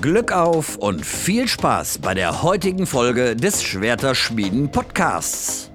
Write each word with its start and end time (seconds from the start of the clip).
Glück 0.00 0.32
auf 0.32 0.76
und 0.76 1.06
viel 1.06 1.46
Spaß 1.46 1.98
bei 1.98 2.12
der 2.12 2.42
heutigen 2.42 2.84
Folge 2.84 3.36
des 3.36 3.62
Schwerterschmieden 3.62 4.72
Podcasts. 4.72 5.70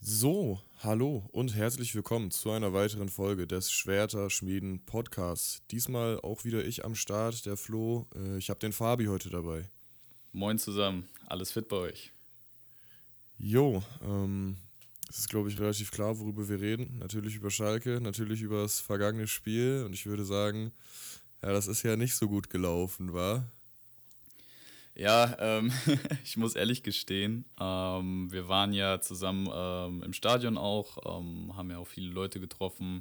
So, 0.00 0.58
hallo 0.78 1.28
und 1.32 1.54
herzlich 1.54 1.94
willkommen 1.94 2.30
zu 2.30 2.50
einer 2.50 2.72
weiteren 2.72 3.10
Folge 3.10 3.46
des 3.46 3.70
Schwerterschmieden 3.70 4.86
Podcasts. 4.86 5.60
Diesmal 5.70 6.18
auch 6.20 6.44
wieder 6.44 6.64
ich 6.64 6.86
am 6.86 6.94
Start, 6.94 7.44
der 7.44 7.58
Flo. 7.58 8.06
Äh, 8.14 8.38
ich 8.38 8.48
habe 8.48 8.60
den 8.60 8.72
Fabi 8.72 9.06
heute 9.06 9.28
dabei. 9.28 9.68
Moin 10.32 10.58
zusammen, 10.58 11.08
alles 11.26 11.52
fit 11.52 11.68
bei 11.68 11.76
euch? 11.76 12.10
Jo, 13.38 13.82
ähm, 14.02 14.56
es 15.10 15.18
ist, 15.18 15.28
glaube 15.28 15.48
ich, 15.48 15.58
relativ 15.58 15.90
klar, 15.90 16.18
worüber 16.20 16.48
wir 16.48 16.60
reden. 16.60 16.98
Natürlich 17.00 17.34
über 17.34 17.50
Schalke, 17.50 18.00
natürlich 18.00 18.42
über 18.42 18.62
das 18.62 18.78
vergangene 18.78 19.26
Spiel. 19.26 19.82
Und 19.84 19.92
ich 19.92 20.06
würde 20.06 20.24
sagen, 20.24 20.72
ja, 21.42 21.52
das 21.52 21.66
ist 21.66 21.82
ja 21.82 21.96
nicht 21.96 22.14
so 22.14 22.28
gut 22.28 22.50
gelaufen, 22.50 23.12
war? 23.12 23.50
Ja, 24.94 25.36
ähm, 25.38 25.72
ich 26.24 26.36
muss 26.36 26.56
ehrlich 26.56 26.82
gestehen, 26.82 27.44
ähm, 27.58 28.30
wir 28.30 28.48
waren 28.48 28.72
ja 28.72 29.00
zusammen 29.00 29.48
ähm, 29.52 30.02
im 30.02 30.12
Stadion 30.12 30.58
auch, 30.58 30.98
ähm, 31.18 31.56
haben 31.56 31.70
ja 31.70 31.78
auch 31.78 31.86
viele 31.86 32.10
Leute 32.10 32.40
getroffen, 32.40 33.00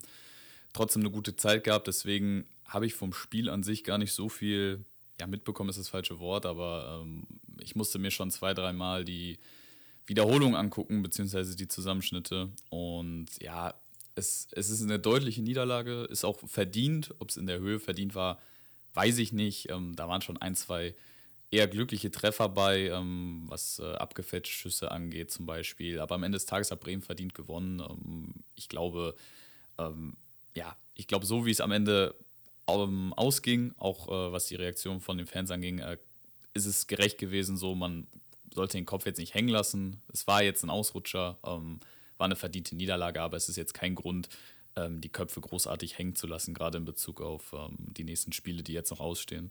trotzdem 0.71 1.01
eine 1.01 1.11
gute 1.11 1.35
Zeit 1.35 1.63
gehabt. 1.63 1.87
Deswegen 1.87 2.45
habe 2.65 2.85
ich 2.85 2.93
vom 2.93 3.13
Spiel 3.13 3.49
an 3.49 3.63
sich 3.63 3.83
gar 3.83 3.97
nicht 3.97 4.13
so 4.13 4.29
viel, 4.29 4.85
ja, 5.19 5.27
mitbekommen 5.27 5.69
ist 5.69 5.79
das 5.79 5.89
falsche 5.89 6.19
Wort, 6.19 6.45
aber 6.45 7.01
ähm, 7.01 7.23
ich 7.59 7.75
musste 7.75 7.99
mir 7.99 8.11
schon 8.11 8.31
zwei, 8.31 8.53
dreimal 8.53 9.03
die 9.03 9.37
Wiederholung 10.05 10.55
angucken, 10.55 11.03
beziehungsweise 11.03 11.55
die 11.55 11.67
Zusammenschnitte. 11.67 12.49
Und 12.69 13.27
ja, 13.41 13.73
es, 14.19 14.47
es 14.51 14.69
ist 14.69 14.83
eine 14.83 14.99
deutliche 14.99 15.41
Niederlage, 15.41 16.03
ist 16.03 16.23
auch 16.23 16.37
verdient. 16.47 17.15
Ob 17.19 17.29
es 17.29 17.37
in 17.37 17.47
der 17.47 17.59
Höhe 17.59 17.79
verdient 17.79 18.15
war, 18.15 18.39
weiß 18.93 19.17
ich 19.17 19.33
nicht. 19.33 19.69
Ähm, 19.69 19.95
da 19.95 20.07
waren 20.07 20.21
schon 20.21 20.37
ein, 20.37 20.55
zwei 20.55 20.95
eher 21.51 21.67
glückliche 21.67 22.11
Treffer 22.11 22.49
bei, 22.49 22.89
ähm, 22.89 23.45
was 23.47 23.79
äh, 23.79 23.93
abgefälschte 23.93 24.53
Schüsse 24.53 24.91
angeht 24.91 25.31
zum 25.31 25.45
Beispiel. 25.45 25.99
Aber 25.99 26.15
am 26.15 26.23
Ende 26.23 26.35
des 26.35 26.45
Tages 26.45 26.69
hat 26.71 26.79
Bremen 26.79 27.01
verdient 27.01 27.33
gewonnen. 27.33 27.79
Ähm, 27.79 28.33
ich 28.55 28.69
glaube, 28.69 29.15
ähm, 29.77 30.15
ja, 30.55 30.75
ich 30.93 31.07
glaube, 31.07 31.25
so 31.25 31.45
wie 31.45 31.51
es 31.51 31.61
am 31.61 31.71
Ende 31.71 32.15
ähm, 32.67 33.13
ausging, 33.13 33.73
auch 33.77 34.07
äh, 34.07 34.31
was 34.31 34.47
die 34.47 34.55
Reaktion 34.55 34.99
von 34.99 35.17
den 35.17 35.27
Fans 35.27 35.49
anging, 35.49 35.79
äh, 35.79 35.97
ist 36.53 36.65
es 36.65 36.87
gerecht 36.87 37.17
gewesen. 37.17 37.57
So, 37.57 37.73
man 37.73 38.07
sollte 38.53 38.77
den 38.77 38.85
Kopf 38.85 39.05
jetzt 39.05 39.19
nicht 39.19 39.33
hängen 39.33 39.49
lassen. 39.49 40.01
Es 40.11 40.27
war 40.27 40.43
jetzt 40.43 40.63
ein 40.63 40.69
Ausrutscher, 40.69 41.37
ähm, 41.45 41.79
war 42.19 42.25
eine 42.25 42.35
verdiente 42.35 42.75
Niederlage, 42.75 43.21
aber 43.21 43.37
es 43.37 43.49
ist 43.49 43.55
jetzt 43.55 43.73
kein 43.73 43.95
Grund, 43.95 44.29
ähm, 44.75 45.01
die 45.01 45.09
Köpfe 45.09 45.41
großartig 45.41 45.97
hängen 45.97 46.15
zu 46.15 46.27
lassen, 46.27 46.53
gerade 46.53 46.77
in 46.77 46.85
Bezug 46.85 47.21
auf 47.21 47.53
ähm, 47.53 47.77
die 47.79 48.03
nächsten 48.03 48.33
Spiele, 48.33 48.61
die 48.61 48.73
jetzt 48.73 48.91
noch 48.91 48.99
ausstehen. 48.99 49.49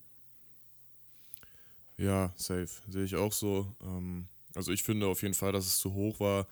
Ja, 1.97 2.33
safe. 2.37 2.69
Sehe 2.89 3.05
ich 3.05 3.17
auch 3.17 3.33
so. 3.33 3.75
Ähm, 3.83 4.29
also 4.55 4.71
ich 4.71 4.85
finde 4.85 5.07
auf 5.09 5.23
jeden 5.23 5.35
Fall, 5.35 5.53
dass 5.53 5.67
es 5.67 5.79
zu 5.79 5.95
hoch 5.95 6.21
war, 6.21 6.47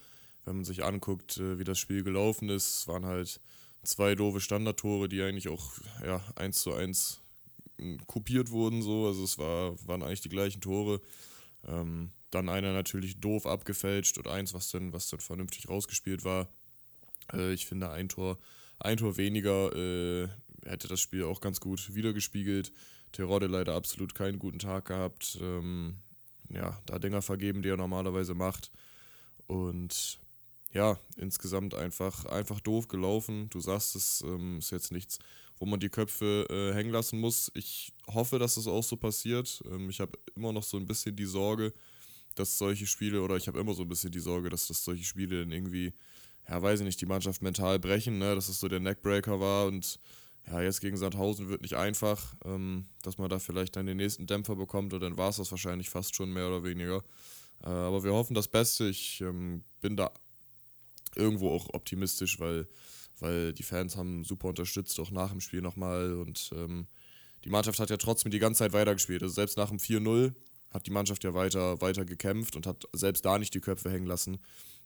wenn 0.44 0.56
man 0.56 0.64
sich 0.64 0.84
anguckt, 0.84 1.36
äh, 1.36 1.58
wie 1.58 1.64
das 1.64 1.78
Spiel 1.78 2.02
gelaufen 2.02 2.48
ist. 2.48 2.80
Es 2.80 2.88
waren 2.88 3.06
halt 3.06 3.40
zwei 3.84 4.14
doofe 4.14 4.40
Standardtore, 4.40 5.08
die 5.08 5.22
eigentlich 5.22 5.48
auch 5.48 5.72
ja, 6.04 6.20
eins 6.34 6.62
zu 6.62 6.72
eins 6.72 7.20
kopiert 8.06 8.50
wurden. 8.50 8.82
So. 8.82 9.06
Also 9.06 9.22
es 9.22 9.38
war, 9.38 9.76
waren 9.86 10.02
eigentlich 10.02 10.22
die 10.22 10.28
gleichen 10.28 10.60
Tore. 10.60 11.00
Ähm, 11.66 12.10
dann 12.30 12.48
einer 12.48 12.72
natürlich 12.72 13.20
doof 13.20 13.46
abgefälscht 13.46 14.18
und 14.18 14.28
eins, 14.28 14.54
was 14.54 14.70
dann, 14.70 14.92
was 14.92 15.08
dann 15.08 15.20
vernünftig 15.20 15.68
rausgespielt 15.68 16.24
war. 16.24 16.48
Äh, 17.32 17.52
ich 17.52 17.66
finde, 17.66 17.90
ein 17.90 18.08
Tor, 18.08 18.38
ein 18.78 18.96
Tor 18.96 19.16
weniger 19.16 19.74
äh, 19.74 20.28
hätte 20.64 20.88
das 20.88 21.00
Spiel 21.00 21.24
auch 21.24 21.40
ganz 21.40 21.60
gut 21.60 21.94
wiedergespiegelt. 21.94 22.72
Terodde 23.12 23.46
leider 23.46 23.74
absolut 23.74 24.14
keinen 24.14 24.38
guten 24.38 24.58
Tag 24.58 24.86
gehabt. 24.86 25.38
Ähm, 25.40 25.96
ja, 26.50 26.80
da 26.86 26.98
Dinger 26.98 27.22
vergeben, 27.22 27.62
die 27.62 27.68
er 27.68 27.76
normalerweise 27.76 28.34
macht. 28.34 28.70
Und 29.46 30.18
ja, 30.72 30.98
insgesamt 31.16 31.74
einfach, 31.74 32.26
einfach 32.26 32.60
doof 32.60 32.88
gelaufen. 32.88 33.48
Du 33.50 33.60
sagst, 33.60 33.96
es 33.96 34.22
ähm, 34.22 34.58
ist 34.58 34.70
jetzt 34.70 34.92
nichts, 34.92 35.18
wo 35.58 35.66
man 35.66 35.80
die 35.80 35.88
Köpfe 35.88 36.46
äh, 36.50 36.74
hängen 36.74 36.90
lassen 36.90 37.18
muss. 37.18 37.50
Ich 37.54 37.92
hoffe, 38.06 38.38
dass 38.38 38.56
das 38.56 38.66
auch 38.66 38.84
so 38.84 38.96
passiert. 38.96 39.62
Ähm, 39.70 39.88
ich 39.88 40.00
habe 40.00 40.18
immer 40.34 40.52
noch 40.52 40.64
so 40.64 40.76
ein 40.76 40.86
bisschen 40.86 41.16
die 41.16 41.24
Sorge, 41.24 41.72
dass 42.36 42.58
solche 42.58 42.86
Spiele, 42.86 43.22
oder 43.22 43.36
ich 43.36 43.48
habe 43.48 43.58
immer 43.58 43.74
so 43.74 43.82
ein 43.82 43.88
bisschen 43.88 44.12
die 44.12 44.20
Sorge, 44.20 44.48
dass, 44.48 44.68
dass 44.68 44.84
solche 44.84 45.04
Spiele 45.04 45.40
dann 45.40 45.52
irgendwie, 45.52 45.92
ja, 46.48 46.62
weiß 46.62 46.80
ich 46.80 46.86
nicht, 46.86 47.00
die 47.00 47.06
Mannschaft 47.06 47.42
mental 47.42 47.78
brechen, 47.78 48.18
ne? 48.18 48.34
dass 48.34 48.48
es 48.48 48.60
so 48.60 48.68
der 48.68 48.80
Neckbreaker 48.80 49.40
war 49.40 49.66
und 49.66 49.98
ja, 50.48 50.60
jetzt 50.60 50.80
gegen 50.80 50.96
Sandhausen 50.96 51.48
wird 51.48 51.62
nicht 51.62 51.74
einfach, 51.74 52.34
ähm, 52.44 52.86
dass 53.02 53.18
man 53.18 53.28
da 53.28 53.38
vielleicht 53.38 53.74
dann 53.74 53.86
den 53.86 53.96
nächsten 53.96 54.26
Dämpfer 54.26 54.54
bekommt 54.54 54.94
und 54.94 55.00
dann 55.00 55.16
war 55.16 55.30
es 55.30 55.36
das 55.36 55.50
wahrscheinlich 55.50 55.90
fast 55.90 56.14
schon 56.14 56.32
mehr 56.32 56.46
oder 56.46 56.62
weniger. 56.62 57.02
Äh, 57.64 57.68
aber 57.68 58.04
wir 58.04 58.12
hoffen 58.12 58.34
das 58.34 58.46
Beste. 58.46 58.88
Ich 58.88 59.20
ähm, 59.22 59.64
bin 59.80 59.96
da 59.96 60.12
irgendwo 61.16 61.50
auch 61.50 61.68
optimistisch, 61.74 62.38
weil, 62.38 62.68
weil 63.18 63.52
die 63.54 63.64
Fans 63.64 63.96
haben 63.96 64.22
super 64.22 64.48
unterstützt, 64.48 65.00
auch 65.00 65.10
nach 65.10 65.30
dem 65.30 65.40
Spiel 65.40 65.62
nochmal 65.62 66.14
und 66.14 66.50
ähm, 66.54 66.86
die 67.44 67.50
Mannschaft 67.50 67.80
hat 67.80 67.90
ja 67.90 67.96
trotzdem 67.96 68.30
die 68.30 68.38
ganze 68.38 68.60
Zeit 68.60 68.72
weitergespielt. 68.72 69.22
Also 69.22 69.34
selbst 69.34 69.56
nach 69.56 69.70
dem 69.70 69.78
4-0 69.78 70.34
hat 70.70 70.86
die 70.86 70.90
Mannschaft 70.90 71.24
ja 71.24 71.34
weiter, 71.34 71.80
weiter 71.80 72.04
gekämpft 72.04 72.56
und 72.56 72.66
hat 72.66 72.84
selbst 72.92 73.24
da 73.24 73.38
nicht 73.38 73.54
die 73.54 73.60
Köpfe 73.60 73.90
hängen 73.90 74.06
lassen. 74.06 74.38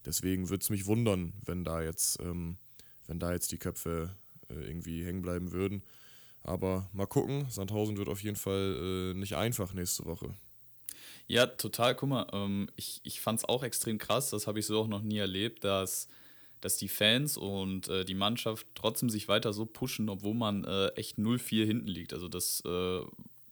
Deswegen 0.05 0.49
würde 0.49 0.63
es 0.63 0.71
mich 0.71 0.87
wundern, 0.87 1.33
wenn 1.45 1.65
da 1.65 1.83
jetzt, 1.83 2.21
ähm, 2.21 2.59
wenn 3.07 3.19
da 3.19 3.33
jetzt 3.33 3.53
die 3.53 3.59
Köpfe 3.59 4.15
äh, 4.49 4.55
irgendwie 4.55 5.05
hängen 5.05 5.23
bleiben 5.23 5.53
würden. 5.53 5.83
Aber 6.43 6.89
mal 6.93 7.07
gucken, 7.07 7.47
Sandhausen 7.51 7.99
wird 7.99 8.09
auf 8.09 8.23
jeden 8.23 8.37
Fall 8.37 9.13
äh, 9.13 9.19
nicht 9.19 9.37
einfach 9.37 9.75
nächste 9.75 10.07
Woche. 10.07 10.35
Ja, 11.27 11.47
total. 11.47 11.95
Guck 11.95 12.09
mal, 12.09 12.27
ähm, 12.33 12.69
ich, 12.77 13.01
ich 13.05 13.21
fand 13.21 13.41
es 13.41 13.45
auch 13.45 13.63
extrem 13.63 13.99
krass, 13.99 14.31
das 14.31 14.47
habe 14.47 14.59
ich 14.59 14.67
so 14.67 14.81
auch 14.81 14.89
noch 14.89 15.03
nie 15.03 15.19
erlebt, 15.19 15.63
dass, 15.65 16.09
dass 16.61 16.77
die 16.77 16.89
Fans 16.89 17.37
und 17.37 17.89
äh, 17.89 18.05
die 18.05 18.15
Mannschaft 18.15 18.67
trotzdem 18.75 19.11
sich 19.11 19.29
weiter 19.29 19.53
so 19.53 19.67
pushen, 19.67 20.09
obwohl 20.09 20.35
man 20.35 20.65
äh, 20.65 20.89
echt 20.97 21.19
0-4 21.19 21.67
hinten 21.67 21.89
liegt. 21.89 22.15
Also 22.15 22.29
das 22.29 22.63
äh, 22.65 23.03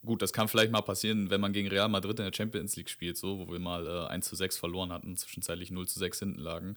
gut, 0.09 0.23
das 0.23 0.33
kann 0.33 0.49
vielleicht 0.49 0.73
mal 0.73 0.81
passieren, 0.81 1.31
wenn 1.31 1.41
man 1.41 1.53
gegen 1.53 1.69
Real 1.69 1.89
Madrid 1.89 2.19
in 2.19 2.25
der 2.25 2.33
Champions 2.35 2.75
League 2.77 2.91
spielt, 2.91 3.17
so, 3.17 3.39
wo 3.39 3.53
wir 3.53 3.61
mal 3.61 3.87
äh, 3.87 4.09
1 4.09 4.27
zu 4.27 4.35
6 4.35 4.57
verloren 4.57 4.93
hatten, 4.93 5.17
zwischenzeitlich 5.17 5.71
0 5.71 5.87
zu 5.87 5.99
6 6.01 6.19
hinten 6.19 6.41
lagen. 6.41 6.77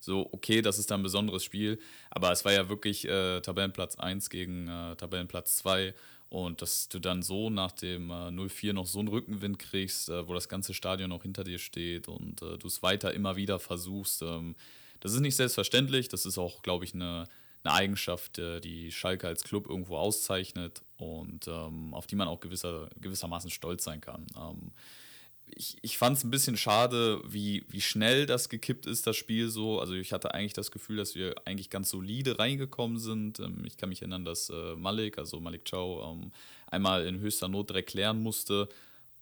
So, 0.00 0.28
okay, 0.32 0.60
das 0.60 0.78
ist 0.78 0.90
dann 0.90 1.00
ein 1.00 1.04
besonderes 1.04 1.44
Spiel, 1.44 1.78
aber 2.10 2.32
es 2.32 2.44
war 2.44 2.52
ja 2.52 2.68
wirklich 2.68 3.08
äh, 3.08 3.40
Tabellenplatz 3.40 3.96
1 3.96 4.28
gegen 4.28 4.68
äh, 4.68 4.96
Tabellenplatz 4.96 5.56
2 5.56 5.94
und 6.28 6.60
dass 6.62 6.88
du 6.88 6.98
dann 6.98 7.22
so 7.22 7.48
nach 7.48 7.72
dem 7.72 8.10
äh, 8.10 8.28
0-4 8.28 8.72
noch 8.72 8.86
so 8.86 8.98
einen 8.98 9.08
Rückenwind 9.08 9.58
kriegst, 9.58 10.08
äh, 10.08 10.26
wo 10.26 10.34
das 10.34 10.48
ganze 10.48 10.74
Stadion 10.74 11.12
auch 11.12 11.22
hinter 11.22 11.44
dir 11.44 11.58
steht 11.58 12.08
und 12.08 12.42
äh, 12.42 12.58
du 12.58 12.66
es 12.66 12.82
weiter 12.82 13.14
immer 13.14 13.36
wieder 13.36 13.58
versuchst, 13.60 14.22
ähm, 14.22 14.56
das 15.00 15.12
ist 15.12 15.20
nicht 15.20 15.36
selbstverständlich, 15.36 16.08
das 16.08 16.26
ist 16.26 16.38
auch, 16.38 16.62
glaube 16.62 16.84
ich, 16.84 16.92
eine 16.92 17.28
eine 17.64 17.74
Eigenschaft, 17.74 18.38
äh, 18.38 18.60
die 18.60 18.92
Schalke 18.92 19.26
als 19.26 19.42
Club 19.42 19.68
irgendwo 19.68 19.96
auszeichnet 19.96 20.82
und 20.96 21.48
ähm, 21.48 21.94
auf 21.94 22.06
die 22.06 22.16
man 22.16 22.28
auch 22.28 22.40
gewisser, 22.40 22.88
gewissermaßen 23.00 23.50
stolz 23.50 23.84
sein 23.84 24.00
kann. 24.00 24.26
Ähm, 24.36 24.70
ich, 25.46 25.76
ich 25.82 25.98
fand 25.98 26.16
es 26.16 26.24
ein 26.24 26.30
bisschen 26.30 26.56
schade, 26.56 27.20
wie, 27.26 27.64
wie 27.68 27.80
schnell 27.80 28.26
das 28.26 28.48
gekippt 28.48 28.86
ist, 28.86 29.06
das 29.06 29.16
Spiel 29.16 29.48
so. 29.48 29.80
Also 29.80 29.94
ich 29.94 30.12
hatte 30.12 30.34
eigentlich 30.34 30.52
das 30.52 30.70
Gefühl, 30.70 30.96
dass 30.96 31.14
wir 31.14 31.34
eigentlich 31.44 31.70
ganz 31.70 31.90
solide 31.90 32.38
reingekommen 32.38 32.98
sind. 32.98 33.40
Ähm, 33.40 33.62
ich 33.64 33.76
kann 33.76 33.88
mich 33.88 34.02
erinnern, 34.02 34.24
dass 34.24 34.50
äh, 34.50 34.76
Malik, 34.76 35.18
also 35.18 35.40
Malik 35.40 35.68
Chow, 35.70 36.12
ähm, 36.12 36.32
einmal 36.66 37.06
in 37.06 37.20
höchster 37.20 37.48
Not 37.48 37.70
direkt 37.70 37.90
klären 37.90 38.22
musste. 38.22 38.68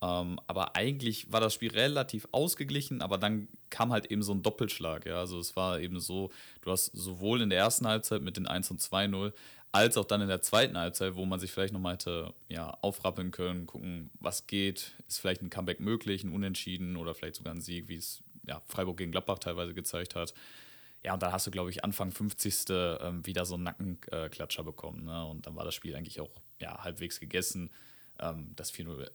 Ähm, 0.02 0.40
aber 0.48 0.74
eigentlich 0.74 1.30
war 1.30 1.40
das 1.40 1.54
Spiel 1.54 1.70
relativ 1.70 2.26
ausgeglichen, 2.32 3.02
aber 3.02 3.18
dann 3.18 3.48
kam 3.70 3.92
halt 3.92 4.06
eben 4.06 4.22
so 4.22 4.32
ein 4.32 4.42
Doppelschlag. 4.42 5.06
Ja? 5.06 5.20
Also 5.20 5.38
es 5.38 5.54
war 5.54 5.78
eben 5.78 6.00
so, 6.00 6.30
du 6.62 6.72
hast 6.72 6.86
sowohl 6.86 7.40
in 7.40 7.50
der 7.50 7.60
ersten 7.60 7.86
Halbzeit 7.86 8.20
mit 8.20 8.36
den 8.36 8.48
1 8.48 8.72
und 8.72 8.80
2-0, 8.80 9.32
als 9.70 9.96
auch 9.96 10.04
dann 10.04 10.20
in 10.20 10.28
der 10.28 10.42
zweiten 10.42 10.76
Halbzeit, 10.76 11.14
wo 11.14 11.24
man 11.24 11.38
sich 11.38 11.52
vielleicht 11.52 11.72
nochmal 11.72 11.94
hätte 11.94 12.34
ja, 12.48 12.76
aufrappeln 12.82 13.30
können, 13.30 13.66
gucken, 13.66 14.10
was 14.18 14.48
geht, 14.48 14.92
ist 15.06 15.20
vielleicht 15.20 15.40
ein 15.40 15.50
Comeback 15.50 15.78
möglich, 15.78 16.24
ein 16.24 16.32
Unentschieden 16.32 16.96
oder 16.96 17.14
vielleicht 17.14 17.36
sogar 17.36 17.54
ein 17.54 17.60
Sieg, 17.60 17.88
wie 17.88 17.96
es 17.96 18.22
ja, 18.46 18.60
Freiburg 18.66 18.96
gegen 18.96 19.12
Gladbach 19.12 19.38
teilweise 19.38 19.72
gezeigt 19.72 20.16
hat. 20.16 20.34
Ja, 21.04 21.14
und 21.14 21.22
dann 21.22 21.32
hast 21.32 21.46
du, 21.46 21.50
glaube 21.50 21.70
ich, 21.70 21.84
Anfang 21.84 22.10
50. 22.10 22.64
Ähm, 22.68 23.26
wieder 23.26 23.44
so 23.44 23.54
einen 23.54 23.64
Nackenklatscher 23.64 24.62
bekommen. 24.62 25.04
Ne? 25.04 25.24
Und 25.26 25.46
dann 25.46 25.56
war 25.56 25.64
das 25.64 25.74
Spiel 25.74 25.96
eigentlich 25.96 26.20
auch 26.20 26.30
ja, 26.60 26.82
halbwegs 26.84 27.18
gegessen. 27.18 27.70
Ähm, 28.20 28.52
das 28.54 28.72
4-0 28.72 29.08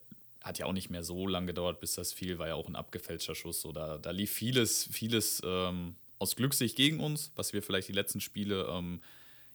hat 0.48 0.58
ja 0.60 0.66
auch 0.66 0.74
nicht 0.74 0.90
mehr 0.90 1.04
so 1.04 1.28
lange 1.28 1.48
gedauert, 1.48 1.80
bis 1.80 1.96
das 1.96 2.14
fiel, 2.14 2.40
war 2.40 2.48
ja 2.48 2.56
auch 2.56 2.68
ein 2.68 2.76
abgefälschter 2.76 3.36
Schuss. 3.36 3.62
So, 3.62 3.72
da, 3.72 3.98
da 3.98 4.12
lief 4.12 4.32
vieles, 4.32 4.88
vieles 4.92 5.42
ähm, 5.46 5.96
aus 6.20 6.36
Glückssicht 6.36 6.76
gegen 6.76 7.00
uns, 7.00 7.32
was 7.36 7.54
wir 7.54 7.62
vielleicht 7.62 7.88
die 7.88 7.94
letzten 7.94 8.22
Spiele 8.22 8.68
ähm, 8.72 9.02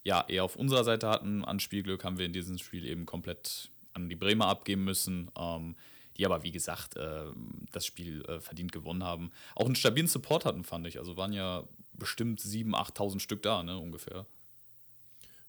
ja 0.04 0.24
eher 0.28 0.44
auf 0.44 0.56
unserer 0.56 0.84
Seite 0.84 1.08
hatten. 1.08 1.44
An 1.44 1.60
Spielglück 1.60 2.04
haben 2.04 2.18
wir 2.18 2.26
in 2.26 2.32
diesem 2.32 2.58
Spiel 2.58 2.84
eben 2.84 3.06
komplett 3.06 3.70
an 3.94 4.08
die 4.08 4.16
Bremer 4.16 4.46
abgeben 4.46 4.84
müssen, 4.84 5.30
ähm, 5.38 5.76
die 6.16 6.26
aber 6.26 6.42
wie 6.42 6.52
gesagt 6.52 6.96
äh, 6.96 7.24
das 7.72 7.86
Spiel 7.86 8.24
äh, 8.26 8.40
verdient 8.40 8.72
gewonnen 8.72 9.04
haben. 9.04 9.32
Auch 9.54 9.66
einen 9.66 9.76
stabilen 9.76 10.08
Support 10.08 10.44
hatten, 10.44 10.64
fand 10.64 10.86
ich. 10.86 10.98
Also 10.98 11.16
waren 11.16 11.32
ja 11.32 11.64
bestimmt 11.92 12.40
7.000, 12.40 12.74
8.000 12.74 13.20
Stück 13.20 13.42
da, 13.42 13.62
ne, 13.62 13.78
ungefähr. 13.78 14.26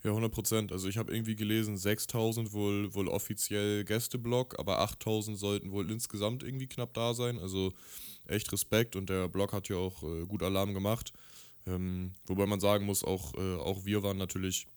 Ja, 0.05 0.09
100 0.09 0.33
Prozent. 0.33 0.71
Also 0.73 0.89
ich 0.89 0.97
habe 0.97 1.13
irgendwie 1.13 1.37
gelesen, 1.37 1.77
6000 1.77 2.51
wohl, 2.51 2.93
wohl 2.93 3.07
offiziell 3.07 3.85
Gästeblock, 3.85 4.59
aber 4.59 4.79
8000 4.81 5.39
sollten 5.39 5.71
wohl 5.71 5.89
insgesamt 5.89 6.43
irgendwie 6.43 6.67
knapp 6.67 6.93
da 6.93 7.13
sein. 7.13 7.39
Also 7.39 7.71
echt 8.27 8.51
Respekt 8.51 8.97
und 8.97 9.09
der 9.09 9.29
Block 9.29 9.53
hat 9.53 9.69
ja 9.69 9.77
auch 9.77 10.03
äh, 10.03 10.25
gut 10.25 10.43
Alarm 10.43 10.73
gemacht. 10.73 11.13
Ähm, 11.65 12.11
wobei 12.25 12.45
man 12.45 12.59
sagen 12.59 12.85
muss, 12.85 13.05
auch, 13.05 13.33
äh, 13.35 13.55
auch 13.55 13.85
wir 13.85 14.03
waren 14.03 14.17
natürlich 14.17 14.67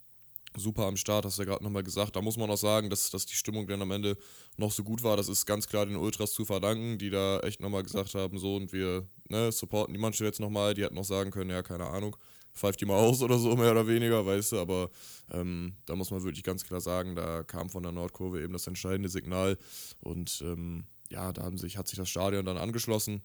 super 0.56 0.86
am 0.86 0.96
Start, 0.96 1.24
hast 1.24 1.38
du 1.38 1.42
ja 1.42 1.48
gerade 1.48 1.64
nochmal 1.64 1.82
gesagt. 1.82 2.14
Da 2.14 2.22
muss 2.22 2.36
man 2.36 2.48
auch 2.48 2.56
sagen, 2.56 2.88
dass, 2.88 3.10
dass 3.10 3.26
die 3.26 3.34
Stimmung 3.34 3.66
dann 3.66 3.82
am 3.82 3.90
Ende 3.90 4.16
noch 4.56 4.70
so 4.70 4.84
gut 4.84 5.02
war. 5.02 5.16
Das 5.16 5.28
ist 5.28 5.44
ganz 5.44 5.66
klar 5.66 5.86
den 5.86 5.96
Ultras 5.96 6.34
zu 6.34 6.44
verdanken, 6.44 6.98
die 6.98 7.10
da 7.10 7.40
echt 7.40 7.60
nochmal 7.60 7.82
gesagt 7.82 8.14
haben, 8.14 8.38
so 8.38 8.54
und 8.54 8.72
wir 8.72 9.08
ne, 9.28 9.50
supporten 9.50 9.92
die 9.92 10.00
Mannschaft 10.00 10.24
jetzt 10.24 10.40
nochmal. 10.40 10.74
Die 10.74 10.84
hätten 10.84 10.94
noch 10.94 11.04
sagen 11.04 11.32
können, 11.32 11.50
ja, 11.50 11.64
keine 11.64 11.86
Ahnung 11.86 12.16
pfeift 12.56 12.80
die 12.80 12.86
mal 12.86 12.96
aus 12.96 13.22
oder 13.22 13.38
so, 13.38 13.54
mehr 13.54 13.70
oder 13.70 13.86
weniger, 13.86 14.24
weißt 14.24 14.52
du, 14.52 14.58
aber 14.58 14.90
ähm, 15.30 15.74
da 15.84 15.94
muss 15.94 16.10
man 16.10 16.24
wirklich 16.24 16.42
ganz 16.42 16.64
klar 16.64 16.80
sagen, 16.80 17.14
da 17.14 17.42
kam 17.42 17.68
von 17.68 17.82
der 17.82 17.92
Nordkurve 17.92 18.42
eben 18.42 18.52
das 18.52 18.66
entscheidende 18.66 19.08
Signal 19.08 19.58
und 20.00 20.42
ähm, 20.44 20.84
ja, 21.10 21.32
da 21.32 21.42
haben 21.42 21.58
sich, 21.58 21.76
hat 21.76 21.86
sich 21.86 21.98
das 21.98 22.08
Stadion 22.08 22.44
dann 22.44 22.56
angeschlossen, 22.56 23.22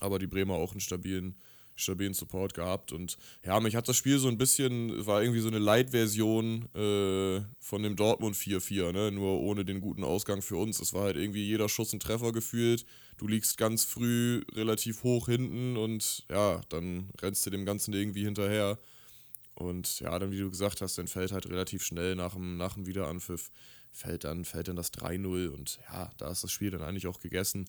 aber 0.00 0.18
die 0.18 0.26
Bremer 0.26 0.54
auch 0.54 0.72
einen 0.72 0.80
stabilen 0.80 1.36
stabilen 1.76 2.14
Support 2.14 2.54
gehabt. 2.54 2.92
Und 2.92 3.16
ja, 3.44 3.58
mich 3.60 3.76
hat 3.76 3.88
das 3.88 3.96
Spiel 3.96 4.18
so 4.18 4.28
ein 4.28 4.38
bisschen, 4.38 5.06
war 5.06 5.22
irgendwie 5.22 5.40
so 5.40 5.48
eine 5.48 5.58
Light-Version 5.58 6.68
äh, 6.74 7.42
von 7.58 7.82
dem 7.82 7.96
Dortmund 7.96 8.36
4-4, 8.36 8.92
ne? 8.92 9.10
nur 9.10 9.40
ohne 9.40 9.64
den 9.64 9.80
guten 9.80 10.04
Ausgang 10.04 10.42
für 10.42 10.56
uns. 10.56 10.80
Es 10.80 10.92
war 10.92 11.04
halt 11.04 11.16
irgendwie 11.16 11.44
jeder 11.44 11.68
Schuss 11.68 11.92
ein 11.92 12.00
Treffer 12.00 12.32
gefühlt. 12.32 12.84
Du 13.18 13.28
liegst 13.28 13.58
ganz 13.58 13.84
früh 13.84 14.42
relativ 14.52 15.02
hoch 15.02 15.26
hinten 15.26 15.76
und 15.76 16.24
ja, 16.30 16.60
dann 16.68 17.10
rennst 17.20 17.46
du 17.46 17.50
dem 17.50 17.64
Ganzen 17.64 17.94
irgendwie 17.94 18.24
hinterher. 18.24 18.78
Und 19.54 20.00
ja, 20.00 20.18
dann, 20.18 20.32
wie 20.32 20.38
du 20.38 20.50
gesagt 20.50 20.80
hast, 20.80 20.98
dann 20.98 21.08
fällt 21.08 21.32
halt 21.32 21.48
relativ 21.48 21.84
schnell 21.84 22.16
nach 22.16 22.34
dem, 22.34 22.56
nach 22.56 22.74
dem 22.74 22.86
Wiederanpfiff, 22.86 23.50
fällt 23.90 24.24
dann, 24.24 24.44
fällt 24.44 24.68
dann 24.68 24.76
das 24.76 24.92
3-0 24.92 25.48
und 25.48 25.78
ja, 25.92 26.10
da 26.16 26.30
ist 26.30 26.42
das 26.42 26.50
Spiel 26.50 26.70
dann 26.70 26.82
eigentlich 26.82 27.06
auch 27.06 27.20
gegessen. 27.20 27.66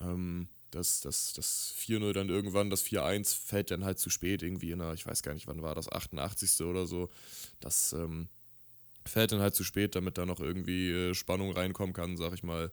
Ähm, 0.00 0.48
das, 0.70 1.00
das, 1.00 1.32
das 1.32 1.74
4-0 1.78 2.12
dann 2.12 2.28
irgendwann, 2.28 2.70
das 2.70 2.84
4-1 2.84 3.36
fällt 3.36 3.70
dann 3.70 3.84
halt 3.84 3.98
zu 3.98 4.10
spät 4.10 4.42
irgendwie 4.42 4.70
in 4.70 4.78
der, 4.80 4.92
ich 4.94 5.06
weiß 5.06 5.22
gar 5.22 5.34
nicht, 5.34 5.46
wann 5.46 5.62
war 5.62 5.74
das, 5.74 5.90
88. 5.90 6.60
oder 6.66 6.86
so. 6.86 7.10
Das 7.60 7.92
ähm, 7.92 8.28
fällt 9.06 9.32
dann 9.32 9.40
halt 9.40 9.54
zu 9.54 9.64
spät, 9.64 9.94
damit 9.94 10.18
da 10.18 10.26
noch 10.26 10.40
irgendwie 10.40 10.90
äh, 10.90 11.14
Spannung 11.14 11.52
reinkommen 11.52 11.94
kann, 11.94 12.16
sag 12.16 12.34
ich 12.34 12.42
mal. 12.42 12.70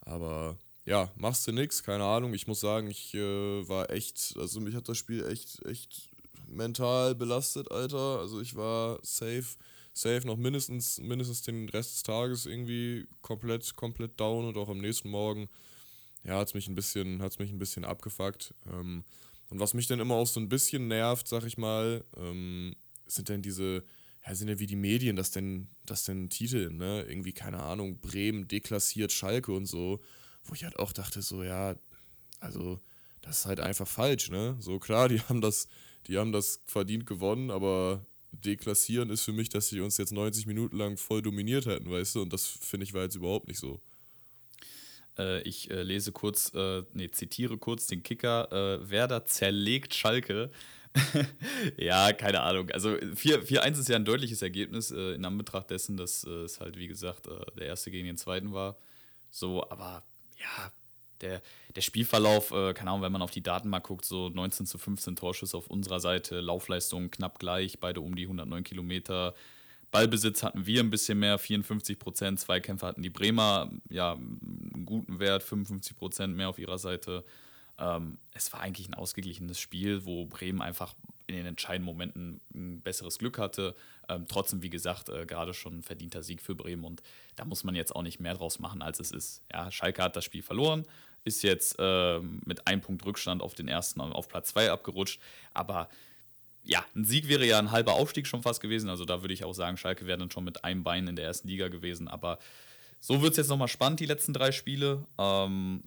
Aber 0.00 0.56
ja, 0.84 1.10
machst 1.16 1.46
du 1.46 1.52
nix, 1.52 1.82
keine 1.82 2.04
Ahnung. 2.04 2.34
Ich 2.34 2.46
muss 2.46 2.60
sagen, 2.60 2.88
ich 2.90 3.14
äh, 3.14 3.68
war 3.68 3.90
echt, 3.90 4.34
also 4.38 4.60
mich 4.60 4.74
hat 4.74 4.88
das 4.88 4.98
Spiel 4.98 5.24
echt, 5.26 5.64
echt 5.66 6.10
mental 6.46 7.14
belastet, 7.14 7.70
Alter. 7.70 8.18
Also 8.18 8.40
ich 8.40 8.56
war 8.56 8.98
safe, 9.02 9.46
safe 9.92 10.26
noch 10.26 10.36
mindestens, 10.36 10.98
mindestens 10.98 11.42
den 11.42 11.68
Rest 11.68 11.94
des 11.94 12.02
Tages 12.02 12.46
irgendwie 12.46 13.06
komplett, 13.22 13.76
komplett 13.76 14.18
down 14.18 14.46
und 14.46 14.56
auch 14.56 14.68
am 14.68 14.78
nächsten 14.78 15.10
Morgen 15.10 15.48
ja, 16.24 16.38
hat 16.38 16.48
es 16.48 16.54
mich 16.54 16.68
ein 16.68 16.74
bisschen, 16.74 17.22
hat's 17.22 17.38
mich 17.38 17.50
ein 17.50 17.58
bisschen 17.58 17.84
abgefuckt. 17.84 18.54
Ähm, 18.70 19.04
und 19.48 19.58
was 19.58 19.74
mich 19.74 19.86
dann 19.86 20.00
immer 20.00 20.14
auch 20.14 20.26
so 20.26 20.40
ein 20.40 20.48
bisschen 20.48 20.88
nervt, 20.88 21.26
sag 21.26 21.44
ich 21.44 21.58
mal, 21.58 22.04
ähm, 22.16 22.74
sind 23.06 23.28
dann 23.28 23.42
diese, 23.42 23.84
ja, 24.26 24.34
sind 24.34 24.48
ja 24.48 24.58
wie 24.58 24.66
die 24.66 24.76
Medien, 24.76 25.16
das 25.16 25.30
denn, 25.32 25.68
das 25.86 26.04
denn 26.04 26.30
Titel, 26.30 26.70
ne? 26.70 27.02
Irgendwie, 27.08 27.32
keine 27.32 27.62
Ahnung, 27.62 27.98
Bremen 27.98 28.46
deklassiert 28.46 29.12
Schalke 29.12 29.52
und 29.52 29.66
so, 29.66 30.00
wo 30.44 30.54
ich 30.54 30.64
halt 30.64 30.78
auch 30.78 30.92
dachte, 30.92 31.22
so, 31.22 31.42
ja, 31.42 31.74
also, 32.38 32.80
das 33.22 33.40
ist 33.40 33.46
halt 33.46 33.60
einfach 33.60 33.88
falsch, 33.88 34.30
ne? 34.30 34.56
So 34.60 34.78
klar, 34.78 35.08
die 35.08 35.20
haben 35.28 35.40
das, 35.40 35.68
die 36.06 36.18
haben 36.18 36.32
das 36.32 36.60
verdient 36.66 37.06
gewonnen, 37.06 37.50
aber 37.50 38.06
deklassieren 38.32 39.10
ist 39.10 39.22
für 39.22 39.32
mich, 39.32 39.48
dass 39.48 39.68
sie 39.68 39.80
uns 39.80 39.96
jetzt 39.96 40.12
90 40.12 40.46
Minuten 40.46 40.76
lang 40.76 40.96
voll 40.96 41.22
dominiert 41.22 41.66
hätten, 41.66 41.90
weißt 41.90 42.14
du? 42.14 42.22
Und 42.22 42.32
das 42.32 42.46
finde 42.46 42.84
ich 42.84 42.94
war 42.94 43.02
jetzt 43.02 43.16
überhaupt 43.16 43.48
nicht 43.48 43.58
so. 43.58 43.80
Äh, 45.20 45.42
ich 45.42 45.70
äh, 45.70 45.82
lese 45.82 46.12
kurz, 46.12 46.52
äh, 46.54 46.82
nee, 46.92 47.10
zitiere 47.10 47.58
kurz 47.58 47.86
den 47.86 48.02
Kicker. 48.02 48.50
Äh, 48.52 48.90
Werder 48.90 49.26
zerlegt 49.26 49.94
Schalke. 49.94 50.50
ja, 51.76 52.12
keine 52.12 52.40
Ahnung. 52.40 52.70
Also 52.70 52.90
4-1 52.90 53.78
ist 53.78 53.88
ja 53.88 53.96
ein 53.96 54.04
deutliches 54.04 54.42
Ergebnis 54.42 54.90
äh, 54.90 55.14
in 55.14 55.24
Anbetracht 55.24 55.70
dessen, 55.70 55.96
dass 55.96 56.24
äh, 56.24 56.30
es 56.30 56.60
halt, 56.60 56.76
wie 56.76 56.88
gesagt, 56.88 57.28
der 57.56 57.66
erste 57.66 57.90
gegen 57.90 58.06
den 58.06 58.16
zweiten 58.16 58.52
war. 58.52 58.76
So, 59.30 59.62
aber 59.70 60.02
ja, 60.38 60.72
der, 61.20 61.42
der 61.76 61.80
Spielverlauf, 61.80 62.50
äh, 62.50 62.74
keine 62.74 62.90
Ahnung, 62.90 63.02
wenn 63.02 63.12
man 63.12 63.22
auf 63.22 63.30
die 63.30 63.42
Daten 63.42 63.68
mal 63.68 63.80
guckt, 63.80 64.04
so 64.04 64.28
19 64.28 64.66
zu 64.66 64.78
15 64.78 65.16
Torschüsse 65.16 65.56
auf 65.56 65.68
unserer 65.68 66.00
Seite, 66.00 66.40
Laufleistung 66.40 67.10
knapp 67.10 67.38
gleich, 67.38 67.78
beide 67.78 68.00
um 68.00 68.16
die 68.16 68.24
109 68.24 68.64
Kilometer. 68.64 69.34
Ballbesitz 69.90 70.42
hatten 70.42 70.66
wir 70.66 70.80
ein 70.80 70.90
bisschen 70.90 71.18
mehr, 71.18 71.38
54 71.38 71.98
Prozent. 71.98 72.40
Zweikämpfe 72.40 72.86
hatten 72.86 73.02
die 73.02 73.10
Bremer, 73.10 73.70
ja, 73.88 74.12
einen 74.12 74.84
guten 74.86 75.18
Wert, 75.18 75.42
55 75.42 75.96
Prozent 75.96 76.36
mehr 76.36 76.48
auf 76.48 76.58
ihrer 76.58 76.78
Seite. 76.78 77.24
Ähm, 77.78 78.18
es 78.32 78.52
war 78.52 78.60
eigentlich 78.60 78.88
ein 78.88 78.94
ausgeglichenes 78.94 79.58
Spiel, 79.58 80.04
wo 80.04 80.26
Bremen 80.26 80.60
einfach 80.60 80.94
in 81.26 81.36
den 81.36 81.46
entscheidenden 81.46 81.86
Momenten 81.86 82.40
ein 82.54 82.80
besseres 82.82 83.18
Glück 83.18 83.38
hatte. 83.38 83.74
Ähm, 84.08 84.26
trotzdem, 84.28 84.62
wie 84.62 84.70
gesagt, 84.70 85.08
äh, 85.08 85.26
gerade 85.26 85.54
schon 85.54 85.78
ein 85.78 85.82
verdienter 85.82 86.22
Sieg 86.22 86.42
für 86.42 86.54
Bremen 86.54 86.84
und 86.84 87.02
da 87.36 87.44
muss 87.44 87.64
man 87.64 87.74
jetzt 87.74 87.94
auch 87.94 88.02
nicht 88.02 88.20
mehr 88.20 88.34
draus 88.34 88.58
machen, 88.58 88.82
als 88.82 89.00
es 89.00 89.10
ist. 89.10 89.42
Ja, 89.52 89.70
Schalke 89.70 90.02
hat 90.02 90.16
das 90.16 90.24
Spiel 90.24 90.42
verloren, 90.42 90.84
ist 91.24 91.42
jetzt 91.42 91.76
äh, 91.78 92.20
mit 92.20 92.66
einem 92.66 92.80
Punkt 92.80 93.04
Rückstand 93.06 93.42
auf 93.42 93.54
den 93.54 93.68
ersten 93.68 94.00
auf 94.00 94.28
Platz 94.28 94.50
2 94.50 94.70
abgerutscht, 94.70 95.20
aber 95.54 95.88
ja, 96.64 96.84
ein 96.94 97.04
Sieg 97.04 97.28
wäre 97.28 97.46
ja 97.46 97.58
ein 97.58 97.70
halber 97.70 97.94
Aufstieg 97.94 98.26
schon 98.26 98.42
fast 98.42 98.60
gewesen. 98.60 98.88
Also 98.88 99.04
da 99.04 99.22
würde 99.22 99.34
ich 99.34 99.44
auch 99.44 99.54
sagen, 99.54 99.76
Schalke 99.76 100.06
wäre 100.06 100.18
dann 100.18 100.30
schon 100.30 100.44
mit 100.44 100.64
einem 100.64 100.84
Bein 100.84 101.08
in 101.08 101.16
der 101.16 101.24
ersten 101.24 101.48
Liga 101.48 101.68
gewesen. 101.68 102.08
Aber 102.08 102.38
so 103.00 103.22
wird 103.22 103.32
es 103.32 103.38
jetzt 103.38 103.48
nochmal 103.48 103.68
spannend, 103.68 104.00
die 104.00 104.06
letzten 104.06 104.32
drei 104.32 104.52
Spiele. 104.52 105.06
Ähm, 105.18 105.82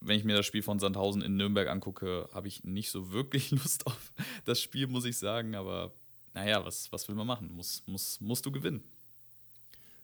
wenn 0.00 0.18
ich 0.18 0.24
mir 0.24 0.36
das 0.36 0.46
Spiel 0.46 0.62
von 0.62 0.78
Sandhausen 0.78 1.22
in 1.22 1.36
Nürnberg 1.36 1.68
angucke, 1.68 2.28
habe 2.32 2.48
ich 2.48 2.64
nicht 2.64 2.90
so 2.90 3.12
wirklich 3.12 3.50
Lust 3.50 3.86
auf 3.86 4.12
das 4.44 4.60
Spiel, 4.60 4.86
muss 4.86 5.04
ich 5.04 5.18
sagen. 5.18 5.54
Aber 5.54 5.92
naja, 6.34 6.64
was, 6.64 6.92
was 6.92 7.08
will 7.08 7.14
man 7.14 7.26
machen? 7.26 7.52
Muss, 7.54 7.82
muss, 7.86 8.20
musst 8.20 8.44
du 8.46 8.52
gewinnen. 8.52 8.82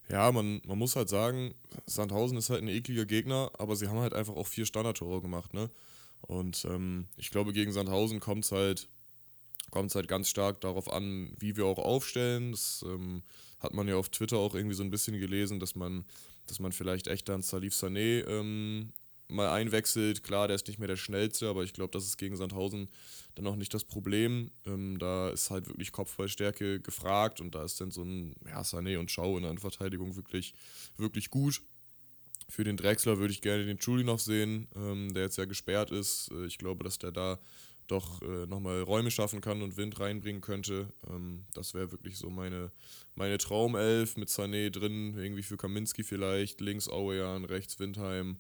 Ja, 0.09 0.31
man, 0.31 0.61
man 0.65 0.79
muss 0.79 0.95
halt 0.95 1.09
sagen, 1.09 1.55
Sandhausen 1.87 2.39
ist 2.39 2.51
halt 2.51 2.63
ein 2.63 2.69
ekliger 2.69 3.07
Gegner, 3.07 3.51
aber 3.59 3.75
sie 3.75 3.89
haben 3.89 3.99
halt 3.99 4.15
einfach 4.15 4.37
auch 4.37 4.47
vier 4.47 4.65
Standardtore 4.65 5.21
gemacht, 5.21 5.53
ne? 5.53 5.69
Und 6.23 6.65
ähm, 6.65 7.09
ich 7.17 7.31
glaube, 7.31 7.53
gegen 7.53 7.73
Sandhausen 7.73 8.21
kommt 8.21 8.45
es 8.45 8.53
halt 8.53 8.89
kommt 9.71 9.91
es 9.91 9.95
halt 9.95 10.09
ganz 10.09 10.29
stark 10.29 10.61
darauf 10.61 10.93
an, 10.93 11.33
wie 11.39 11.57
wir 11.57 11.67
auch 11.67 11.79
aufstellen. 11.79 12.53
Das 12.53 12.85
ähm, 12.87 13.23
hat 13.61 13.75
man 13.75 13.89
ja 13.89 13.97
auf 13.97 14.09
Twitter 14.09 14.39
auch 14.39 14.55
irgendwie 14.55 14.77
so 14.77 14.83
ein 14.83 14.91
bisschen 14.91 15.19
gelesen, 15.19 15.61
dass 15.61 15.75
man, 15.75 16.05
dass 16.47 16.59
man 16.59 16.73
vielleicht 16.73 17.09
echt 17.09 17.29
dann 17.29 17.43
Salif 17.43 17.75
Sané 17.75 18.27
ähm, 18.27 18.93
mal 19.29 19.51
einwechselt. 19.51 20.23
Klar, 20.23 20.49
der 20.49 20.57
ist 20.57 20.69
nicht 20.69 20.79
mehr 20.79 20.89
der 20.89 20.97
schnellste, 20.97 21.49
aber 21.49 21.65
ich 21.65 21.73
glaube, 21.73 21.91
das 21.93 22.05
ist 22.05 22.17
gegen 22.17 22.37
Sandhausen 22.37 22.89
dann 23.35 23.47
auch 23.47 23.57
nicht 23.57 23.75
das 23.75 23.85
Problem. 23.85 24.51
Ähm, 24.65 24.99
da 24.99 25.31
ist 25.31 25.51
halt 25.51 25.69
wirklich 25.69 25.93
Kopfballstärke 25.93 26.81
gefragt 26.81 27.41
und 27.41 27.55
da 27.55 27.65
ist 27.65 27.81
dann 27.81 27.91
so 27.91 28.03
ein 28.03 28.35
ja, 28.47 28.61
Sané 28.63 28.99
und 28.99 29.11
Schau 29.11 29.37
in 29.37 29.43
der 29.43 29.57
Verteidigung 29.59 30.17
wirklich, 30.17 30.55
wirklich 30.97 31.31
gut. 31.31 31.63
Für 32.49 32.65
den 32.65 32.77
Drechsler 32.77 33.19
würde 33.19 33.33
ich 33.33 33.41
gerne 33.41 33.65
den 33.67 33.79
Chuli 33.79 34.05
noch 34.05 34.21
sehen, 34.21 34.69
ähm, 34.77 35.13
der 35.13 35.25
jetzt 35.25 35.37
ja 35.37 35.47
gesperrt 35.47 35.91
ist. 35.91 36.31
Äh, 36.31 36.47
ich 36.47 36.59
glaube, 36.59 36.85
dass 36.85 36.99
der 36.99 37.13
da 37.13 37.39
doch 37.87 38.23
äh, 38.23 38.47
nochmal 38.47 38.83
Räume 38.83 39.11
schaffen 39.11 39.41
kann 39.41 39.63
und 39.63 39.77
Wind 39.77 39.99
reinbringen 40.01 40.41
könnte. 40.41 40.89
Ähm, 41.09 41.45
das 41.55 41.75
wäre 41.75 41.93
wirklich 41.93 42.19
so 42.19 42.31
meine, 42.31 42.71
meine 43.15 43.39
Traumelf 43.39 44.17
mit 44.17 44.29
Sané 44.29 44.71
drin, 44.71 45.17
irgendwie 45.17 45.43
für 45.43 45.57
Kaminski 45.57 46.03
vielleicht, 46.03 46.61
links 46.61 46.89
Auejan, 46.89 47.45
rechts 47.45 47.79
Windheim, 47.79 48.39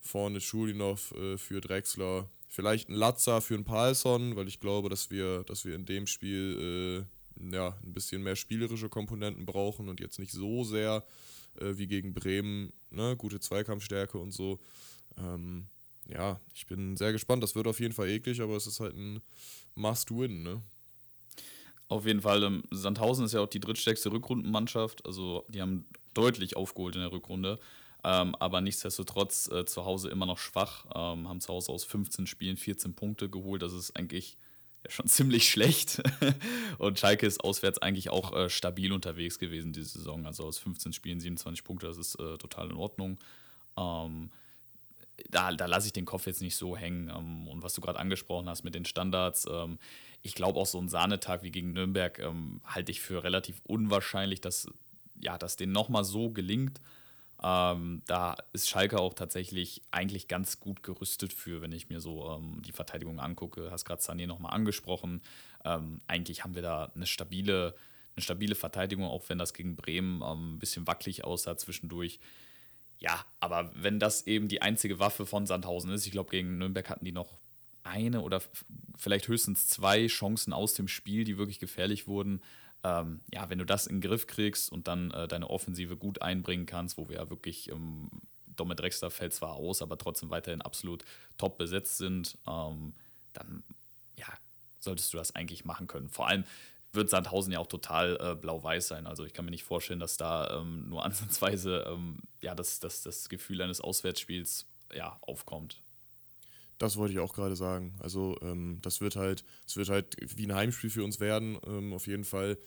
vorne 0.00 0.40
Schulinov 0.40 1.12
äh, 1.12 1.38
für 1.38 1.60
Drexler, 1.60 2.28
vielleicht 2.48 2.88
ein 2.88 2.94
Latza 2.94 3.40
für 3.40 3.54
einen 3.54 3.64
Palsson, 3.64 4.36
weil 4.36 4.48
ich 4.48 4.60
glaube, 4.60 4.88
dass 4.88 5.10
wir, 5.10 5.44
dass 5.44 5.64
wir 5.64 5.74
in 5.74 5.86
dem 5.86 6.06
Spiel 6.06 7.06
äh, 7.40 7.54
ja, 7.54 7.78
ein 7.82 7.92
bisschen 7.92 8.22
mehr 8.22 8.36
spielerische 8.36 8.88
Komponenten 8.88 9.46
brauchen 9.46 9.88
und 9.88 10.00
jetzt 10.00 10.18
nicht 10.18 10.32
so 10.32 10.64
sehr 10.64 11.04
äh, 11.58 11.76
wie 11.76 11.86
gegen 11.86 12.14
Bremen, 12.14 12.72
ne, 12.90 13.16
gute 13.16 13.40
Zweikampfstärke 13.40 14.18
und 14.18 14.32
so. 14.32 14.60
Ähm, 15.18 15.66
ja, 16.14 16.40
ich 16.54 16.66
bin 16.66 16.96
sehr 16.96 17.12
gespannt. 17.12 17.42
Das 17.42 17.54
wird 17.54 17.66
auf 17.66 17.80
jeden 17.80 17.94
Fall 17.94 18.08
eklig, 18.08 18.40
aber 18.40 18.56
es 18.56 18.66
ist 18.66 18.80
halt 18.80 18.96
ein 18.96 19.20
Must-Win, 19.74 20.42
ne? 20.42 20.62
Auf 21.88 22.06
jeden 22.06 22.22
Fall. 22.22 22.42
Ähm, 22.42 22.62
Sandhausen 22.70 23.26
ist 23.26 23.32
ja 23.32 23.40
auch 23.40 23.48
die 23.48 23.60
drittstärkste 23.60 24.10
Rückrundenmannschaft. 24.12 25.04
Also, 25.04 25.44
die 25.48 25.60
haben 25.60 25.84
deutlich 26.14 26.56
aufgeholt 26.56 26.94
in 26.94 27.02
der 27.02 27.12
Rückrunde. 27.12 27.58
Ähm, 28.04 28.34
aber 28.36 28.60
nichtsdestotrotz 28.60 29.48
äh, 29.48 29.64
zu 29.64 29.84
Hause 29.84 30.08
immer 30.10 30.26
noch 30.26 30.38
schwach. 30.38 30.86
Ähm, 30.94 31.28
haben 31.28 31.40
zu 31.40 31.52
Hause 31.52 31.72
aus 31.72 31.84
15 31.84 32.26
Spielen 32.26 32.56
14 32.56 32.94
Punkte 32.94 33.28
geholt. 33.28 33.62
Das 33.62 33.72
ist 33.72 33.96
eigentlich 33.96 34.36
ja 34.84 34.90
schon 34.90 35.06
ziemlich 35.08 35.48
schlecht. 35.48 36.02
und 36.78 36.98
Schalke 36.98 37.26
ist 37.26 37.44
auswärts 37.44 37.78
eigentlich 37.78 38.10
auch 38.10 38.32
äh, 38.32 38.50
stabil 38.50 38.92
unterwegs 38.92 39.38
gewesen 39.38 39.72
diese 39.72 39.98
Saison. 39.98 40.26
Also 40.26 40.44
aus 40.44 40.58
15 40.58 40.92
Spielen 40.92 41.20
27 41.20 41.64
Punkte, 41.64 41.86
das 41.86 41.98
ist 41.98 42.16
äh, 42.16 42.38
total 42.38 42.70
in 42.70 42.76
Ordnung. 42.76 43.18
Ähm, 43.76 44.30
da, 45.30 45.52
da 45.52 45.66
lasse 45.66 45.86
ich 45.86 45.92
den 45.92 46.04
Kopf 46.04 46.26
jetzt 46.26 46.42
nicht 46.42 46.56
so 46.56 46.76
hängen. 46.76 47.08
Ähm, 47.08 47.48
und 47.48 47.62
was 47.62 47.74
du 47.74 47.80
gerade 47.80 47.98
angesprochen 47.98 48.48
hast 48.48 48.64
mit 48.64 48.74
den 48.74 48.84
Standards, 48.84 49.46
ähm, 49.50 49.78
ich 50.22 50.34
glaube 50.34 50.58
auch 50.58 50.66
so 50.66 50.78
ein 50.78 50.88
Sahnetag 50.88 51.42
wie 51.42 51.50
gegen 51.50 51.72
Nürnberg 51.72 52.18
ähm, 52.18 52.60
halte 52.64 52.92
ich 52.92 53.00
für 53.00 53.24
relativ 53.24 53.60
unwahrscheinlich, 53.64 54.40
dass, 54.40 54.68
ja, 55.20 55.38
dass 55.38 55.56
den 55.56 55.72
nochmal 55.72 56.04
so 56.04 56.30
gelingt. 56.30 56.80
Ähm, 57.42 58.02
da 58.06 58.36
ist 58.52 58.68
Schalke 58.68 59.00
auch 59.00 59.14
tatsächlich 59.14 59.82
eigentlich 59.90 60.28
ganz 60.28 60.60
gut 60.60 60.84
gerüstet 60.84 61.32
für, 61.32 61.60
wenn 61.60 61.72
ich 61.72 61.88
mir 61.88 62.00
so 62.00 62.30
ähm, 62.30 62.62
die 62.62 62.72
Verteidigung 62.72 63.18
angucke. 63.18 63.70
Hast 63.72 63.84
gerade 63.84 64.00
Sané 64.00 64.28
nochmal 64.28 64.52
angesprochen. 64.54 65.22
Ähm, 65.64 66.00
eigentlich 66.06 66.44
haben 66.44 66.54
wir 66.54 66.62
da 66.62 66.92
eine 66.94 67.06
stabile, 67.06 67.74
eine 68.14 68.22
stabile 68.22 68.54
Verteidigung, 68.54 69.06
auch 69.06 69.28
wenn 69.28 69.38
das 69.38 69.54
gegen 69.54 69.74
Bremen 69.74 70.22
ein 70.22 70.60
bisschen 70.60 70.86
wackelig 70.86 71.24
aussah 71.24 71.56
zwischendurch. 71.56 72.20
Ja, 73.02 73.26
aber 73.40 73.72
wenn 73.74 73.98
das 73.98 74.28
eben 74.28 74.46
die 74.46 74.62
einzige 74.62 75.00
Waffe 75.00 75.26
von 75.26 75.44
Sandhausen 75.44 75.90
ist, 75.90 76.06
ich 76.06 76.12
glaube, 76.12 76.30
gegen 76.30 76.58
Nürnberg 76.58 76.88
hatten 76.88 77.04
die 77.04 77.10
noch 77.10 77.40
eine 77.82 78.20
oder 78.20 78.40
vielleicht 78.96 79.26
höchstens 79.26 79.66
zwei 79.66 80.06
Chancen 80.06 80.52
aus 80.52 80.74
dem 80.74 80.86
Spiel, 80.86 81.24
die 81.24 81.36
wirklich 81.36 81.58
gefährlich 81.58 82.06
wurden. 82.06 82.42
Ähm, 82.84 83.20
ja, 83.34 83.50
wenn 83.50 83.58
du 83.58 83.66
das 83.66 83.88
in 83.88 83.96
den 83.96 84.08
Griff 84.08 84.28
kriegst 84.28 84.70
und 84.70 84.86
dann 84.86 85.10
äh, 85.10 85.26
deine 85.26 85.50
Offensive 85.50 85.96
gut 85.96 86.22
einbringen 86.22 86.64
kannst, 86.64 86.96
wo 86.96 87.08
wir 87.08 87.16
ja 87.16 87.28
wirklich, 87.28 87.72
ähm, 87.72 88.08
Domme 88.54 88.76
Drexler 88.76 89.10
fällt 89.10 89.34
zwar 89.34 89.54
aus, 89.54 89.82
aber 89.82 89.98
trotzdem 89.98 90.30
weiterhin 90.30 90.62
absolut 90.62 91.04
top 91.38 91.58
besetzt 91.58 91.98
sind, 91.98 92.38
ähm, 92.46 92.94
dann 93.32 93.64
ja, 94.16 94.28
solltest 94.78 95.12
du 95.12 95.16
das 95.16 95.34
eigentlich 95.34 95.64
machen 95.64 95.88
können. 95.88 96.08
Vor 96.08 96.28
allem 96.28 96.44
wird 96.92 97.10
Sandhausen 97.10 97.52
ja 97.52 97.58
auch 97.58 97.66
total 97.66 98.18
äh, 98.20 98.34
blau-weiß 98.34 98.88
sein. 98.88 99.06
Also 99.06 99.24
ich 99.24 99.32
kann 99.32 99.44
mir 99.44 99.50
nicht 99.50 99.64
vorstellen, 99.64 100.00
dass 100.00 100.16
da 100.16 100.60
ähm, 100.60 100.88
nur 100.88 101.04
ansatzweise 101.04 101.84
ähm, 101.88 102.18
ja, 102.40 102.54
das, 102.54 102.80
das, 102.80 103.02
das 103.02 103.28
Gefühl 103.28 103.62
eines 103.62 103.80
Auswärtsspiels 103.80 104.66
ja, 104.94 105.16
aufkommt. 105.22 105.82
Das 106.78 106.96
wollte 106.96 107.14
ich 107.14 107.20
auch 107.20 107.32
gerade 107.32 107.56
sagen. 107.56 107.94
Also 108.00 108.36
ähm, 108.42 108.78
das 108.82 109.00
wird 109.00 109.16
halt, 109.16 109.44
es 109.66 109.76
wird 109.76 109.88
halt 109.88 110.16
wie 110.36 110.46
ein 110.46 110.54
Heimspiel 110.54 110.90
für 110.90 111.04
uns 111.04 111.20
werden, 111.20 111.58
ähm, 111.66 111.92
auf 111.92 112.06
jeden 112.06 112.24
Fall. 112.24 112.58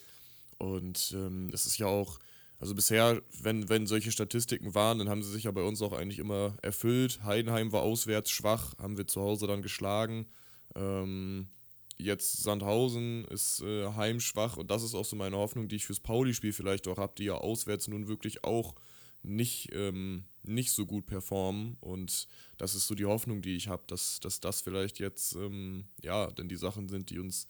Und 0.57 1.11
ähm, 1.15 1.49
es 1.53 1.65
ist 1.65 1.77
ja 1.77 1.87
auch, 1.87 2.19
also 2.57 2.73
bisher, 2.73 3.21
wenn, 3.41 3.67
wenn 3.67 3.87
solche 3.87 4.11
Statistiken 4.11 4.73
waren, 4.73 4.99
dann 4.99 5.09
haben 5.09 5.21
sie 5.21 5.31
sich 5.31 5.43
ja 5.43 5.51
bei 5.51 5.63
uns 5.63 5.81
auch 5.81 5.91
eigentlich 5.91 6.19
immer 6.19 6.55
erfüllt. 6.61 7.23
Heidenheim 7.23 7.73
war 7.73 7.81
auswärts 7.81 8.31
schwach, 8.31 8.73
haben 8.79 8.97
wir 8.97 9.05
zu 9.05 9.21
Hause 9.21 9.47
dann 9.47 9.61
geschlagen. 9.61 10.27
Ähm, 10.75 11.49
jetzt 11.97 12.43
Sandhausen 12.43 13.25
ist 13.25 13.61
äh, 13.61 13.87
heimschwach 13.93 14.57
und 14.57 14.71
das 14.71 14.83
ist 14.83 14.95
auch 14.95 15.05
so 15.05 15.15
meine 15.15 15.37
Hoffnung, 15.37 15.67
die 15.67 15.77
ich 15.77 15.85
fürs 15.85 15.99
Pauli-Spiel 15.99 16.53
vielleicht 16.53 16.87
auch 16.87 16.97
habe, 16.97 17.13
die 17.17 17.25
ja 17.25 17.35
auswärts 17.35 17.87
nun 17.87 18.07
wirklich 18.07 18.43
auch 18.43 18.75
nicht, 19.23 19.69
ähm, 19.73 20.25
nicht 20.43 20.71
so 20.71 20.85
gut 20.85 21.05
performen 21.05 21.77
und 21.79 22.27
das 22.57 22.75
ist 22.75 22.87
so 22.87 22.95
die 22.95 23.05
Hoffnung, 23.05 23.41
die 23.41 23.55
ich 23.55 23.67
habe, 23.67 23.83
dass, 23.87 24.19
dass 24.19 24.39
das 24.39 24.61
vielleicht 24.61 24.99
jetzt, 24.99 25.35
ähm, 25.35 25.85
ja, 26.01 26.31
denn 26.31 26.47
die 26.47 26.55
Sachen 26.55 26.89
sind, 26.89 27.09
die 27.09 27.19
uns, 27.19 27.47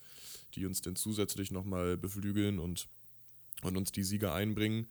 die 0.55 0.65
uns 0.65 0.81
denn 0.81 0.95
zusätzlich 0.95 1.51
nochmal 1.51 1.97
beflügeln 1.97 2.59
und, 2.59 2.87
und 3.63 3.77
uns 3.77 3.91
die 3.91 4.03
Sieger 4.03 4.33
einbringen. 4.33 4.87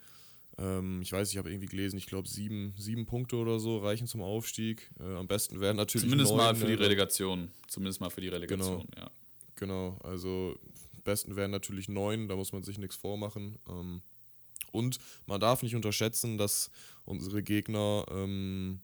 Ähm, 0.58 1.00
ich 1.02 1.12
weiß, 1.12 1.30
ich 1.30 1.38
habe 1.38 1.50
irgendwie 1.50 1.68
gelesen, 1.68 1.96
ich 1.96 2.06
glaube 2.06 2.28
sieben, 2.28 2.74
sieben 2.76 3.06
Punkte 3.06 3.36
oder 3.36 3.58
so 3.58 3.78
reichen 3.78 4.06
zum 4.06 4.22
Aufstieg. 4.22 4.90
Äh, 5.00 5.14
am 5.14 5.26
besten 5.26 5.60
wären 5.60 5.76
natürlich 5.76 6.06
Zumindest 6.06 6.30
neun, 6.30 6.38
mal 6.38 6.54
für 6.54 6.66
die 6.66 6.74
Relegation. 6.74 7.50
Zumindest 7.66 8.00
mal 8.00 8.10
für 8.10 8.20
die 8.20 8.28
Relegation, 8.28 8.86
genau. 8.86 9.04
ja. 9.04 9.10
Genau, 9.56 9.98
also 10.02 10.56
besten 11.04 11.36
wären 11.36 11.50
natürlich 11.50 11.88
neun, 11.88 12.28
da 12.28 12.36
muss 12.36 12.52
man 12.52 12.62
sich 12.62 12.78
nichts 12.78 12.96
vormachen. 12.96 13.58
Ähm, 13.68 14.02
und 14.72 14.98
man 15.26 15.40
darf 15.40 15.62
nicht 15.62 15.76
unterschätzen, 15.76 16.36
dass 16.36 16.70
unsere 17.04 17.42
Gegner 17.42 18.06
ähm, 18.10 18.80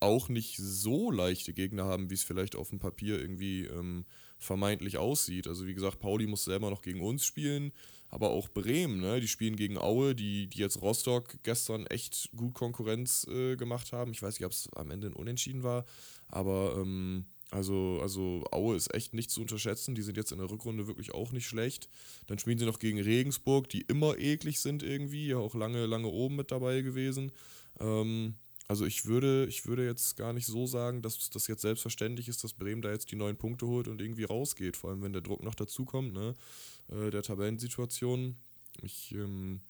auch 0.00 0.28
nicht 0.28 0.56
so 0.58 1.10
leichte 1.10 1.52
Gegner 1.52 1.84
haben, 1.84 2.10
wie 2.10 2.14
es 2.14 2.24
vielleicht 2.24 2.56
auf 2.56 2.70
dem 2.70 2.78
Papier 2.78 3.20
irgendwie 3.20 3.64
ähm, 3.64 4.04
vermeintlich 4.38 4.98
aussieht. 4.98 5.46
Also 5.46 5.66
wie 5.66 5.74
gesagt, 5.74 6.00
Pauli 6.00 6.26
muss 6.26 6.44
selber 6.44 6.70
noch 6.70 6.82
gegen 6.82 7.00
uns 7.00 7.24
spielen, 7.24 7.72
aber 8.08 8.30
auch 8.30 8.48
Bremen, 8.48 9.00
ne? 9.00 9.20
die 9.20 9.28
spielen 9.28 9.56
gegen 9.56 9.78
Aue, 9.78 10.14
die, 10.14 10.46
die 10.46 10.60
jetzt 10.60 10.80
Rostock 10.80 11.36
gestern 11.42 11.86
echt 11.86 12.30
gut 12.36 12.54
Konkurrenz 12.54 13.26
äh, 13.28 13.56
gemacht 13.56 13.92
haben. 13.92 14.12
Ich 14.12 14.22
weiß 14.22 14.38
nicht, 14.38 14.46
ob 14.46 14.52
es 14.52 14.68
am 14.74 14.90
Ende 14.90 15.08
ein 15.08 15.14
Unentschieden 15.14 15.62
war, 15.62 15.84
aber 16.28 16.76
ähm, 16.78 17.26
also, 17.50 17.98
also 18.02 18.44
Aue 18.50 18.76
ist 18.76 18.92
echt 18.94 19.14
nicht 19.14 19.30
zu 19.30 19.40
unterschätzen. 19.40 19.94
Die 19.94 20.02
sind 20.02 20.16
jetzt 20.16 20.32
in 20.32 20.38
der 20.38 20.50
Rückrunde 20.50 20.86
wirklich 20.86 21.14
auch 21.14 21.32
nicht 21.32 21.46
schlecht. 21.46 21.88
Dann 22.26 22.38
spielen 22.38 22.58
sie 22.58 22.66
noch 22.66 22.78
gegen 22.78 23.00
Regensburg, 23.00 23.68
die 23.68 23.82
immer 23.82 24.18
eklig 24.18 24.60
sind 24.60 24.82
irgendwie, 24.82 25.28
ja 25.28 25.38
auch 25.38 25.54
lange, 25.54 25.86
lange 25.86 26.08
oben 26.08 26.36
mit 26.36 26.50
dabei 26.50 26.82
gewesen. 26.82 27.32
Ähm, 27.80 28.34
also 28.68 28.84
ich 28.84 29.06
würde, 29.06 29.46
ich 29.46 29.64
würde 29.64 29.86
jetzt 29.86 30.16
gar 30.16 30.34
nicht 30.34 30.44
so 30.44 30.66
sagen, 30.66 31.00
dass 31.00 31.30
das 31.30 31.46
jetzt 31.46 31.62
selbstverständlich 31.62 32.28
ist, 32.28 32.44
dass 32.44 32.52
Bremen 32.52 32.82
da 32.82 32.90
jetzt 32.90 33.10
die 33.10 33.16
neun 33.16 33.38
Punkte 33.38 33.66
holt 33.66 33.88
und 33.88 34.02
irgendwie 34.02 34.24
rausgeht. 34.24 34.76
Vor 34.76 34.90
allem, 34.90 35.02
wenn 35.02 35.14
der 35.14 35.22
Druck 35.22 35.42
noch 35.42 35.54
dazukommt, 35.54 36.12
ne? 36.12 36.34
Äh, 36.90 37.10
der 37.10 37.22
Tabellensituation. 37.22 38.36
Ich 38.82 39.12
ähm, 39.12 39.62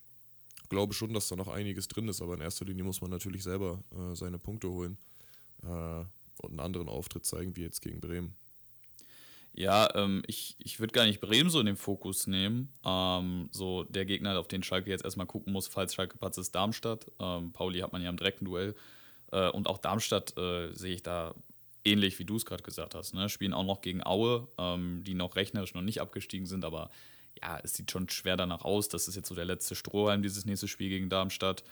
glaube 0.68 0.94
schon, 0.94 1.14
dass 1.14 1.28
da 1.28 1.36
noch 1.36 1.46
einiges 1.46 1.86
drin 1.86 2.08
ist, 2.08 2.20
aber 2.20 2.34
in 2.34 2.40
erster 2.40 2.64
Linie 2.64 2.82
muss 2.82 3.00
man 3.00 3.10
natürlich 3.10 3.44
selber 3.44 3.84
äh, 3.92 4.16
seine 4.16 4.38
Punkte 4.38 4.68
holen. 4.68 4.98
Äh, 5.62 6.04
und 6.40 6.50
einen 6.50 6.60
anderen 6.60 6.88
Auftritt 6.88 7.24
zeigen 7.24 7.56
wie 7.56 7.62
jetzt 7.62 7.80
gegen 7.80 8.00
Bremen. 8.00 8.34
Ja, 9.52 9.92
ähm, 9.96 10.22
ich, 10.26 10.54
ich 10.58 10.78
würde 10.78 10.92
gar 10.92 11.04
nicht 11.04 11.20
Bremen 11.20 11.50
so 11.50 11.58
in 11.58 11.66
den 11.66 11.76
Fokus 11.76 12.28
nehmen. 12.28 12.72
Ähm, 12.84 13.48
so 13.50 13.82
der 13.84 14.04
Gegner, 14.04 14.38
auf 14.38 14.46
den 14.46 14.62
Schalke 14.62 14.90
jetzt 14.90 15.04
erstmal 15.04 15.26
gucken 15.26 15.52
muss, 15.52 15.66
falls 15.66 15.94
Schalke 15.94 16.16
Patz 16.16 16.38
ist 16.38 16.54
Darmstadt. 16.54 17.10
Ähm, 17.18 17.52
Pauli 17.52 17.80
hat 17.80 17.92
man 17.92 18.00
ja 18.00 18.08
im 18.08 18.16
direkten 18.16 18.44
Duell. 18.44 18.76
Äh, 19.32 19.50
und 19.50 19.66
auch 19.66 19.78
Darmstadt 19.78 20.36
äh, 20.38 20.72
sehe 20.74 20.94
ich 20.94 21.02
da 21.02 21.34
ähnlich, 21.84 22.18
wie 22.18 22.24
du 22.24 22.36
es 22.36 22.46
gerade 22.46 22.62
gesagt 22.62 22.94
hast. 22.94 23.14
Ne? 23.14 23.28
Spielen 23.28 23.52
auch 23.52 23.64
noch 23.64 23.80
gegen 23.80 24.06
Aue, 24.06 24.46
ähm, 24.58 25.02
die 25.04 25.14
noch 25.14 25.34
rechnerisch 25.34 25.74
noch 25.74 25.82
nicht 25.82 26.00
abgestiegen 26.00 26.46
sind, 26.46 26.64
aber 26.64 26.90
ja, 27.42 27.58
es 27.62 27.74
sieht 27.74 27.90
schon 27.90 28.08
schwer 28.08 28.36
danach 28.36 28.64
aus. 28.64 28.88
Das 28.88 29.08
ist 29.08 29.16
jetzt 29.16 29.28
so 29.28 29.34
der 29.34 29.44
letzte 29.44 29.74
Strohhalm, 29.74 30.22
dieses 30.22 30.44
nächste 30.44 30.68
Spiel 30.68 30.88
gegen 30.88 31.08
Darmstadt. 31.08 31.64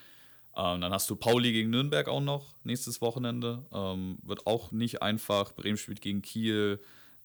Ähm, 0.57 0.81
dann 0.81 0.93
hast 0.93 1.11
du 1.11 1.17
Pauli 1.17 1.53
gegen 1.53 1.71
Nürnberg 1.71 2.09
auch 2.09 2.21
noch 2.21 2.55
nächstes 2.65 3.01
Wochenende. 3.01 3.65
Ähm, 3.73 4.19
wird 4.23 4.47
auch 4.47 4.73
nicht 4.73 5.03
einfach. 5.03 5.53
Bremen 5.55 5.77
spielt 5.77 6.01
gegen 6.01 6.23
Kiel. 6.23 6.81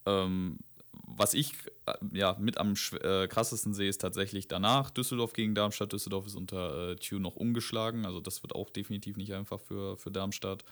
Ähm, 0.06 0.60
was 0.92 1.34
ich 1.34 1.54
äh, 1.86 1.94
ja 2.12 2.36
mit 2.40 2.58
am 2.58 2.74
äh, 3.02 3.28
krassesten 3.28 3.74
sehe, 3.74 3.90
ist 3.90 4.02
tatsächlich 4.02 4.48
danach 4.48 4.90
Düsseldorf 4.90 5.34
gegen 5.34 5.56
Darmstadt. 5.56 5.94
Düsseldorf 5.94 6.28
ist 6.28 6.36
unter 6.36 6.92
äh, 6.92 6.96
Tune 6.98 7.22
noch 7.22 7.38
umgeschlagen. 7.38 8.06
Also 8.06 8.20
das 8.20 8.44
wird 8.44 8.54
auch 8.54 8.70
definitiv 8.70 9.16
nicht 9.16 9.34
einfach 9.34 9.62
für, 9.62 9.98
für 9.98 10.12
Darmstadt. 10.12 10.66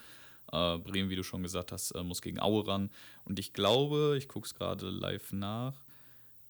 Äh, 0.52 0.78
Bremen, 0.80 1.10
wie 1.10 1.16
du 1.16 1.24
schon 1.24 1.44
gesagt 1.44 1.72
hast, 1.72 1.92
äh, 1.92 2.04
muss 2.04 2.22
gegen 2.22 2.42
Aue 2.42 2.68
ran. 2.68 2.90
Und 3.24 3.40
ich 3.40 3.54
glaube, 3.54 4.16
ich 4.18 4.28
gucke 4.28 4.48
es 4.48 4.56
gerade 4.56 4.90
live 4.90 5.32
nach. 5.32 5.76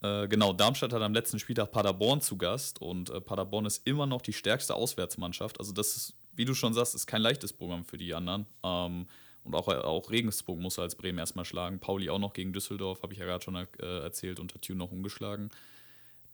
Äh, 0.02 0.28
genau, 0.28 0.54
Darmstadt 0.54 0.94
hat 0.94 1.02
am 1.02 1.14
letzten 1.14 1.40
Spieltag 1.40 1.72
Paderborn 1.72 2.22
zu 2.22 2.38
Gast 2.38 2.82
und 2.82 3.10
äh, 3.10 3.20
Paderborn 3.20 3.66
ist 3.66 3.86
immer 3.86 4.06
noch 4.06 4.22
die 4.22 4.34
stärkste 4.34 4.76
Auswärtsmannschaft. 4.76 5.60
Also, 5.60 5.74
das 5.74 5.98
ist, 5.98 6.14
wie 6.34 6.46
du 6.46 6.54
schon 6.54 6.74
sagst, 6.74 6.96
ist 6.96 7.08
kein 7.08 7.22
leichtes 7.22 7.54
Programm 7.54 7.84
für 7.84 7.98
die 7.98 8.14
anderen. 8.14 8.46
Ähm, 8.64 9.08
und 9.44 9.56
auch, 9.56 9.68
auch 9.68 10.12
Regensburg 10.12 10.60
muss 10.60 10.80
als 10.80 10.96
Bremen 10.96 11.18
erstmal 11.18 11.46
schlagen. 11.46 11.80
Pauli 11.80 12.10
auch 12.10 12.20
noch 12.20 12.34
gegen 12.34 12.54
Düsseldorf, 12.54 13.02
habe 13.04 13.14
ich 13.14 13.20
ja 13.20 13.26
gerade 13.26 13.44
schon 13.44 13.56
äh, 13.56 13.68
erzählt, 14.02 14.40
unter 14.40 14.60
Tune 14.62 14.78
noch 14.78 14.92
umgeschlagen. 14.92 15.50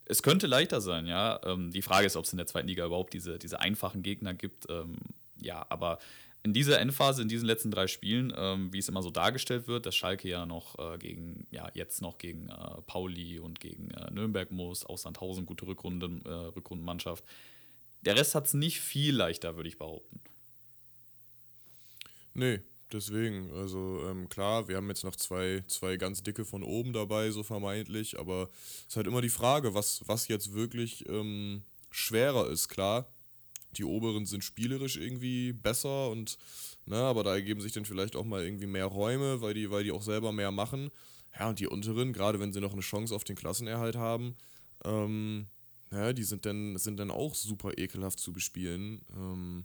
Es 0.04 0.22
könnte 0.22 0.46
leichter 0.46 0.80
sein, 0.80 1.06
ja. 1.06 1.40
Ähm, 1.44 1.70
die 1.72 1.82
Frage 1.82 2.06
ist, 2.06 2.16
ob 2.16 2.24
es 2.24 2.32
in 2.32 2.36
der 2.36 2.46
zweiten 2.46 2.68
Liga 2.68 2.84
überhaupt 2.84 3.12
diese, 3.12 3.38
diese 3.38 3.60
einfachen 3.60 4.02
Gegner 4.02 4.34
gibt. 4.34 4.66
Ähm, 4.68 4.96
ja, 5.40 5.66
aber 5.68 5.98
in 6.46 6.52
dieser 6.52 6.80
Endphase, 6.80 7.22
in 7.22 7.28
diesen 7.28 7.44
letzten 7.44 7.72
drei 7.72 7.88
Spielen, 7.88 8.32
ähm, 8.36 8.72
wie 8.72 8.78
es 8.78 8.88
immer 8.88 9.02
so 9.02 9.10
dargestellt 9.10 9.66
wird, 9.66 9.84
dass 9.84 9.96
Schalke 9.96 10.28
ja 10.28 10.46
noch 10.46 10.78
äh, 10.78 10.96
gegen, 10.96 11.44
ja, 11.50 11.68
jetzt 11.74 12.00
noch 12.00 12.18
gegen 12.18 12.48
äh, 12.48 12.80
Pauli 12.86 13.40
und 13.40 13.58
gegen 13.58 13.90
äh, 13.90 14.12
Nürnberg 14.12 14.52
muss, 14.52 14.86
auch 14.86 14.96
Sandhausen, 14.96 15.44
gute 15.44 15.66
Rückrunden, 15.66 16.24
äh, 16.24 16.30
Rückrundenmannschaft. 16.30 17.24
Der 18.02 18.16
Rest 18.16 18.36
hat 18.36 18.46
es 18.46 18.54
nicht 18.54 18.80
viel 18.80 19.16
leichter, 19.16 19.56
würde 19.56 19.68
ich 19.68 19.76
behaupten. 19.76 20.20
Nee, 22.34 22.60
deswegen. 22.92 23.50
Also 23.52 24.04
ähm, 24.08 24.28
klar, 24.28 24.68
wir 24.68 24.76
haben 24.76 24.88
jetzt 24.88 25.02
noch 25.02 25.16
zwei, 25.16 25.64
zwei 25.66 25.96
ganz 25.96 26.22
dicke 26.22 26.44
von 26.44 26.62
oben 26.62 26.92
dabei, 26.92 27.32
so 27.32 27.42
vermeintlich, 27.42 28.20
aber 28.20 28.50
es 28.52 28.90
ist 28.90 28.96
halt 28.96 29.08
immer 29.08 29.20
die 29.20 29.30
Frage, 29.30 29.74
was, 29.74 30.06
was 30.06 30.28
jetzt 30.28 30.54
wirklich 30.54 31.08
ähm, 31.08 31.64
schwerer 31.90 32.48
ist. 32.48 32.68
Klar, 32.68 33.08
die 33.78 33.84
oberen 33.84 34.26
sind 34.26 34.44
spielerisch 34.44 34.96
irgendwie 34.96 35.52
besser 35.52 36.10
und 36.10 36.38
ne, 36.86 36.96
aber 36.96 37.24
da 37.24 37.34
ergeben 37.34 37.60
sich 37.60 37.72
dann 37.72 37.84
vielleicht 37.84 38.16
auch 38.16 38.24
mal 38.24 38.44
irgendwie 38.44 38.66
mehr 38.66 38.86
Räume, 38.86 39.40
weil 39.40 39.54
die, 39.54 39.70
weil 39.70 39.84
die 39.84 39.92
auch 39.92 40.02
selber 40.02 40.32
mehr 40.32 40.50
machen. 40.50 40.90
Ja, 41.38 41.48
und 41.48 41.60
die 41.60 41.66
unteren, 41.66 42.12
gerade 42.12 42.40
wenn 42.40 42.52
sie 42.52 42.60
noch 42.60 42.72
eine 42.72 42.80
Chance 42.80 43.14
auf 43.14 43.24
den 43.24 43.36
Klassenerhalt 43.36 43.96
haben, 43.96 44.36
ähm, 44.84 45.46
ja, 45.90 46.12
die 46.12 46.24
sind 46.24 46.46
dann, 46.46 46.76
sind 46.78 46.98
dann 46.98 47.10
auch 47.10 47.34
super 47.34 47.76
ekelhaft 47.76 48.18
zu 48.18 48.32
bespielen. 48.32 49.02
Ähm, 49.14 49.64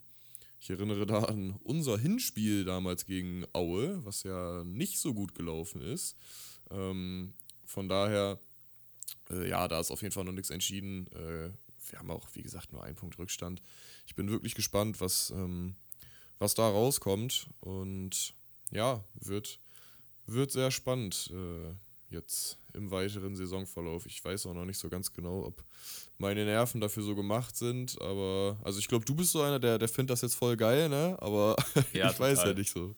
ich 0.60 0.70
erinnere 0.70 1.08
da 1.08 1.24
an 1.24 1.60
unser 1.64 1.98
Hinspiel 1.98 2.66
damals 2.66 3.06
gegen 3.06 3.46
Aue, 3.54 4.06
was 4.06 4.24
ja 4.24 4.64
nicht 4.64 5.00
so 5.00 5.14
gut 5.14 5.34
gelaufen 5.34 5.82
ist. 5.82 6.16
Ähm, 6.70 7.34
von 7.66 7.90
daher, 7.90 8.40
äh, 9.32 9.50
ja, 9.50 9.68
da 9.68 9.80
ist 9.80 9.90
auf 9.90 10.04
jeden 10.04 10.14
Fall 10.14 10.26
noch 10.26 10.34
nichts 10.34 10.52
entschieden. 10.52 11.08
Äh, 11.14 11.50
wir 11.90 12.00
haben 12.00 12.12
auch, 12.12 12.28
wie 12.34 12.44
gesagt, 12.44 12.72
nur 12.72 12.84
einen 12.84 12.96
Punkt 12.96 13.18
Rückstand. 13.18 13.62
Ich 14.06 14.16
bin 14.16 14.30
wirklich 14.30 14.56
gespannt, 14.56 15.02
was, 15.02 15.32
ähm, 15.32 15.76
was 16.40 16.54
da 16.54 16.68
rauskommt. 16.68 17.48
Und 17.60 18.34
ja, 18.72 19.04
wird, 19.16 19.60
wird 20.26 20.52
sehr 20.52 20.72
spannend 20.72 21.32
äh, 21.34 21.74
jetzt 22.14 22.58
im 22.74 22.92
weiteren 22.92 23.36
Saisonverlauf. 23.36 24.06
Ich 24.06 24.24
weiß 24.24 24.46
auch 24.46 24.54
noch 24.54 24.66
nicht 24.66 24.78
so 24.78 24.90
ganz 24.90 25.14
genau, 25.14 25.46
ob 25.46 25.64
meine 26.18 26.46
Nerven 26.46 26.82
dafür 26.82 27.04
so 27.04 27.16
gemacht 27.16 27.56
sind, 27.56 28.00
aber 28.02 28.58
also 28.64 28.80
ich 28.80 28.88
glaube, 28.88 29.06
du 29.06 29.16
bist 29.16 29.32
so 29.32 29.42
einer, 29.42 29.60
der, 29.60 29.78
der 29.78 29.88
findet 29.88 30.12
das 30.12 30.22
jetzt 30.22 30.36
voll 30.36 30.56
geil, 30.56 30.88
ne? 30.88 31.18
Aber 31.20 31.56
ja, 31.94 32.10
ich 32.10 32.16
total. 32.16 32.20
weiß 32.20 32.44
ja 32.44 32.54
nicht 32.54 32.72
so. 32.72 32.96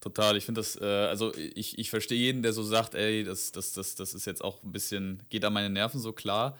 Total, 0.00 0.36
ich 0.36 0.44
finde 0.44 0.60
das, 0.60 0.80
äh, 0.80 0.84
also 0.84 1.32
ich, 1.36 1.78
ich 1.78 1.90
verstehe 1.90 2.18
jeden, 2.18 2.42
der 2.42 2.52
so 2.52 2.64
sagt, 2.64 2.94
ey, 2.94 3.22
das, 3.22 3.52
das, 3.52 3.72
das, 3.72 3.94
das 3.94 4.14
ist 4.14 4.26
jetzt 4.26 4.42
auch 4.42 4.62
ein 4.64 4.72
bisschen, 4.72 5.22
geht 5.28 5.44
an 5.44 5.52
meine 5.52 5.70
Nerven 5.70 6.00
so 6.00 6.12
klar. 6.12 6.58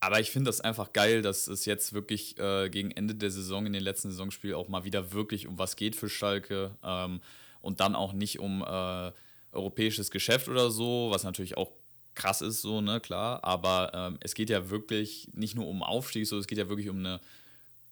Aber 0.00 0.20
ich 0.20 0.30
finde 0.30 0.48
das 0.48 0.60
einfach 0.60 0.92
geil, 0.92 1.22
dass 1.22 1.48
es 1.48 1.64
jetzt 1.64 1.92
wirklich 1.92 2.38
äh, 2.38 2.68
gegen 2.70 2.90
Ende 2.92 3.14
der 3.14 3.30
Saison, 3.30 3.66
in 3.66 3.72
den 3.72 3.82
letzten 3.82 4.10
Saisonspielen 4.10 4.56
auch 4.56 4.68
mal 4.68 4.84
wieder 4.84 5.12
wirklich 5.12 5.46
um 5.48 5.58
was 5.58 5.74
geht 5.74 5.96
für 5.96 6.08
Schalke 6.08 6.76
ähm, 6.84 7.20
und 7.60 7.80
dann 7.80 7.96
auch 7.96 8.12
nicht 8.12 8.38
um 8.38 8.62
äh, 8.62 9.12
europäisches 9.50 10.10
Geschäft 10.10 10.48
oder 10.48 10.70
so, 10.70 11.08
was 11.10 11.24
natürlich 11.24 11.56
auch 11.56 11.72
krass 12.14 12.42
ist, 12.42 12.62
so, 12.62 12.80
ne, 12.80 13.00
klar. 13.00 13.42
Aber 13.42 13.92
ähm, 13.94 14.18
es 14.20 14.34
geht 14.34 14.50
ja 14.50 14.70
wirklich 14.70 15.30
nicht 15.34 15.56
nur 15.56 15.66
um 15.66 15.82
Aufstieg, 15.82 16.26
so, 16.26 16.38
es 16.38 16.46
geht 16.46 16.58
ja 16.58 16.68
wirklich 16.68 16.88
um 16.88 16.98
eine, 16.98 17.20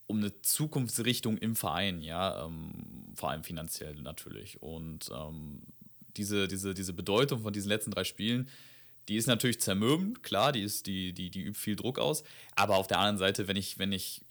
um 0.07 0.19
eine 0.19 0.41
Zukunftsrichtung 0.43 1.39
im 1.39 1.57
Verein, 1.57 2.03
ja, 2.03 2.45
ähm, 2.45 2.73
vor 3.15 3.31
allem 3.31 3.43
finanziell 3.43 3.95
natürlich. 3.97 4.63
Und 4.63 5.11
ähm, 5.13 5.63
diese, 6.17 6.47
diese, 6.47 6.75
diese 6.75 6.93
Bedeutung 6.93 7.41
von 7.41 7.53
diesen 7.53 7.69
letzten 7.69 7.91
drei 7.91 8.05
Spielen, 8.05 8.49
die 9.09 9.17
ist 9.17 9.27
natürlich 9.27 9.61
zermürbend, 9.61 10.23
klar, 10.23 10.53
die 10.53 10.63
ist, 10.63 10.87
die, 10.87 11.13
die, 11.13 11.31
die 11.31 11.43
übt 11.43 11.59
viel 11.59 11.77
Druck 11.77 11.99
aus. 11.99 12.25
Aber 12.55 12.77
auf 12.77 12.87
der 12.87 12.99
anderen 12.99 13.19
Seite, 13.19 13.49
wenn 13.49 13.57
ich, 13.57 13.79
wenn 13.79 13.93
ich, 13.93 14.23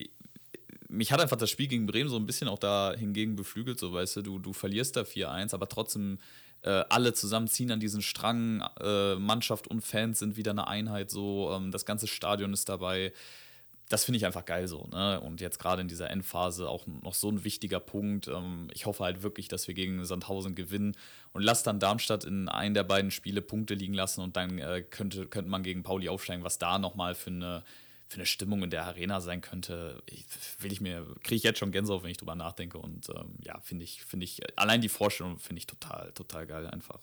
mich 0.88 1.12
hat 1.12 1.20
einfach 1.20 1.36
das 1.36 1.50
Spiel 1.50 1.68
gegen 1.68 1.86
Bremen 1.86 2.10
so 2.10 2.16
ein 2.16 2.26
bisschen 2.26 2.48
auch 2.48 2.58
da 2.58 2.94
hingegen 2.96 3.36
beflügelt, 3.36 3.78
so 3.78 3.92
weißt 3.92 4.16
du, 4.16 4.22
du, 4.22 4.38
du 4.38 4.52
verlierst 4.52 4.96
da 4.96 5.02
4-1, 5.02 5.54
aber 5.54 5.68
trotzdem 5.68 6.18
äh, 6.62 6.84
alle 6.88 7.14
zusammen 7.14 7.48
ziehen 7.48 7.70
an 7.70 7.80
diesen 7.80 8.02
Strang, 8.02 8.62
äh, 8.80 9.14
Mannschaft 9.16 9.68
und 9.68 9.82
Fans 9.82 10.18
sind 10.18 10.36
wieder 10.36 10.50
eine 10.50 10.66
Einheit, 10.66 11.10
so, 11.10 11.52
ähm, 11.54 11.70
das 11.70 11.86
ganze 11.86 12.06
Stadion 12.06 12.52
ist 12.52 12.68
dabei. 12.68 13.12
Das 13.88 14.04
finde 14.04 14.16
ich 14.16 14.26
einfach 14.26 14.44
geil 14.44 14.66
so, 14.66 14.88
ne? 14.88 15.20
Und 15.20 15.40
jetzt 15.40 15.58
gerade 15.58 15.80
in 15.80 15.88
dieser 15.88 16.10
Endphase 16.10 16.68
auch 16.68 16.86
noch 16.86 17.14
so 17.14 17.30
ein 17.30 17.44
wichtiger 17.44 17.78
Punkt. 17.78 18.26
Ähm, 18.26 18.68
ich 18.72 18.86
hoffe 18.86 19.04
halt 19.04 19.22
wirklich, 19.22 19.46
dass 19.48 19.68
wir 19.68 19.74
gegen 19.74 20.04
Sandhausen 20.04 20.54
gewinnen 20.56 20.96
und 21.32 21.42
lass 21.42 21.62
dann 21.62 21.78
Darmstadt 21.78 22.24
in 22.24 22.48
einem 22.48 22.74
der 22.74 22.82
beiden 22.82 23.10
Spiele 23.12 23.42
Punkte 23.42 23.74
liegen 23.74 23.94
lassen 23.94 24.22
und 24.22 24.36
dann 24.36 24.58
äh, 24.58 24.82
könnte, 24.82 25.26
könnte 25.26 25.50
man 25.50 25.62
gegen 25.62 25.84
Pauli 25.84 26.08
aufsteigen, 26.08 26.42
was 26.42 26.58
da 26.58 26.78
nochmal 26.78 27.14
für 27.14 27.30
eine 27.30 27.62
für 28.08 28.16
eine 28.16 28.26
Stimmung 28.26 28.62
in 28.62 28.70
der 28.70 28.84
Arena 28.84 29.20
sein 29.20 29.40
könnte, 29.40 30.02
will 30.60 30.72
ich 30.72 30.80
mir, 30.80 31.04
kriege 31.22 31.36
ich 31.36 31.42
jetzt 31.42 31.58
schon 31.58 31.72
Gänsehaut, 31.72 32.04
wenn 32.04 32.10
ich 32.10 32.16
drüber 32.18 32.36
nachdenke. 32.36 32.78
Und 32.78 33.08
ähm, 33.10 33.34
ja, 33.42 33.58
finde 33.60 33.84
ich, 33.84 34.04
finde 34.04 34.24
ich, 34.24 34.40
allein 34.56 34.80
die 34.80 34.88
Vorstellung 34.88 35.38
finde 35.38 35.58
ich 35.58 35.66
total, 35.66 36.12
total 36.12 36.46
geil 36.46 36.66
einfach. 36.68 37.00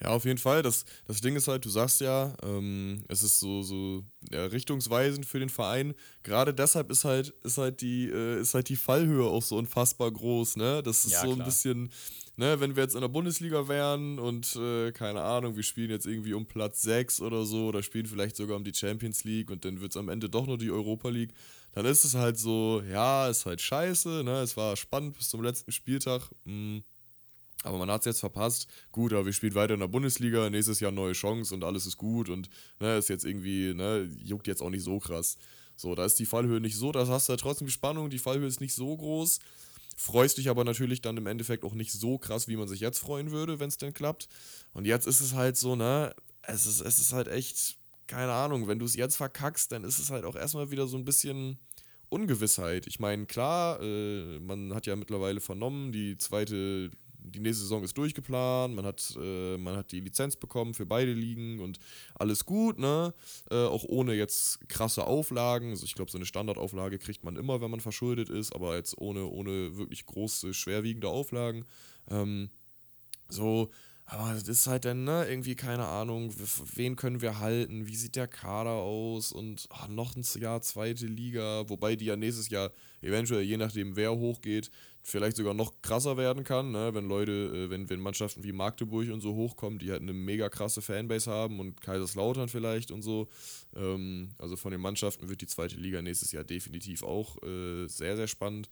Ja, 0.00 0.08
auf 0.08 0.26
jeden 0.26 0.38
Fall. 0.38 0.62
Das, 0.62 0.84
das 1.06 1.20
Ding 1.22 1.36
ist 1.36 1.48
halt, 1.48 1.64
du 1.64 1.70
sagst 1.70 2.00
ja, 2.00 2.34
ähm, 2.42 3.02
es 3.08 3.22
ist 3.22 3.40
so, 3.40 3.62
so 3.62 4.04
ja, 4.30 4.44
richtungsweisend 4.44 5.24
für 5.24 5.38
den 5.38 5.48
Verein. 5.48 5.94
Gerade 6.22 6.52
deshalb 6.52 6.90
ist 6.90 7.04
halt, 7.04 7.32
ist 7.44 7.56
halt 7.56 7.80
die, 7.80 8.10
äh, 8.10 8.40
ist 8.40 8.52
halt 8.52 8.68
die 8.68 8.76
Fallhöhe 8.76 9.26
auch 9.26 9.42
so 9.42 9.56
unfassbar 9.56 10.10
groß, 10.10 10.56
ne? 10.56 10.82
Das 10.82 11.06
ist 11.06 11.12
ja, 11.12 11.22
so 11.22 11.28
klar. 11.28 11.38
ein 11.38 11.44
bisschen, 11.44 11.90
ne, 12.36 12.60
wenn 12.60 12.76
wir 12.76 12.82
jetzt 12.82 12.94
in 12.94 13.00
der 13.00 13.08
Bundesliga 13.08 13.68
wären 13.68 14.18
und 14.18 14.54
äh, 14.56 14.92
keine 14.92 15.22
Ahnung, 15.22 15.56
wir 15.56 15.62
spielen 15.62 15.90
jetzt 15.90 16.06
irgendwie 16.06 16.34
um 16.34 16.44
Platz 16.44 16.82
6 16.82 17.22
oder 17.22 17.46
so 17.46 17.68
oder 17.68 17.82
spielen 17.82 18.06
vielleicht 18.06 18.36
sogar 18.36 18.58
um 18.58 18.64
die 18.64 18.74
Champions 18.74 19.24
League 19.24 19.50
und 19.50 19.64
dann 19.64 19.80
wird 19.80 19.92
es 19.92 19.96
am 19.96 20.10
Ende 20.10 20.28
doch 20.28 20.46
nur 20.46 20.58
die 20.58 20.70
Europa 20.70 21.08
League, 21.08 21.32
dann 21.72 21.86
ist 21.86 22.04
es 22.04 22.14
halt 22.14 22.38
so, 22.38 22.82
ja, 22.90 23.28
ist 23.28 23.46
halt 23.46 23.62
scheiße, 23.62 24.24
ne? 24.24 24.40
Es 24.40 24.58
war 24.58 24.76
spannend 24.76 25.16
bis 25.16 25.30
zum 25.30 25.42
letzten 25.42 25.72
Spieltag. 25.72 26.22
Mh 26.44 26.52
hm. 26.52 26.84
Aber 27.66 27.78
man 27.78 27.90
hat 27.90 28.02
es 28.02 28.06
jetzt 28.06 28.20
verpasst. 28.20 28.68
Gut, 28.92 29.12
aber 29.12 29.26
wir 29.26 29.32
spielen 29.32 29.54
weiter 29.54 29.74
in 29.74 29.80
der 29.80 29.88
Bundesliga, 29.88 30.48
nächstes 30.50 30.78
Jahr 30.78 30.92
neue 30.92 31.12
Chance 31.12 31.52
und 31.52 31.64
alles 31.64 31.84
ist 31.84 31.96
gut 31.96 32.28
und 32.28 32.48
ne, 32.78 32.96
ist 32.96 33.08
jetzt 33.08 33.24
irgendwie, 33.24 33.74
ne, 33.74 34.08
juckt 34.22 34.46
jetzt 34.46 34.62
auch 34.62 34.70
nicht 34.70 34.84
so 34.84 35.00
krass. 35.00 35.36
So, 35.74 35.94
da 35.94 36.04
ist 36.04 36.18
die 36.18 36.26
Fallhöhe 36.26 36.60
nicht 36.60 36.76
so, 36.76 36.92
da 36.92 37.06
hast 37.06 37.28
du 37.28 37.32
ja 37.32 37.36
trotzdem 37.36 37.66
die 37.66 37.72
Spannung, 37.72 38.08
die 38.08 38.20
Fallhöhe 38.20 38.46
ist 38.46 38.60
nicht 38.60 38.74
so 38.74 38.96
groß. 38.96 39.40
Freust 39.96 40.38
dich 40.38 40.48
aber 40.48 40.62
natürlich 40.62 41.02
dann 41.02 41.16
im 41.16 41.26
Endeffekt 41.26 41.64
auch 41.64 41.74
nicht 41.74 41.92
so 41.92 42.18
krass, 42.18 42.46
wie 42.46 42.56
man 42.56 42.68
sich 42.68 42.80
jetzt 42.80 42.98
freuen 43.00 43.32
würde, 43.32 43.58
wenn 43.58 43.68
es 43.68 43.78
denn 43.78 43.92
klappt. 43.92 44.28
Und 44.72 44.84
jetzt 44.84 45.06
ist 45.06 45.20
es 45.20 45.34
halt 45.34 45.56
so, 45.56 45.74
ne, 45.74 46.14
es 46.42 46.66
ist, 46.66 46.80
es 46.82 47.00
ist 47.00 47.12
halt 47.12 47.26
echt, 47.26 47.76
keine 48.06 48.32
Ahnung, 48.32 48.68
wenn 48.68 48.78
du 48.78 48.84
es 48.84 48.94
jetzt 48.94 49.16
verkackst, 49.16 49.72
dann 49.72 49.82
ist 49.82 49.98
es 49.98 50.10
halt 50.10 50.24
auch 50.24 50.36
erstmal 50.36 50.70
wieder 50.70 50.86
so 50.86 50.96
ein 50.96 51.04
bisschen 51.04 51.58
Ungewissheit. 52.10 52.86
Ich 52.86 53.00
meine, 53.00 53.26
klar, 53.26 53.82
äh, 53.82 54.38
man 54.38 54.72
hat 54.72 54.86
ja 54.86 54.94
mittlerweile 54.94 55.40
vernommen, 55.40 55.90
die 55.90 56.16
zweite 56.16 56.90
die 57.26 57.40
nächste 57.40 57.62
Saison 57.62 57.82
ist 57.82 57.96
durchgeplant, 57.98 58.74
man 58.74 58.86
hat, 58.86 59.16
äh, 59.20 59.56
man 59.58 59.76
hat 59.76 59.92
die 59.92 60.00
Lizenz 60.00 60.36
bekommen 60.36 60.74
für 60.74 60.86
beide 60.86 61.12
Ligen 61.12 61.60
und 61.60 61.78
alles 62.14 62.44
gut, 62.44 62.78
ne? 62.78 63.12
Äh, 63.50 63.64
auch 63.64 63.84
ohne 63.84 64.14
jetzt 64.14 64.68
krasse 64.68 65.06
Auflagen. 65.06 65.70
Also 65.70 65.84
ich 65.84 65.94
glaube, 65.94 66.10
so 66.10 66.18
eine 66.18 66.26
Standardauflage 66.26 66.98
kriegt 66.98 67.24
man 67.24 67.36
immer, 67.36 67.60
wenn 67.60 67.70
man 67.70 67.80
verschuldet 67.80 68.28
ist, 68.30 68.54
aber 68.54 68.76
jetzt 68.76 68.96
ohne, 68.98 69.26
ohne 69.26 69.76
wirklich 69.76 70.06
große, 70.06 70.54
schwerwiegende 70.54 71.08
Auflagen. 71.08 71.64
Ähm, 72.10 72.50
so, 73.28 73.70
aber 74.08 74.34
das 74.34 74.46
ist 74.46 74.68
halt 74.68 74.84
dann, 74.84 75.02
ne, 75.02 75.26
irgendwie 75.28 75.56
keine 75.56 75.84
Ahnung, 75.86 76.32
wen 76.74 76.94
können 76.94 77.22
wir 77.22 77.40
halten, 77.40 77.88
wie 77.88 77.96
sieht 77.96 78.14
der 78.14 78.28
Kader 78.28 78.70
aus 78.70 79.32
und 79.32 79.66
ach, 79.70 79.88
noch 79.88 80.14
ein 80.14 80.24
Jahr 80.40 80.62
zweite 80.62 81.06
Liga, 81.06 81.68
wobei 81.68 81.96
die 81.96 82.04
ja 82.04 82.14
nächstes 82.14 82.48
Jahr 82.48 82.70
eventuell, 83.02 83.42
je 83.42 83.56
nachdem 83.56 83.96
wer 83.96 84.14
hochgeht, 84.14 84.70
vielleicht 85.06 85.36
sogar 85.36 85.54
noch 85.54 85.80
krasser 85.82 86.16
werden 86.16 86.42
kann, 86.42 86.72
ne? 86.72 86.92
wenn 86.92 87.06
Leute, 87.06 87.32
äh, 87.32 87.70
wenn, 87.70 87.88
wenn 87.88 88.00
Mannschaften 88.00 88.42
wie 88.42 88.50
Magdeburg 88.50 89.08
und 89.12 89.20
so 89.20 89.34
hochkommen, 89.36 89.78
die 89.78 89.92
halt 89.92 90.02
eine 90.02 90.12
mega 90.12 90.48
krasse 90.48 90.82
Fanbase 90.82 91.30
haben 91.30 91.60
und 91.60 91.80
Kaiserslautern 91.80 92.48
vielleicht 92.48 92.90
und 92.90 93.02
so. 93.02 93.28
Ähm, 93.76 94.30
also 94.36 94.56
von 94.56 94.72
den 94.72 94.80
Mannschaften 94.80 95.28
wird 95.28 95.42
die 95.42 95.46
zweite 95.46 95.76
Liga 95.76 96.02
nächstes 96.02 96.32
Jahr 96.32 96.42
definitiv 96.42 97.04
auch 97.04 97.40
äh, 97.44 97.86
sehr, 97.86 98.16
sehr 98.16 98.26
spannend. 98.26 98.68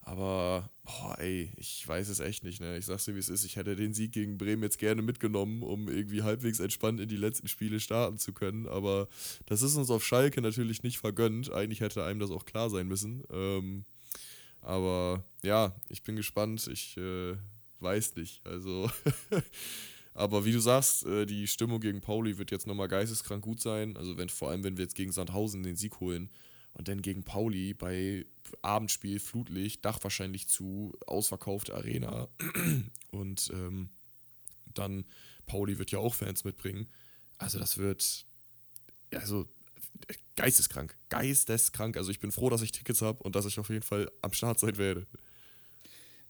Aber, 0.00 0.68
boah, 0.84 1.16
ey, 1.20 1.52
ich 1.56 1.86
weiß 1.86 2.08
es 2.08 2.20
echt 2.20 2.42
nicht, 2.42 2.60
ne? 2.60 2.78
Ich 2.78 2.86
sag's 2.86 3.04
dir, 3.04 3.14
wie 3.14 3.18
es 3.18 3.28
ist. 3.28 3.44
Ich 3.44 3.56
hätte 3.56 3.76
den 3.76 3.92
Sieg 3.92 4.12
gegen 4.12 4.38
Bremen 4.38 4.62
jetzt 4.62 4.78
gerne 4.78 5.02
mitgenommen, 5.02 5.62
um 5.62 5.88
irgendwie 5.88 6.22
halbwegs 6.22 6.60
entspannt 6.60 6.98
in 6.98 7.08
die 7.08 7.16
letzten 7.16 7.46
Spiele 7.46 7.78
starten 7.78 8.16
zu 8.16 8.32
können. 8.32 8.66
Aber 8.66 9.08
das 9.46 9.60
ist 9.60 9.76
uns 9.76 9.90
auf 9.90 10.04
Schalke 10.04 10.40
natürlich 10.40 10.82
nicht 10.82 10.98
vergönnt. 10.98 11.52
Eigentlich 11.52 11.82
hätte 11.82 12.04
einem 12.04 12.20
das 12.20 12.30
auch 12.30 12.46
klar 12.46 12.70
sein 12.70 12.88
müssen. 12.88 13.22
Ähm, 13.30 13.84
aber 14.60 15.24
ja, 15.42 15.74
ich 15.88 16.02
bin 16.02 16.16
gespannt. 16.16 16.66
Ich 16.68 16.96
äh, 16.96 17.36
weiß 17.80 18.16
nicht. 18.16 18.44
Also, 18.46 18.90
aber 20.14 20.44
wie 20.44 20.52
du 20.52 20.60
sagst, 20.60 21.06
äh, 21.06 21.26
die 21.26 21.46
Stimmung 21.46 21.80
gegen 21.80 22.00
Pauli 22.00 22.38
wird 22.38 22.50
jetzt 22.50 22.66
nochmal 22.66 22.88
geisteskrank 22.88 23.42
gut 23.42 23.60
sein. 23.60 23.96
Also, 23.96 24.16
wenn, 24.16 24.28
vor 24.28 24.50
allem, 24.50 24.64
wenn 24.64 24.76
wir 24.76 24.84
jetzt 24.84 24.96
gegen 24.96 25.12
Sandhausen 25.12 25.62
den 25.62 25.76
Sieg 25.76 26.00
holen 26.00 26.30
und 26.74 26.88
dann 26.88 27.02
gegen 27.02 27.24
Pauli 27.24 27.74
bei 27.74 28.26
Abendspiel, 28.62 29.20
Flutlicht, 29.20 29.84
Dach 29.84 29.98
wahrscheinlich 30.02 30.48
zu, 30.48 30.92
ausverkaufte 31.06 31.74
Arena 31.74 32.28
und 33.10 33.50
ähm, 33.52 33.90
dann 34.74 35.04
Pauli 35.46 35.78
wird 35.78 35.90
ja 35.90 35.98
auch 35.98 36.14
Fans 36.14 36.44
mitbringen. 36.44 36.88
Also, 37.38 37.58
das 37.58 37.78
wird. 37.78 38.26
Also, 39.12 39.48
geisteskrank. 40.36 40.96
Geisteskrank. 41.08 41.96
Also 41.96 42.10
ich 42.10 42.20
bin 42.20 42.32
froh, 42.32 42.50
dass 42.50 42.62
ich 42.62 42.72
Tickets 42.72 43.02
habe 43.02 43.22
und 43.22 43.34
dass 43.36 43.46
ich 43.46 43.58
auf 43.58 43.68
jeden 43.68 43.82
Fall 43.82 44.10
am 44.22 44.32
Start 44.32 44.58
sein 44.60 44.76
werde. 44.78 45.06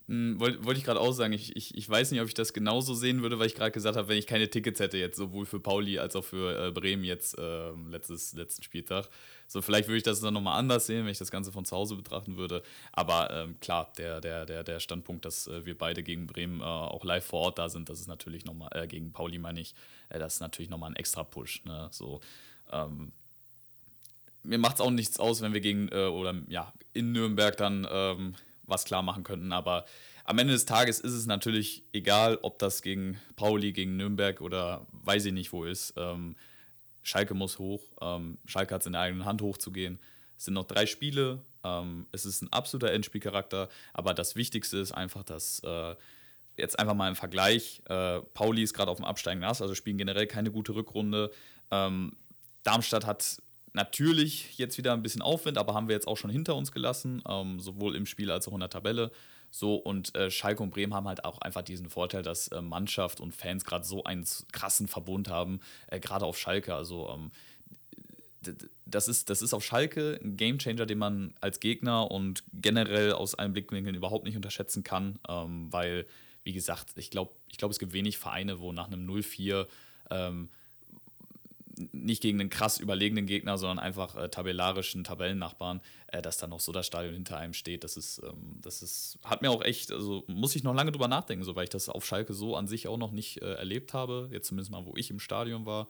Hm, 0.08 0.40
Wollte 0.40 0.64
wollt 0.64 0.78
ich 0.78 0.84
gerade 0.84 1.00
auch 1.00 1.12
sagen, 1.12 1.34
ich, 1.34 1.54
ich, 1.54 1.76
ich 1.76 1.88
weiß 1.88 2.10
nicht, 2.10 2.20
ob 2.22 2.28
ich 2.28 2.34
das 2.34 2.54
genauso 2.54 2.94
sehen 2.94 3.20
würde, 3.20 3.38
weil 3.38 3.46
ich 3.46 3.54
gerade 3.54 3.72
gesagt 3.72 3.96
habe, 3.96 4.08
wenn 4.08 4.16
ich 4.16 4.26
keine 4.26 4.48
Tickets 4.48 4.80
hätte, 4.80 4.96
jetzt 4.96 5.18
sowohl 5.18 5.44
für 5.44 5.60
Pauli 5.60 5.98
als 5.98 6.16
auch 6.16 6.24
für 6.24 6.68
äh, 6.68 6.70
Bremen 6.70 7.04
jetzt 7.04 7.38
äh, 7.38 7.72
letztes, 7.90 8.32
letzten 8.32 8.62
Spieltag. 8.62 9.06
So, 9.46 9.60
vielleicht 9.60 9.86
würde 9.86 9.98
ich 9.98 10.02
das 10.02 10.20
dann 10.20 10.32
nochmal 10.32 10.58
anders 10.58 10.86
sehen, 10.86 11.04
wenn 11.04 11.12
ich 11.12 11.18
das 11.18 11.30
Ganze 11.30 11.52
von 11.52 11.66
zu 11.66 11.76
Hause 11.76 11.94
betrachten 11.94 12.38
würde. 12.38 12.62
Aber 12.92 13.30
ähm, 13.30 13.60
klar, 13.60 13.92
der, 13.98 14.22
der, 14.22 14.46
der, 14.46 14.64
der 14.64 14.80
Standpunkt, 14.80 15.26
dass 15.26 15.46
äh, 15.46 15.66
wir 15.66 15.76
beide 15.76 16.02
gegen 16.02 16.26
Bremen 16.26 16.62
äh, 16.62 16.64
auch 16.64 17.04
live 17.04 17.26
vor 17.26 17.40
Ort 17.40 17.58
da 17.58 17.68
sind, 17.68 17.90
das 17.90 18.00
ist 18.00 18.08
natürlich 18.08 18.46
nochmal, 18.46 18.70
äh, 18.72 18.86
gegen 18.86 19.12
Pauli 19.12 19.38
meine 19.38 19.60
ich, 19.60 19.74
äh, 20.08 20.18
das 20.18 20.34
ist 20.34 20.40
natürlich 20.40 20.70
nochmal 20.70 20.90
ein 20.90 20.96
extra 20.96 21.22
Push. 21.22 21.64
Ne? 21.66 21.88
So, 21.92 22.20
ähm, 22.72 23.12
mir 24.42 24.58
macht 24.58 24.76
es 24.76 24.80
auch 24.80 24.90
nichts 24.90 25.18
aus, 25.18 25.40
wenn 25.40 25.52
wir 25.52 25.60
gegen 25.60 25.88
äh, 25.88 26.06
oder 26.06 26.34
ja, 26.48 26.72
in 26.92 27.12
Nürnberg 27.12 27.56
dann 27.56 27.86
ähm, 27.90 28.34
was 28.64 28.84
klar 28.84 29.02
machen 29.02 29.24
könnten. 29.24 29.52
Aber 29.52 29.84
am 30.24 30.38
Ende 30.38 30.52
des 30.52 30.66
Tages 30.66 31.00
ist 31.00 31.12
es 31.12 31.26
natürlich 31.26 31.84
egal, 31.92 32.38
ob 32.42 32.58
das 32.58 32.82
gegen 32.82 33.18
Pauli, 33.36 33.72
gegen 33.72 33.96
Nürnberg 33.96 34.40
oder 34.40 34.86
weiß 34.92 35.24
ich 35.26 35.32
nicht 35.32 35.52
wo 35.52 35.64
ist. 35.64 35.94
Ähm, 35.96 36.36
Schalke 37.02 37.34
muss 37.34 37.58
hoch. 37.58 37.82
Ähm, 38.00 38.38
Schalke 38.44 38.74
hat 38.74 38.82
es 38.82 38.86
in 38.86 38.92
der 38.92 39.02
eigenen 39.02 39.24
Hand 39.24 39.40
hochzugehen. 39.40 39.98
Es 40.36 40.44
sind 40.44 40.54
noch 40.54 40.66
drei 40.66 40.86
Spiele. 40.86 41.42
Ähm, 41.64 42.06
es 42.12 42.26
ist 42.26 42.42
ein 42.42 42.52
absoluter 42.52 42.92
Endspielcharakter. 42.92 43.68
Aber 43.94 44.14
das 44.14 44.36
Wichtigste 44.36 44.76
ist 44.76 44.92
einfach, 44.92 45.24
dass 45.24 45.60
äh, 45.60 45.94
jetzt 46.58 46.78
einfach 46.78 46.94
mal 46.94 47.08
im 47.08 47.16
Vergleich: 47.16 47.82
äh, 47.86 48.20
Pauli 48.34 48.62
ist 48.62 48.74
gerade 48.74 48.90
auf 48.90 48.98
dem 48.98 49.06
Absteigen 49.06 49.40
nass, 49.40 49.62
also 49.62 49.74
spielen 49.74 49.98
generell 49.98 50.26
keine 50.26 50.50
gute 50.50 50.74
Rückrunde. 50.74 51.30
Ähm, 51.70 52.12
Darmstadt 52.64 53.06
hat 53.06 53.40
natürlich 53.78 54.58
jetzt 54.58 54.76
wieder 54.76 54.92
ein 54.92 55.02
bisschen 55.02 55.22
Aufwind, 55.22 55.56
aber 55.56 55.72
haben 55.72 55.88
wir 55.88 55.94
jetzt 55.94 56.08
auch 56.08 56.16
schon 56.16 56.30
hinter 56.30 56.56
uns 56.56 56.72
gelassen, 56.72 57.22
ähm, 57.28 57.60
sowohl 57.60 57.94
im 57.94 58.06
Spiel 58.06 58.30
als 58.30 58.48
auch 58.48 58.52
in 58.52 58.60
der 58.60 58.68
Tabelle. 58.68 59.12
So, 59.50 59.76
und 59.76 60.14
äh, 60.14 60.30
Schalke 60.30 60.62
und 60.62 60.70
Bremen 60.70 60.92
haben 60.92 61.06
halt 61.06 61.24
auch 61.24 61.38
einfach 61.38 61.62
diesen 61.62 61.88
Vorteil, 61.88 62.22
dass 62.22 62.48
äh, 62.48 62.60
Mannschaft 62.60 63.20
und 63.20 63.32
Fans 63.32 63.64
gerade 63.64 63.84
so 63.84 64.04
einen 64.04 64.26
krassen 64.52 64.88
Verbund 64.88 65.28
haben, 65.28 65.60
äh, 65.86 66.00
gerade 66.00 66.26
auf 66.26 66.36
Schalke. 66.36 66.74
Also, 66.74 67.08
ähm, 67.08 67.30
das 68.84 69.08
ist, 69.08 69.30
das 69.30 69.42
ist 69.42 69.54
auf 69.54 69.64
Schalke 69.64 70.18
ein 70.22 70.36
Gamechanger, 70.36 70.86
den 70.86 70.98
man 70.98 71.34
als 71.40 71.60
Gegner 71.60 72.10
und 72.10 72.42
generell 72.52 73.12
aus 73.12 73.34
allen 73.36 73.52
Blickwinkeln 73.52 73.94
überhaupt 73.94 74.24
nicht 74.24 74.36
unterschätzen 74.36 74.82
kann, 74.82 75.18
ähm, 75.28 75.72
weil, 75.72 76.04
wie 76.42 76.52
gesagt, 76.52 76.90
ich 76.96 77.10
glaube, 77.10 77.32
ich 77.48 77.58
glaub, 77.58 77.70
es 77.70 77.78
gibt 77.78 77.92
wenig 77.92 78.18
Vereine, 78.18 78.58
wo 78.58 78.72
nach 78.72 78.88
einem 78.88 79.08
0-4 79.08 79.66
ähm, 80.10 80.48
nicht 81.92 82.22
gegen 82.22 82.40
einen 82.40 82.50
krass 82.50 82.78
überlegenen 82.78 83.26
Gegner, 83.26 83.58
sondern 83.58 83.78
einfach 83.78 84.16
äh, 84.16 84.28
tabellarischen 84.28 85.04
Tabellennachbarn, 85.04 85.80
äh, 86.08 86.22
dass 86.22 86.38
da 86.38 86.46
noch 86.46 86.60
so 86.60 86.72
das 86.72 86.86
Stadion 86.86 87.14
hinter 87.14 87.38
einem 87.38 87.54
steht. 87.54 87.84
Das 87.84 87.96
ist, 87.96 88.22
ähm, 88.22 88.58
das 88.62 88.82
ist, 88.82 89.18
hat 89.24 89.42
mir 89.42 89.50
auch 89.50 89.62
echt, 89.62 89.92
also 89.92 90.24
muss 90.26 90.56
ich 90.56 90.62
noch 90.62 90.74
lange 90.74 90.92
drüber 90.92 91.08
nachdenken, 91.08 91.44
so 91.44 91.56
weil 91.56 91.64
ich 91.64 91.70
das 91.70 91.88
auf 91.88 92.04
Schalke 92.04 92.34
so 92.34 92.56
an 92.56 92.68
sich 92.68 92.88
auch 92.88 92.98
noch 92.98 93.12
nicht 93.12 93.42
äh, 93.42 93.54
erlebt 93.54 93.94
habe. 93.94 94.28
Jetzt 94.32 94.48
zumindest 94.48 94.70
mal, 94.70 94.84
wo 94.86 94.96
ich 94.96 95.10
im 95.10 95.20
Stadion 95.20 95.66
war. 95.66 95.88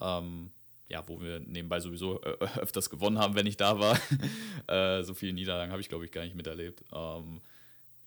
Ähm, 0.00 0.50
ja, 0.88 1.02
wo 1.08 1.20
wir 1.20 1.40
nebenbei 1.40 1.80
sowieso 1.80 2.20
äh, 2.22 2.36
öfters 2.60 2.90
gewonnen 2.90 3.18
haben, 3.18 3.34
wenn 3.34 3.46
ich 3.46 3.56
da 3.56 3.78
war. 3.78 3.98
Äh, 4.68 5.04
so 5.04 5.14
viele 5.14 5.32
Niederlagen 5.32 5.70
habe 5.70 5.80
ich, 5.80 5.88
glaube 5.88 6.04
ich, 6.04 6.10
gar 6.10 6.24
nicht 6.24 6.34
miterlebt. 6.34 6.82
Ähm, 6.92 7.40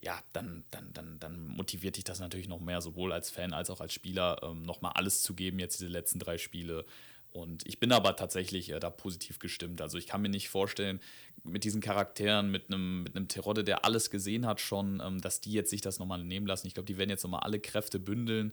ja, 0.02 0.18
dann, 0.34 0.64
dann, 0.70 0.92
dann, 0.92 1.18
dann 1.18 1.46
motiviert 1.46 1.96
dich 1.96 2.04
das 2.04 2.20
natürlich 2.20 2.48
noch 2.48 2.60
mehr, 2.60 2.82
sowohl 2.82 3.12
als 3.12 3.30
Fan 3.30 3.54
als 3.54 3.70
auch 3.70 3.80
als 3.80 3.94
Spieler, 3.94 4.42
ähm, 4.42 4.62
nochmal 4.62 4.92
alles 4.94 5.22
zu 5.22 5.34
geben, 5.34 5.58
jetzt 5.58 5.80
diese 5.80 5.90
letzten 5.90 6.18
drei 6.18 6.36
Spiele. 6.36 6.84
Und 7.32 7.66
ich 7.66 7.78
bin 7.78 7.92
aber 7.92 8.16
tatsächlich 8.16 8.70
äh, 8.70 8.80
da 8.80 8.90
positiv 8.90 9.38
gestimmt. 9.38 9.80
Also 9.80 9.98
ich 9.98 10.06
kann 10.06 10.22
mir 10.22 10.28
nicht 10.28 10.48
vorstellen, 10.48 11.00
mit 11.44 11.64
diesen 11.64 11.80
Charakteren, 11.80 12.50
mit 12.50 12.68
einem 12.68 13.04
mit 13.14 13.28
Terodde, 13.28 13.62
der 13.62 13.84
alles 13.84 14.10
gesehen 14.10 14.46
hat 14.46 14.60
schon, 14.60 15.00
ähm, 15.04 15.20
dass 15.20 15.40
die 15.40 15.52
jetzt 15.52 15.70
sich 15.70 15.80
das 15.80 15.98
nochmal 15.98 16.24
nehmen 16.24 16.46
lassen. 16.46 16.66
Ich 16.66 16.74
glaube, 16.74 16.86
die 16.86 16.98
werden 16.98 17.10
jetzt 17.10 17.22
nochmal 17.22 17.40
alle 17.40 17.60
Kräfte 17.60 17.98
bündeln. 17.98 18.52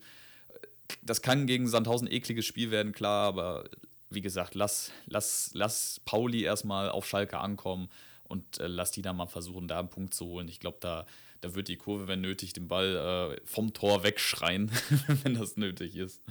Das 1.02 1.22
kann 1.22 1.48
gegen 1.48 1.68
Sandhausen 1.68 2.08
ein 2.08 2.14
ekliges 2.14 2.46
Spiel 2.46 2.72
werden, 2.72 2.94
klar, 2.94 3.28
aber 3.28 3.70
wie 4.10 4.22
gesagt, 4.22 4.56
lass, 4.56 4.92
lass, 5.06 5.52
lass 5.54 6.00
Pauli 6.06 6.44
erstmal 6.44 6.90
auf 6.90 7.06
Schalke 7.06 7.40
ankommen 7.40 7.90
und 8.24 8.60
äh, 8.60 8.68
lass 8.68 8.92
die 8.92 9.02
dann 9.02 9.18
mal 9.18 9.28
versuchen, 9.28 9.68
da 9.68 9.80
einen 9.80 9.90
Punkt 9.90 10.14
zu 10.14 10.28
holen. 10.28 10.48
Ich 10.48 10.60
glaube, 10.60 10.78
da, 10.80 11.06
da 11.42 11.56
wird 11.56 11.68
die 11.68 11.78
Kurve, 11.78 12.08
wenn 12.08 12.22
nötig, 12.22 12.54
den 12.54 12.68
Ball 12.68 13.36
äh, 13.36 13.42
vom 13.46 13.74
Tor 13.74 14.04
wegschreien, 14.04 14.72
wenn 15.24 15.34
das 15.34 15.58
nötig 15.58 15.96
ist. 15.96 16.22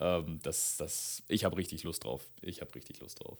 Ähm, 0.00 0.40
das, 0.42 0.76
das, 0.76 1.22
ich 1.28 1.44
habe 1.44 1.56
richtig 1.56 1.82
Lust 1.84 2.04
drauf. 2.04 2.30
Ich 2.40 2.60
habe 2.60 2.74
richtig 2.74 3.00
Lust 3.00 3.22
drauf. 3.22 3.38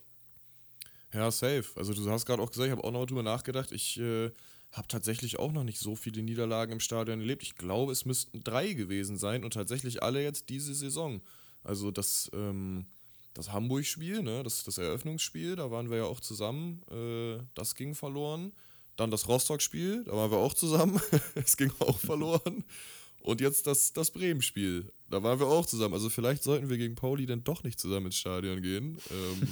Ja, 1.12 1.30
safe. 1.30 1.64
Also 1.76 1.94
du 1.94 2.10
hast 2.10 2.26
gerade 2.26 2.42
auch 2.42 2.50
gesagt, 2.50 2.66
ich 2.66 2.72
habe 2.72 2.84
auch 2.84 2.90
noch 2.92 3.06
drüber 3.06 3.22
nachgedacht. 3.22 3.72
Ich 3.72 3.98
äh, 3.98 4.30
habe 4.72 4.88
tatsächlich 4.88 5.38
auch 5.38 5.52
noch 5.52 5.64
nicht 5.64 5.78
so 5.78 5.96
viele 5.96 6.22
Niederlagen 6.22 6.72
im 6.72 6.80
Stadion 6.80 7.20
erlebt. 7.20 7.42
Ich 7.42 7.56
glaube, 7.56 7.92
es 7.92 8.04
müssten 8.04 8.44
drei 8.44 8.72
gewesen 8.74 9.16
sein 9.16 9.44
und 9.44 9.54
tatsächlich 9.54 10.02
alle 10.02 10.22
jetzt 10.22 10.48
diese 10.50 10.74
Saison. 10.74 11.22
Also 11.62 11.90
das, 11.90 12.30
ähm, 12.34 12.86
das 13.34 13.52
Hamburg-Spiel, 13.52 14.22
ne, 14.22 14.42
das, 14.42 14.64
das 14.64 14.78
Eröffnungsspiel, 14.78 15.56
da 15.56 15.70
waren 15.70 15.90
wir 15.90 15.98
ja 15.98 16.04
auch 16.04 16.20
zusammen. 16.20 16.82
Äh, 16.90 17.42
das 17.54 17.74
ging 17.74 17.94
verloren. 17.94 18.52
Dann 18.96 19.10
das 19.10 19.28
Rostock-Spiel, 19.28 20.04
da 20.04 20.12
waren 20.12 20.30
wir 20.30 20.38
auch 20.38 20.54
zusammen. 20.54 21.00
es 21.34 21.56
ging 21.56 21.72
auch 21.78 21.98
verloren. 21.98 22.64
Und 23.20 23.40
jetzt 23.40 23.66
das, 23.66 23.92
das 23.92 24.11
Bremen-Spiel. 24.11 24.92
Da 25.11 25.22
waren 25.22 25.38
wir 25.40 25.46
auch 25.46 25.66
zusammen. 25.66 25.94
Also 25.94 26.09
vielleicht 26.11 26.42
sollten 26.42 26.68
wir 26.68 26.78
gegen 26.78 26.94
Pauli 26.94 27.26
dann 27.26 27.44
doch 27.44 27.62
nicht 27.62 27.81
zusammen 27.81 28.07
ins 28.07 28.16
Stadion 28.16 28.62
gehen. 28.62 28.98
Ähm, 29.11 29.48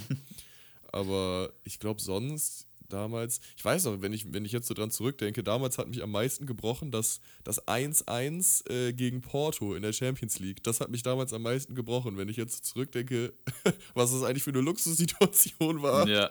aber 0.93 1.53
ich 1.65 1.79
glaube 1.79 2.01
sonst 2.01 2.67
damals, 2.89 3.41
ich 3.57 3.65
weiß 3.65 3.85
noch, 3.85 4.01
wenn 4.03 4.13
ich, 4.13 4.33
wenn 4.33 4.45
ich 4.45 4.53
jetzt 4.53 4.67
so 4.67 4.75
dran 4.75 4.91
zurückdenke, 4.91 5.43
damals 5.43 5.79
hat 5.79 5.89
mich 5.89 6.03
am 6.03 6.11
meisten 6.11 6.47
gebrochen, 6.47 6.91
dass 6.91 7.21
das 7.45 7.67
1-1 7.67 8.71
äh, 8.71 8.93
gegen 8.93 9.21
Porto 9.21 9.75
in 9.75 9.83
der 9.83 9.93
Champions 9.93 10.39
League. 10.39 10.63
Das 10.63 10.81
hat 10.81 10.91
mich 10.91 11.03
damals 11.03 11.33
am 11.33 11.43
meisten 11.43 11.75
gebrochen, 11.75 12.17
wenn 12.17 12.29
ich 12.29 12.37
jetzt 12.37 12.65
zurückdenke, 12.65 13.35
was 13.95 14.13
das 14.13 14.23
eigentlich 14.23 14.43
für 14.43 14.51
eine 14.51 14.61
Luxussituation 14.61 15.83
war. 15.83 16.09
Ja. 16.09 16.31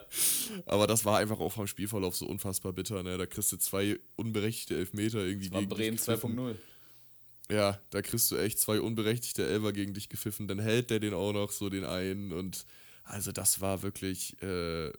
Aber 0.66 0.86
das 0.86 1.04
war 1.04 1.18
einfach 1.18 1.40
auch 1.40 1.52
vom 1.52 1.66
Spielverlauf 1.66 2.16
so 2.16 2.26
unfassbar 2.26 2.72
bitter. 2.72 3.02
Ne? 3.02 3.18
Da 3.18 3.26
kriegst 3.26 3.52
du 3.52 3.56
zwei 3.56 3.98
unberechtigte 4.16 4.76
Elfmeter 4.76 5.24
irgendwie 5.24 5.50
das 5.50 5.54
war 5.54 5.60
gegen 5.60 5.74
Bremen 5.74 5.98
2.0. 5.98 6.54
Ja, 7.50 7.80
da 7.90 8.02
kriegst 8.02 8.30
du 8.30 8.36
echt 8.36 8.58
zwei 8.58 8.80
unberechtigte 8.80 9.46
Elfer 9.46 9.72
gegen 9.72 9.94
dich 9.94 10.08
gepfiffen, 10.08 10.48
dann 10.48 10.58
hält 10.58 10.90
der 10.90 10.98
den 10.98 11.14
auch 11.14 11.32
noch 11.32 11.52
so 11.52 11.68
den 11.68 11.84
einen 11.84 12.32
und 12.32 12.66
also 13.04 13.30
das 13.30 13.60
war 13.60 13.82
wirklich 13.82 14.40
äh, 14.42 14.90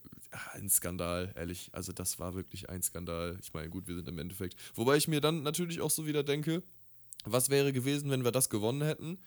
ein 0.54 0.70
Skandal, 0.70 1.34
ehrlich. 1.36 1.70
Also 1.74 1.92
das 1.92 2.20
war 2.20 2.36
wirklich 2.36 2.70
ein 2.70 2.82
Skandal. 2.82 3.38
Ich 3.42 3.54
meine, 3.54 3.70
gut, 3.70 3.88
wir 3.88 3.96
sind 3.96 4.08
im 4.08 4.18
Endeffekt. 4.18 4.56
Wobei 4.76 4.96
ich 4.96 5.10
mir 5.10 5.20
dann 5.20 5.44
natürlich 5.44 5.82
auch 5.82 5.92
so 5.92 6.08
wieder 6.08 6.24
denke, 6.24 6.64
was 7.26 7.50
wäre 7.50 7.74
gewesen, 7.74 8.10
wenn 8.10 8.24
wir 8.24 8.32
das 8.32 8.50
gewonnen 8.50 8.82
hätten? 8.82 9.20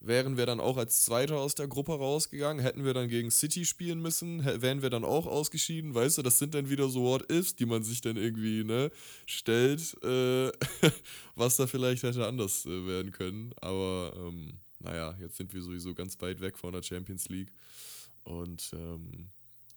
Wären 0.00 0.36
wir 0.36 0.46
dann 0.46 0.60
auch 0.60 0.76
als 0.76 1.04
Zweiter 1.04 1.38
aus 1.38 1.54
der 1.54 1.68
Gruppe 1.68 1.92
rausgegangen, 1.92 2.62
hätten 2.62 2.84
wir 2.84 2.94
dann 2.94 3.08
gegen 3.08 3.30
City 3.30 3.64
spielen 3.64 4.00
müssen, 4.00 4.44
wären 4.44 4.82
wir 4.82 4.90
dann 4.90 5.04
auch 5.04 5.26
ausgeschieden, 5.26 5.94
weißt 5.94 6.18
du, 6.18 6.22
das 6.22 6.38
sind 6.38 6.54
dann 6.54 6.68
wieder 6.68 6.88
so 6.88 7.02
What-Ifs, 7.02 7.56
die 7.56 7.66
man 7.66 7.82
sich 7.82 8.00
dann 8.00 8.16
irgendwie, 8.16 8.64
ne, 8.64 8.90
stellt, 9.26 9.96
äh, 10.02 10.52
was 11.34 11.56
da 11.56 11.66
vielleicht 11.66 12.02
hätte 12.02 12.26
anders 12.26 12.66
äh, 12.66 12.86
werden 12.86 13.12
können, 13.12 13.54
aber 13.60 14.12
ähm, 14.16 14.58
naja, 14.84 15.16
jetzt 15.18 15.36
sind 15.36 15.52
wir 15.54 15.62
sowieso 15.62 15.94
ganz 15.94 16.20
weit 16.20 16.40
weg 16.40 16.58
von 16.58 16.72
der 16.72 16.82
Champions 16.82 17.28
League. 17.28 17.52
Und 18.24 18.70
ähm, 18.74 19.30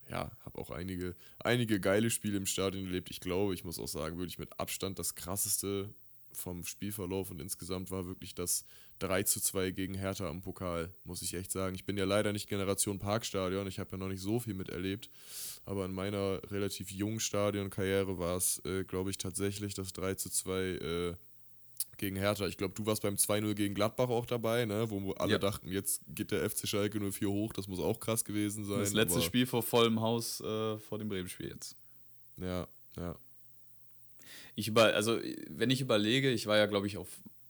ja, 0.09 0.31
habe 0.43 0.59
auch 0.59 0.69
einige, 0.69 1.15
einige 1.39 1.79
geile 1.79 2.09
Spiele 2.09 2.37
im 2.37 2.45
Stadion 2.45 2.85
erlebt. 2.85 3.09
Ich 3.09 3.19
glaube, 3.19 3.53
ich 3.53 3.63
muss 3.63 3.79
auch 3.79 3.87
sagen, 3.87 4.17
wirklich 4.17 4.37
mit 4.37 4.59
Abstand 4.59 4.99
das 4.99 5.15
krasseste 5.15 5.93
vom 6.37 6.63
Spielverlauf 6.63 7.31
und 7.31 7.41
insgesamt 7.41 7.91
war 7.91 8.05
wirklich 8.05 8.35
das 8.35 8.65
3 8.99 9.23
zu 9.23 9.41
2 9.41 9.71
gegen 9.71 9.93
Hertha 9.93 10.29
im 10.29 10.41
Pokal, 10.41 10.93
muss 11.03 11.21
ich 11.21 11.33
echt 11.33 11.51
sagen. 11.51 11.75
Ich 11.75 11.85
bin 11.85 11.97
ja 11.97 12.05
leider 12.05 12.33
nicht 12.33 12.47
Generation 12.47 12.99
Parkstadion, 12.99 13.67
ich 13.67 13.79
habe 13.79 13.91
ja 13.91 13.97
noch 13.97 14.07
nicht 14.07 14.21
so 14.21 14.39
viel 14.39 14.53
miterlebt, 14.53 15.09
aber 15.65 15.85
in 15.85 15.93
meiner 15.93 16.41
relativ 16.51 16.91
jungen 16.91 17.19
Stadionkarriere 17.19 18.17
war 18.17 18.37
es, 18.37 18.61
äh, 18.65 18.83
glaube 18.83 19.09
ich, 19.09 19.17
tatsächlich 19.17 19.73
das 19.73 19.93
3 19.93 20.15
zu 20.15 20.29
2 20.29 20.61
äh, 20.61 21.15
gegen 21.97 22.15
Hertha. 22.15 22.47
Ich 22.47 22.57
glaube, 22.57 22.73
du 22.75 22.85
warst 22.85 23.01
beim 23.01 23.15
2-0 23.15 23.53
gegen 23.55 23.73
Gladbach 23.73 24.09
auch 24.09 24.25
dabei, 24.25 24.65
ne? 24.65 24.89
wo 24.89 25.11
alle 25.13 25.33
ja. 25.33 25.39
dachten, 25.39 25.71
jetzt 25.71 26.01
geht 26.07 26.31
der 26.31 26.47
FC 26.47 26.67
Schalke 26.67 26.99
04 26.99 27.29
hoch, 27.29 27.53
das 27.53 27.67
muss 27.67 27.79
auch 27.79 27.99
krass 27.99 28.23
gewesen 28.23 28.65
sein. 28.65 28.79
Das 28.79 28.93
letzte 28.93 29.21
Spiel 29.21 29.45
vor 29.45 29.63
vollem 29.63 29.99
Haus 29.99 30.39
äh, 30.41 30.77
vor 30.77 30.99
dem 30.99 31.09
Bremen-Spiel 31.09 31.49
jetzt. 31.49 31.75
Ja, 32.37 32.67
ja. 32.95 33.15
Ich 34.57 34.67
über, 34.67 34.95
also 34.95 35.19
wenn 35.49 35.69
ich 35.69 35.81
überlege, 35.81 36.31
ich 36.31 36.47
war 36.47 36.57
ja, 36.57 36.65
glaube 36.65 36.87
ich, 36.87 36.97
auf 36.97 37.07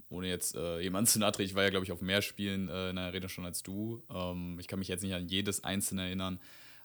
ohne 0.10 0.28
jetzt 0.28 0.56
äh, 0.56 0.82
jemanden 0.82 1.08
zu 1.08 1.20
nahe 1.20 1.32
ich 1.39 1.56
war 1.56 1.63
ja, 1.63 1.70
glaube 1.70 1.86
ich, 1.86 1.93
auf 1.93 2.02
mehr 2.02 2.22
Spielen 2.22 2.67
äh, 2.67 2.89
in 2.89 2.98
der 2.98 3.06
Arena 3.06 3.30
schon 3.30 3.46
als 3.46 3.63
du. 3.63 4.04
Ähm, 4.13 4.58
ich 4.60 4.67
kann 4.67 4.80
mich 4.80 4.89
jetzt 4.89 5.04
nicht 5.04 5.13
an 5.13 5.30
jedes 5.30 5.63
einzelne 5.63 6.04
erinnern, 6.04 6.38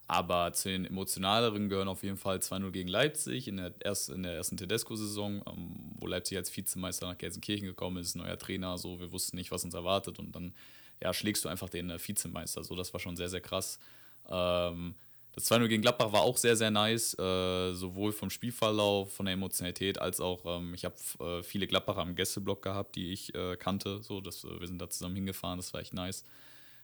aber 0.07 0.53
zu 0.53 0.69
den 0.69 0.85
emotionaleren 0.85 1.69
gehören 1.69 1.89
auf 1.89 2.05
jeden 2.05 2.17
Fall 2.17 2.39
2-0 2.39 2.71
gegen 2.71 2.89
Leipzig 2.89 3.49
in 3.49 3.57
der, 3.57 3.75
erst, 3.81 4.11
in 4.11 4.23
der 4.23 4.35
ersten 4.35 4.57
Tedesco-Saison, 4.57 5.43
ähm, 5.45 5.75
wo 5.99 6.07
Leipzig 6.07 6.39
als 6.39 6.57
Vizemeister 6.57 7.09
nach 7.09 7.19
Gelsenkirchen 7.19 7.67
gekommen 7.67 7.97
ist, 7.97 8.15
neuer 8.15 8.39
Trainer, 8.39 8.79
so 8.79 9.01
wir 9.01 9.11
wussten 9.11 9.37
nicht, 9.37 9.51
was 9.51 9.65
uns 9.65 9.75
erwartet 9.75 10.21
und 10.21 10.37
dann 10.37 10.55
ja, 11.01 11.13
schlägst 11.13 11.45
du 11.45 11.49
einfach 11.49 11.69
den 11.69 11.91
äh, 11.91 11.99
Vizemeister. 11.99 12.63
So, 12.63 12.77
das 12.77 12.93
war 12.93 13.01
schon 13.01 13.17
sehr, 13.17 13.29
sehr 13.29 13.41
krass. 13.41 13.81
Ähm, 14.29 14.95
das 15.35 15.51
2-0 15.51 15.69
gegen 15.69 15.83
Gladbach 15.83 16.13
war 16.13 16.23
auch 16.23 16.37
sehr, 16.37 16.57
sehr 16.57 16.71
nice, 16.71 17.19
äh, 17.19 17.73
sowohl 17.73 18.13
vom 18.13 18.29
Spielverlauf, 18.29 19.15
von 19.15 19.25
der 19.25 19.33
Emotionalität, 19.33 19.99
als 19.99 20.21
auch, 20.21 20.45
ähm, 20.45 20.75
ich 20.75 20.85
habe 20.85 20.95
äh, 21.21 21.43
viele 21.43 21.67
Gladbacher 21.67 22.03
im 22.03 22.15
Gästeblock 22.15 22.63
gehabt, 22.63 22.97
die 22.97 23.13
ich 23.13 23.35
äh, 23.35 23.57
kannte. 23.57 24.03
So, 24.03 24.21
das, 24.21 24.45
äh, 24.45 24.61
wir 24.61 24.67
sind 24.67 24.81
da 24.81 24.91
zusammen 24.91 25.15
hingefahren, 25.15 25.59
das 25.59 25.73
war 25.73 25.81
echt 25.81 25.95
nice. 25.95 26.25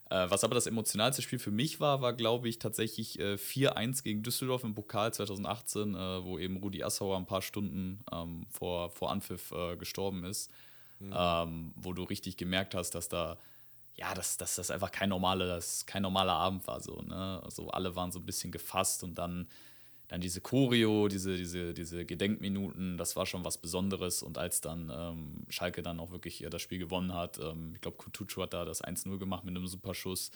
Äh, 0.08 0.30
was 0.30 0.44
aber 0.44 0.54
das 0.54 0.66
emotionalste 0.66 1.20
Spiel 1.20 1.38
für 1.38 1.50
mich 1.50 1.78
war, 1.78 2.00
war, 2.00 2.14
glaube 2.14 2.48
ich, 2.48 2.58
tatsächlich 2.58 3.20
4-1 3.20 3.98
äh, 3.98 4.02
gegen 4.02 4.22
Düsseldorf 4.22 4.64
im 4.64 4.74
Pokal 4.74 5.12
2018, 5.12 5.94
wo 6.24 6.38
eben 6.38 6.56
Rudi 6.56 6.82
Assauer 6.82 7.18
ein 7.18 7.26
paar 7.26 7.42
Stunden 7.42 8.00
ähm, 8.10 8.46
vor, 8.50 8.88
vor 8.90 9.10
Anpfiff 9.10 9.52
gestorben 9.78 10.24
ist. 10.24 10.50
Mhm. 11.00 11.14
Ähm, 11.14 11.72
wo 11.76 11.92
du 11.92 12.02
richtig 12.02 12.36
gemerkt 12.36 12.74
hast, 12.74 12.90
dass 12.90 13.08
da 13.08 13.38
ja, 13.98 14.14
dass, 14.14 14.36
dass 14.36 14.54
das 14.54 14.70
einfach 14.70 14.92
kein, 14.92 15.08
normales, 15.08 15.84
kein 15.84 16.02
normaler 16.02 16.34
Abend 16.34 16.66
war. 16.68 16.80
So, 16.80 17.02
ne? 17.02 17.40
also 17.42 17.68
alle 17.70 17.96
waren 17.96 18.12
so 18.12 18.20
ein 18.20 18.24
bisschen 18.26 18.52
gefasst 18.52 19.02
und 19.02 19.16
dann, 19.16 19.48
dann 20.06 20.20
diese 20.20 20.40
Choreo, 20.40 21.08
diese, 21.08 21.36
diese, 21.36 21.74
diese 21.74 22.04
Gedenkminuten, 22.04 22.96
das 22.96 23.16
war 23.16 23.26
schon 23.26 23.44
was 23.44 23.58
Besonderes. 23.58 24.22
Und 24.22 24.38
als 24.38 24.60
dann 24.60 24.92
ähm, 24.94 25.46
Schalke 25.48 25.82
dann 25.82 25.98
auch 25.98 26.12
wirklich 26.12 26.46
das 26.48 26.62
Spiel 26.62 26.78
gewonnen 26.78 27.12
hat, 27.12 27.40
ähm, 27.40 27.72
ich 27.74 27.80
glaube, 27.80 27.96
Kutucu 27.96 28.40
hat 28.42 28.54
da 28.54 28.64
das 28.64 28.84
1-0 28.84 29.18
gemacht 29.18 29.44
mit 29.44 29.56
einem 29.56 29.66
super 29.66 29.94
Schuss. 29.94 30.30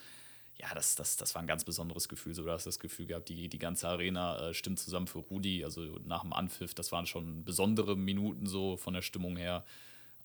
Ja, 0.57 0.67
das, 0.75 0.95
das, 0.95 1.15
das 1.15 1.33
war 1.33 1.41
ein 1.41 1.47
ganz 1.47 1.63
besonderes 1.63 2.09
Gefühl. 2.09 2.33
So, 2.33 2.43
du 2.43 2.51
hast 2.51 2.65
das 2.65 2.79
Gefühl 2.79 3.05
gehabt, 3.05 3.29
die, 3.29 3.47
die 3.47 3.59
ganze 3.59 3.87
Arena 3.87 4.49
äh, 4.49 4.53
stimmt 4.53 4.79
zusammen 4.79 5.07
für 5.07 5.19
Rudi. 5.19 5.63
Also 5.63 5.81
nach 6.03 6.23
dem 6.23 6.33
Anpfiff, 6.33 6.73
das 6.73 6.91
waren 6.91 7.05
schon 7.05 7.45
besondere 7.45 7.95
Minuten 7.95 8.45
so 8.45 8.75
von 8.75 8.93
der 8.93 9.01
Stimmung 9.01 9.37
her. 9.37 9.63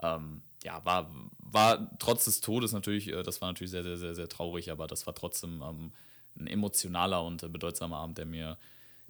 Ähm, 0.00 0.42
ja, 0.64 0.84
war, 0.84 1.10
war 1.38 1.90
trotz 1.98 2.24
des 2.24 2.40
Todes 2.40 2.72
natürlich, 2.72 3.08
äh, 3.08 3.22
das 3.22 3.40
war 3.40 3.48
natürlich 3.48 3.70
sehr, 3.70 3.82
sehr, 3.82 3.96
sehr, 3.96 4.14
sehr 4.14 4.28
traurig, 4.28 4.70
aber 4.70 4.86
das 4.86 5.06
war 5.06 5.14
trotzdem 5.14 5.62
ähm, 5.62 5.92
ein 6.38 6.46
emotionaler 6.46 7.24
und 7.24 7.40
bedeutsamer 7.52 7.96
Abend, 7.96 8.18
der 8.18 8.26
mir, 8.26 8.58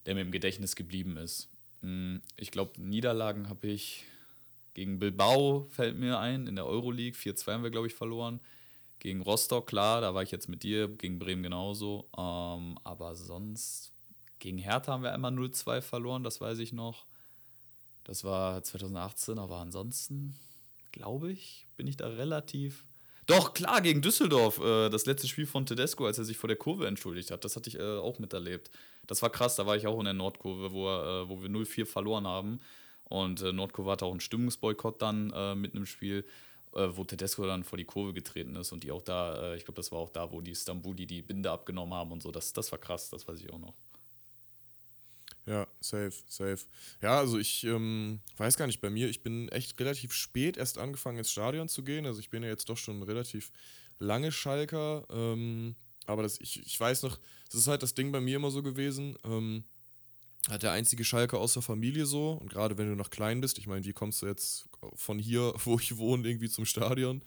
der 0.07 0.15
mir 0.15 0.23
im 0.23 0.33
Gedächtnis 0.33 0.77
geblieben 0.77 1.17
ist. 1.17 1.49
Hm, 1.83 2.21
ich 2.37 2.51
glaube, 2.51 2.81
Niederlagen 2.81 3.49
habe 3.49 3.69
ich 3.69 4.05
gegen 4.75 4.99
Bilbao, 4.99 5.67
fällt 5.71 5.99
mir 5.99 6.19
ein, 6.19 6.47
in 6.47 6.57
der 6.57 6.67
Euroleague. 6.67 7.19
4-2 7.19 7.53
haben 7.53 7.63
wir, 7.63 7.71
glaube 7.71 7.89
ich, 7.89 7.95
verloren. 7.95 8.41
Gegen 9.01 9.23
Rostock, 9.23 9.67
klar, 9.67 10.01
da 10.01 10.15
war 10.15 10.23
ich 10.23 10.31
jetzt 10.31 10.49
mit 10.49 10.63
dir, 10.63 10.89
gegen 10.89 11.19
Bremen 11.19 11.43
genauso. 11.43 12.09
Ähm, 12.17 12.79
aber 12.85 13.15
sonst, 13.15 13.93
gegen 14.39 14.59
Hertha 14.59 14.93
haben 14.93 15.03
wir 15.03 15.13
einmal 15.13 15.33
0-2 15.33 15.81
verloren, 15.81 16.23
das 16.23 16.41
weiß 16.41 16.59
ich 16.59 16.73
noch. 16.73 17.07
Das 18.05 18.25
war 18.25 18.63
2018, 18.63 19.39
aber 19.39 19.57
ansonsten, 19.59 20.35
glaube 20.93 21.33
ich, 21.33 21.67
bin 21.77 21.87
ich 21.87 21.97
da 21.97 22.09
relativ. 22.09 22.85
Doch, 23.27 23.53
klar, 23.53 23.83
gegen 23.83 24.01
Düsseldorf, 24.01 24.59
äh, 24.59 24.89
das 24.89 25.05
letzte 25.05 25.29
Spiel 25.29 25.47
von 25.47 25.67
Tedesco, 25.67 26.07
als 26.07 26.19
er 26.19 26.25
sich 26.25 26.39
vor 26.39 26.49
der 26.49 26.57
Kurve 26.57 26.87
entschuldigt 26.87 27.31
hat, 27.31 27.45
das 27.45 27.57
hatte 27.57 27.69
ich 27.69 27.79
äh, 27.79 27.99
auch 27.99 28.19
miterlebt. 28.19 28.71
Das 29.07 29.21
war 29.21 29.31
krass, 29.31 29.57
da 29.57 29.67
war 29.67 29.77
ich 29.77 29.87
auch 29.87 29.99
in 29.99 30.07
der 30.07 30.15
Nordkurve, 30.15 30.73
wo, 30.73 30.89
äh, 30.89 31.29
wo 31.29 31.43
wir 31.43 31.51
0-4 31.51 31.85
verloren 31.85 32.27
haben. 32.27 32.61
Und 33.05 33.43
äh, 33.43 33.53
Nordkurve 33.53 33.91
hatte 33.91 34.07
auch 34.07 34.11
einen 34.11 34.21
Stimmungsboykott 34.21 35.03
dann 35.03 35.31
äh, 35.35 35.55
mit 35.55 35.75
einem 35.75 35.85
Spiel, 35.87 36.25
äh, 36.75 36.89
wo 36.91 37.05
Tedesco 37.05 37.47
dann 37.47 37.65
vor 37.65 37.77
die 37.77 37.85
Kurve 37.85 38.15
getreten 38.15 38.57
ist 38.57 38.73
und 38.73 38.83
die 38.83 38.91
auch 38.91 39.03
da, 39.03 39.55
ich 39.55 39.65
glaube, 39.65 39.77
das 39.77 39.93
war 39.93 39.99
auch 39.99 40.11
da, 40.11 40.33
wo 40.33 40.41
die 40.41 40.55
Stambuli 40.55 41.07
die 41.07 41.23
Binde 41.23 41.51
abgenommen 41.51 41.95
haben 41.95 42.13
und 42.13 42.23
so. 42.23 42.31
Das, 42.31 42.53
das 42.53 42.73
war 42.73 42.79
krass, 42.79 43.11
das 43.11 43.29
weiß 43.29 43.41
ich 43.41 43.53
auch 43.53 43.59
noch. 43.59 43.75
Ja, 45.49 45.67
safe, 45.81 46.13
safe. 46.29 46.59
Ja, 47.01 47.19
also 47.19 47.39
ich 47.39 47.65
ähm, 47.65 48.21
weiß 48.37 48.59
gar 48.59 48.67
nicht, 48.67 48.83
bei 48.83 48.91
mir, 48.91 49.09
ich 49.09 49.23
bin 49.23 49.49
echt 49.49 49.81
relativ 49.81 50.13
spät 50.13 50.59
erst 50.59 50.77
angefangen 50.77 51.17
ins 51.17 51.31
Stadion 51.31 51.71
zu 51.71 51.83
gehen. 51.83 52.05
Also 52.05 52.21
ich 52.21 52.29
bin 52.29 52.43
ja 52.43 52.51
jetzt 52.51 52.69
doch 52.69 52.77
schon 52.77 53.03
relativ 53.03 53.51
lange 53.99 54.31
Schalker. 54.31 55.07
Ähm, 55.11 55.75
aber 56.07 56.23
das, 56.23 56.39
ich, 56.41 56.61
ich 56.67 56.79
weiß 56.79 57.03
noch, 57.03 57.19
das 57.47 57.61
ist 57.61 57.67
halt 57.67 57.83
das 57.83 57.95
Ding 57.95 58.13
bei 58.13 58.21
mir 58.21 58.37
immer 58.37 58.51
so 58.51 58.63
gewesen. 58.63 59.17
Ähm, 59.25 59.65
hat 60.51 60.63
der 60.63 60.73
einzige 60.73 61.03
Schalker 61.03 61.39
aus 61.39 61.55
der 61.55 61.63
Familie 61.63 62.05
so. 62.05 62.33
Und 62.33 62.51
gerade 62.51 62.77
wenn 62.77 62.91
du 62.91 62.95
noch 62.95 63.09
klein 63.09 63.41
bist, 63.41 63.57
ich 63.57 63.67
meine, 63.67 63.87
wie 63.87 63.95
kommst 63.95 64.21
du 64.21 64.27
jetzt 64.27 64.69
von 64.97 65.19
hier, 65.19 65.55
wo 65.65 65.79
ich 65.79 65.97
wohne, 65.97 66.29
irgendwie 66.29 66.51
zum 66.51 66.67
Stadion? 66.67 67.25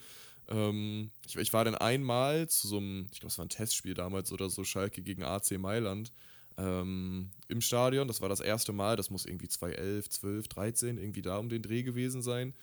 Ähm, 0.48 1.10
ich, 1.26 1.38
ich, 1.38 1.54
war 1.54 1.66
dann 1.66 1.76
einmal 1.76 2.48
zu 2.50 2.68
so 2.68 2.78
einem, 2.78 3.08
ich 3.12 3.20
glaube, 3.20 3.32
es 3.32 3.40
war 3.40 3.46
ein 3.46 3.50
Testspiel 3.50 3.96
damals 3.96 4.32
oder 4.32 4.48
so, 4.52 4.64
Schalke 4.64 5.02
gegen 5.02 5.24
AC 5.24 5.58
Mailand 5.58 6.12
ähm, 6.58 7.32
im 7.48 7.62
Stadion. 7.62 8.08
Das 8.08 8.22
war 8.22 8.30
das 8.30 8.40
erste 8.40 8.74
Mal, 8.74 8.96
das 8.96 9.10
muss 9.10 9.26
irgendwie 9.26 9.48
2011, 9.48 10.10
12, 10.10 10.48
13 10.48 10.98
irgendwie 10.98 11.22
da 11.22 11.38
um 11.38 11.50
den 11.50 11.62
Dreh 11.62 11.84
gewesen 11.84 12.22
sein. 12.22 12.54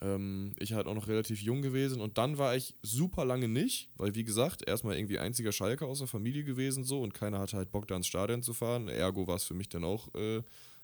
Ähm, 0.00 0.52
ich 0.58 0.74
halt 0.74 0.86
auch 0.86 0.94
noch 0.94 1.08
relativ 1.08 1.42
jung 1.42 1.60
gewesen 1.60 2.00
und 2.00 2.18
dann 2.18 2.38
war 2.38 2.54
ich 2.54 2.76
super 2.82 3.24
lange 3.24 3.48
nicht, 3.48 3.90
weil 3.96 4.14
wie 4.14 4.22
gesagt, 4.22 4.66
erstmal 4.66 4.96
irgendwie 4.96 5.18
einziger 5.18 5.50
Schalker 5.50 5.86
aus 5.86 5.98
der 5.98 6.06
Familie 6.06 6.44
gewesen 6.44 6.84
so 6.84 7.02
und 7.02 7.14
keiner 7.14 7.40
hatte 7.40 7.56
halt 7.56 7.72
Bock 7.72 7.88
da 7.88 7.96
ins 7.96 8.06
Stadion 8.06 8.42
zu 8.42 8.54
fahren. 8.54 8.88
Ergo 8.88 9.26
war 9.26 9.34
es 9.36 9.44
für 9.44 9.54
mich 9.54 9.68
dann 9.68 9.82
auch 9.82 10.14
äh, 10.14 10.42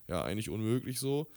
ja 0.09 0.23
eigentlich 0.23 0.49
unmöglich 0.49 0.99
so. 0.99 1.27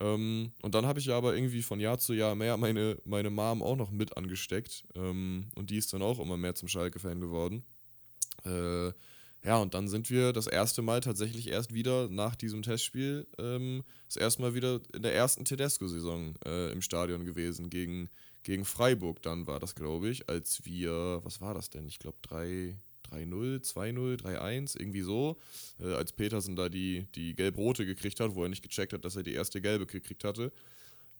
Ähm, 0.00 0.52
und 0.62 0.74
dann 0.74 0.86
habe 0.86 0.98
ich 0.98 1.10
aber 1.10 1.34
irgendwie 1.34 1.62
von 1.62 1.78
Jahr 1.78 1.98
zu 1.98 2.14
Jahr 2.14 2.34
mehr 2.34 2.56
meine, 2.56 2.98
meine 3.04 3.30
Mom 3.30 3.62
auch 3.62 3.76
noch 3.76 3.90
mit 3.90 4.16
angesteckt 4.16 4.84
ähm, 4.96 5.50
und 5.54 5.70
die 5.70 5.76
ist 5.76 5.92
dann 5.92 6.02
auch 6.02 6.18
immer 6.18 6.36
mehr 6.36 6.54
zum 6.54 6.68
Schalke-Fan 6.68 7.20
geworden. 7.20 7.62
Äh, 8.44 8.92
ja, 9.42 9.56
und 9.56 9.72
dann 9.72 9.88
sind 9.88 10.10
wir 10.10 10.32
das 10.32 10.46
erste 10.46 10.82
Mal 10.82 11.00
tatsächlich 11.00 11.48
erst 11.48 11.72
wieder 11.72 12.08
nach 12.08 12.36
diesem 12.36 12.62
Testspiel 12.62 13.26
ähm, 13.38 13.82
das 14.06 14.16
erste 14.16 14.42
Mal 14.42 14.54
wieder 14.54 14.80
in 14.92 15.02
der 15.02 15.14
ersten 15.14 15.46
Tedesco-Saison 15.46 16.34
äh, 16.44 16.72
im 16.72 16.82
Stadion 16.82 17.24
gewesen. 17.24 17.70
Gegen, 17.70 18.10
gegen 18.42 18.66
Freiburg 18.66 19.22
dann 19.22 19.46
war 19.46 19.58
das, 19.58 19.74
glaube 19.74 20.10
ich, 20.10 20.28
als 20.28 20.64
wir, 20.66 21.20
was 21.22 21.40
war 21.40 21.54
das 21.54 21.70
denn? 21.70 21.86
Ich 21.86 21.98
glaube 21.98 22.18
3-0, 22.28 22.74
2-0, 23.10 24.22
3-1, 24.22 24.78
irgendwie 24.78 25.00
so. 25.00 25.38
Äh, 25.80 25.94
als 25.94 26.12
Petersen 26.12 26.54
da 26.54 26.68
die, 26.68 27.06
die 27.14 27.34
gelb-rote 27.34 27.86
gekriegt 27.86 28.20
hat, 28.20 28.34
wo 28.34 28.42
er 28.42 28.50
nicht 28.50 28.62
gecheckt 28.62 28.92
hat, 28.92 29.06
dass 29.06 29.16
er 29.16 29.22
die 29.22 29.34
erste 29.34 29.62
gelbe 29.62 29.86
gekriegt 29.86 30.24
hatte. 30.24 30.52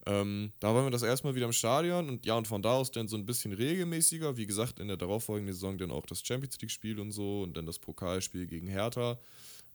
Ähm, 0.06 0.52
da 0.60 0.74
waren 0.74 0.84
wir 0.84 0.90
das 0.90 1.02
erstmal 1.02 1.34
wieder 1.34 1.46
im 1.46 1.52
Stadion 1.52 2.08
und 2.08 2.24
ja, 2.24 2.34
und 2.34 2.48
von 2.48 2.62
da 2.62 2.72
aus 2.72 2.90
dann 2.90 3.08
so 3.08 3.16
ein 3.16 3.26
bisschen 3.26 3.52
regelmäßiger. 3.52 4.36
Wie 4.36 4.46
gesagt, 4.46 4.78
in 4.78 4.88
der 4.88 4.96
darauffolgenden 4.96 5.54
Saison 5.54 5.76
dann 5.76 5.90
auch 5.90 6.06
das 6.06 6.22
Champions 6.24 6.60
League-Spiel 6.60 6.98
und 7.00 7.12
so 7.12 7.42
und 7.42 7.56
dann 7.56 7.66
das 7.66 7.78
Pokalspiel 7.78 8.46
gegen 8.46 8.66
Hertha. 8.66 9.18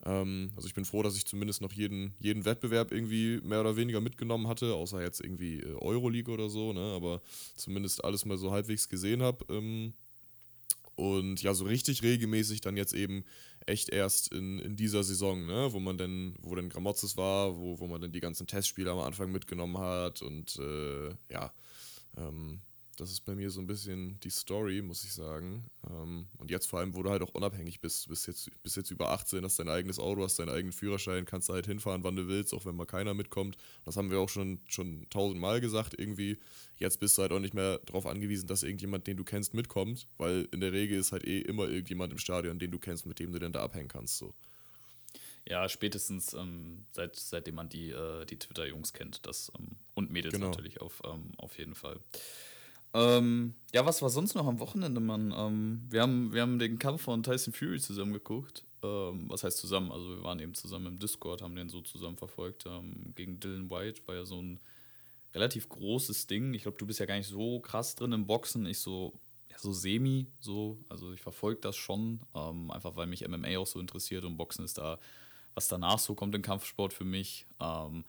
Ähm, 0.04 0.52
also 0.56 0.68
ich 0.68 0.74
bin 0.74 0.86
froh, 0.86 1.04
dass 1.04 1.16
ich 1.16 1.26
zumindest 1.26 1.62
noch 1.62 1.72
jeden, 1.72 2.14
jeden 2.20 2.46
Wettbewerb 2.46 2.92
irgendwie 2.92 3.40
mehr 3.44 3.62
oder 3.62 3.76
weniger 3.76 4.02
mitgenommen 4.02 4.48
hatte, 4.48 4.74
außer 4.74 5.02
jetzt 5.02 5.22
irgendwie 5.22 5.60
äh, 5.60 5.74
Euroleague 5.80 6.34
oder 6.34 6.50
so, 6.50 6.74
ne? 6.74 6.94
aber 6.96 7.22
zumindest 7.56 8.04
alles 8.04 8.26
mal 8.26 8.38
so 8.38 8.52
halbwegs 8.52 8.90
gesehen 8.90 9.22
habe. 9.22 9.46
Ähm, 9.54 9.94
und 10.96 11.42
ja, 11.42 11.54
so 11.54 11.66
richtig 11.66 12.04
regelmäßig 12.04 12.62
dann 12.62 12.78
jetzt 12.78 12.94
eben 12.94 13.26
echt 13.66 13.90
erst 13.90 14.34
in, 14.34 14.60
in 14.60 14.76
dieser 14.76 15.04
Saison, 15.04 15.46
ne, 15.46 15.70
wo 15.72 15.80
man 15.80 15.98
dann, 15.98 16.36
wo 16.42 16.56
dann 16.56 16.70
Gramozis 16.70 17.18
war, 17.18 17.58
wo, 17.58 17.80
wo 17.80 17.88
man 17.88 18.02
dann 18.02 18.12
die 18.12 18.20
ganzen 18.20 18.48
Testspiele 18.48 18.92
am 18.92 19.00
Anfang 19.00 19.32
mitgenommen 19.32 19.78
hat 19.78 20.22
und 20.22 20.58
äh, 20.58 21.10
ja, 21.32 21.54
ähm, 22.18 22.62
das 22.98 23.12
ist 23.12 23.22
bei 23.22 23.36
mir 23.36 23.50
so 23.52 23.60
ein 23.62 23.68
bisschen 23.68 24.20
die 24.22 24.30
Story, 24.30 24.82
muss 24.82 25.04
ich 25.04 25.14
sagen. 25.14 25.66
Ähm, 25.90 26.28
und 26.38 26.50
jetzt 26.50 26.68
vor 26.68 26.80
allem, 26.80 26.96
wo 26.96 27.04
du 27.04 27.10
halt 27.10 27.22
auch 27.22 27.34
unabhängig 27.34 27.82
bist, 27.82 28.06
du 28.06 28.10
bist 28.10 28.28
jetzt, 28.28 28.50
bist 28.64 28.78
jetzt 28.78 28.92
über 28.92 29.12
18, 29.12 29.44
hast 29.44 29.60
dein 29.60 29.70
eigenes 29.70 30.00
Auto, 30.00 30.24
hast 30.24 30.40
deinen 30.40 30.50
eigenen 30.50 30.72
Führerschein, 30.72 31.26
kannst 31.26 31.50
da 31.50 31.54
halt 31.54 31.66
hinfahren, 31.66 32.04
wann 32.04 32.16
du 32.16 32.28
willst, 32.28 32.54
auch 32.54 32.66
wenn 32.66 32.76
mal 32.76 32.86
keiner 32.86 33.14
mitkommt. 33.14 33.58
Das 33.84 33.98
haben 33.98 34.12
wir 34.12 34.20
auch 34.20 34.30
schon, 34.30 34.60
schon 34.68 35.08
tausendmal 35.10 35.62
gesagt 35.62 35.96
irgendwie. 35.98 36.38
Jetzt 36.78 37.00
bist 37.00 37.18
du 37.18 37.22
halt 37.22 37.32
auch 37.32 37.40
nicht 37.40 37.54
mehr 37.54 37.80
darauf 37.86 38.06
angewiesen, 38.06 38.48
dass 38.48 38.64
irgendjemand, 38.64 39.08
den 39.08 39.18
du 39.18 39.24
kennst, 39.24 39.54
mitkommt, 39.54 40.08
weil 40.18 40.48
in 40.52 40.62
der 40.62 40.72
Regel 40.72 40.98
ist 40.98 41.12
halt 41.12 41.26
eh 41.26 41.42
immer 41.42 41.68
irgendjemand 41.68 42.14
im 42.14 42.20
Stadion, 42.20 42.60
den 42.60 42.72
du 42.72 42.80
kennst, 42.80 43.06
mit 43.06 43.20
dem 43.20 43.32
du 43.32 43.40
dann 43.40 43.52
da 43.52 43.64
abhängen 43.64 43.90
kannst. 43.90 44.18
So. 44.18 44.34
Ja, 45.48 45.70
spätestens 45.70 46.34
ähm, 46.34 46.86
seit, 46.92 47.16
seitdem 47.16 47.56
man 47.56 47.70
die, 47.70 47.92
äh, 47.92 48.26
die 48.26 48.40
Twitter-Jungs 48.40 48.94
kennt. 48.94 49.26
Das, 49.28 49.52
ähm, 49.58 49.76
und 49.94 50.12
Mädels 50.12 50.34
genau. 50.34 50.48
natürlich 50.48 50.82
auf, 50.82 51.02
ähm, 51.06 51.32
auf 51.38 51.58
jeden 51.60 51.76
Fall. 51.76 52.00
Ähm, 52.96 53.56
ja, 53.74 53.86
was 53.86 54.02
war 54.02 54.10
sonst 54.10 54.36
noch 54.36 54.48
am 54.48 54.60
Wochenende, 54.60 55.02
Mann? 55.02 55.34
Ähm, 55.36 55.82
wir, 55.90 56.02
haben, 56.02 56.32
wir 56.32 56.42
haben 56.42 56.60
den 56.60 56.80
Kampf 56.80 57.02
von 57.02 57.24
Tyson 57.24 57.52
Fury 57.52 57.78
zusammen 57.82 58.14
geguckt. 58.14 58.64
Ähm, 58.84 59.26
was 59.28 59.44
heißt 59.44 59.58
zusammen? 59.58 59.92
Also 59.92 60.16
wir 60.16 60.24
waren 60.24 60.40
eben 60.40 60.54
zusammen 60.54 60.86
im 60.86 61.00
Discord, 61.00 61.42
haben 61.42 61.58
den 61.58 61.68
so 61.68 61.82
zusammen 61.82 62.16
verfolgt. 62.16 62.66
Ähm, 62.66 63.12
gegen 63.14 63.42
Dylan 63.42 63.70
White 63.70 64.02
war 64.06 64.16
ja 64.16 64.24
so 64.24 64.42
ein 64.42 64.62
relativ 65.34 65.68
großes 65.68 66.28
Ding. 66.28 66.54
Ich 66.54 66.62
glaube, 66.62 66.78
du 66.78 66.86
bist 66.86 67.02
ja 67.02 67.06
gar 67.06 67.18
nicht 67.18 67.28
so 67.28 67.60
krass 67.60 67.96
drin 67.96 68.14
im 68.14 68.28
Boxen. 68.28 68.66
Ich 68.66 68.80
so, 68.80 69.12
ja, 69.52 69.58
so 69.60 69.74
semi, 69.74 70.28
so. 70.40 70.78
Also 70.88 71.12
ich 71.12 71.20
verfolge 71.20 71.60
das 71.60 71.76
schon. 71.76 72.22
Ähm, 72.34 72.72
einfach 72.72 72.96
weil 72.96 73.08
mich 73.08 73.28
MMA 73.28 73.58
auch 73.58 73.68
so 73.68 73.82
interessiert 73.82 74.24
und 74.24 74.38
Boxen 74.38 74.64
ist 74.64 74.78
da, 74.78 75.00
was 75.54 75.68
danach 75.68 76.00
so 76.00 76.16
kommt 76.16 76.34
im 76.34 76.42
Kampfsport 76.42 76.94
für 76.94 77.04
mich. 77.04 77.46
Ähm, 77.60 78.06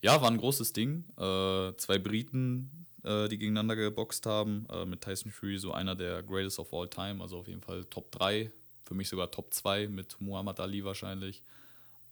ja, 0.00 0.22
war 0.22 0.30
ein 0.30 0.38
großes 0.38 0.72
Ding. 0.72 1.04
Äh, 1.18 1.76
zwei 1.76 1.98
Briten 1.98 2.86
äh, 3.04 3.28
die 3.28 3.38
gegeneinander 3.38 3.76
geboxt 3.76 4.26
haben. 4.26 4.66
Äh, 4.70 4.84
mit 4.86 5.02
Tyson 5.02 5.30
Fury 5.30 5.58
so 5.58 5.72
einer 5.72 5.94
der 5.94 6.22
Greatest 6.22 6.58
of 6.58 6.72
All 6.72 6.88
Time, 6.88 7.22
also 7.22 7.38
auf 7.38 7.48
jeden 7.48 7.60
Fall 7.60 7.84
Top 7.84 8.10
3, 8.12 8.50
für 8.84 8.94
mich 8.94 9.08
sogar 9.08 9.30
Top 9.30 9.52
2 9.52 9.88
mit 9.88 10.20
Muhammad 10.20 10.60
Ali 10.60 10.84
wahrscheinlich. 10.84 11.42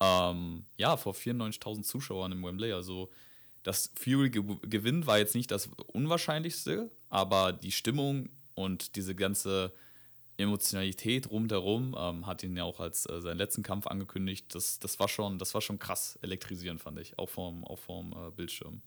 Ähm, 0.00 0.64
ja, 0.76 0.96
vor 0.96 1.14
94.000 1.14 1.82
Zuschauern 1.82 2.32
im 2.32 2.44
Wembley. 2.44 2.72
Also, 2.72 3.10
dass 3.62 3.92
Fury 3.94 4.30
ge 4.30 4.42
gewinnt, 4.62 5.06
war 5.06 5.18
jetzt 5.18 5.34
nicht 5.34 5.50
das 5.50 5.70
Unwahrscheinlichste, 5.92 6.90
aber 7.08 7.52
die 7.52 7.70
Stimmung 7.70 8.28
und 8.54 8.96
diese 8.96 9.14
ganze 9.14 9.72
Emotionalität 10.36 11.30
rundherum 11.30 11.94
ähm, 11.96 12.26
hat 12.26 12.42
ihn 12.42 12.56
ja 12.56 12.64
auch 12.64 12.80
als 12.80 13.06
äh, 13.08 13.20
seinen 13.20 13.38
letzten 13.38 13.62
Kampf 13.62 13.86
angekündigt. 13.86 14.54
Das, 14.54 14.78
das, 14.78 14.98
war 14.98 15.08
schon, 15.08 15.38
das 15.38 15.54
war 15.54 15.60
schon 15.60 15.78
krass 15.78 16.18
elektrisierend, 16.22 16.80
fand 16.80 16.98
ich, 16.98 17.18
auch 17.18 17.28
vom, 17.28 17.64
auch 17.64 17.78
vom 17.78 18.12
äh, 18.12 18.30
Bildschirm. 18.30 18.82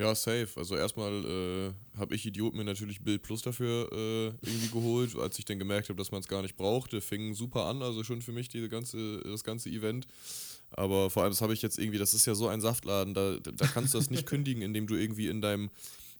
Ja, 0.00 0.14
safe. 0.14 0.48
Also 0.56 0.76
erstmal 0.76 1.12
äh, 1.12 1.98
habe 1.98 2.14
ich 2.14 2.24
Idiot 2.24 2.54
mir 2.54 2.64
natürlich 2.64 3.02
Bild 3.02 3.20
Plus 3.20 3.42
dafür 3.42 3.86
äh, 3.92 4.26
irgendwie 4.48 4.68
geholt, 4.72 5.14
als 5.16 5.38
ich 5.38 5.44
dann 5.44 5.58
gemerkt 5.58 5.90
habe, 5.90 5.98
dass 5.98 6.10
man 6.10 6.22
es 6.22 6.26
gar 6.26 6.40
nicht 6.40 6.56
brauchte. 6.56 7.02
Fing 7.02 7.34
super 7.34 7.66
an, 7.66 7.82
also 7.82 8.02
schon 8.02 8.22
für 8.22 8.32
mich 8.32 8.48
diese 8.48 8.70
ganze, 8.70 9.20
das 9.20 9.44
ganze 9.44 9.68
Event. 9.68 10.06
Aber 10.70 11.10
vor 11.10 11.22
allem, 11.22 11.32
das 11.32 11.42
habe 11.42 11.52
ich 11.52 11.60
jetzt 11.60 11.78
irgendwie, 11.78 11.98
das 11.98 12.14
ist 12.14 12.24
ja 12.24 12.34
so 12.34 12.48
ein 12.48 12.62
Saftladen, 12.62 13.12
da, 13.12 13.36
da 13.40 13.66
kannst 13.66 13.92
du 13.92 13.98
das 13.98 14.08
nicht 14.08 14.24
kündigen, 14.26 14.62
indem 14.62 14.86
du 14.86 14.94
irgendwie 14.94 15.28
in 15.28 15.42
deinem 15.42 15.68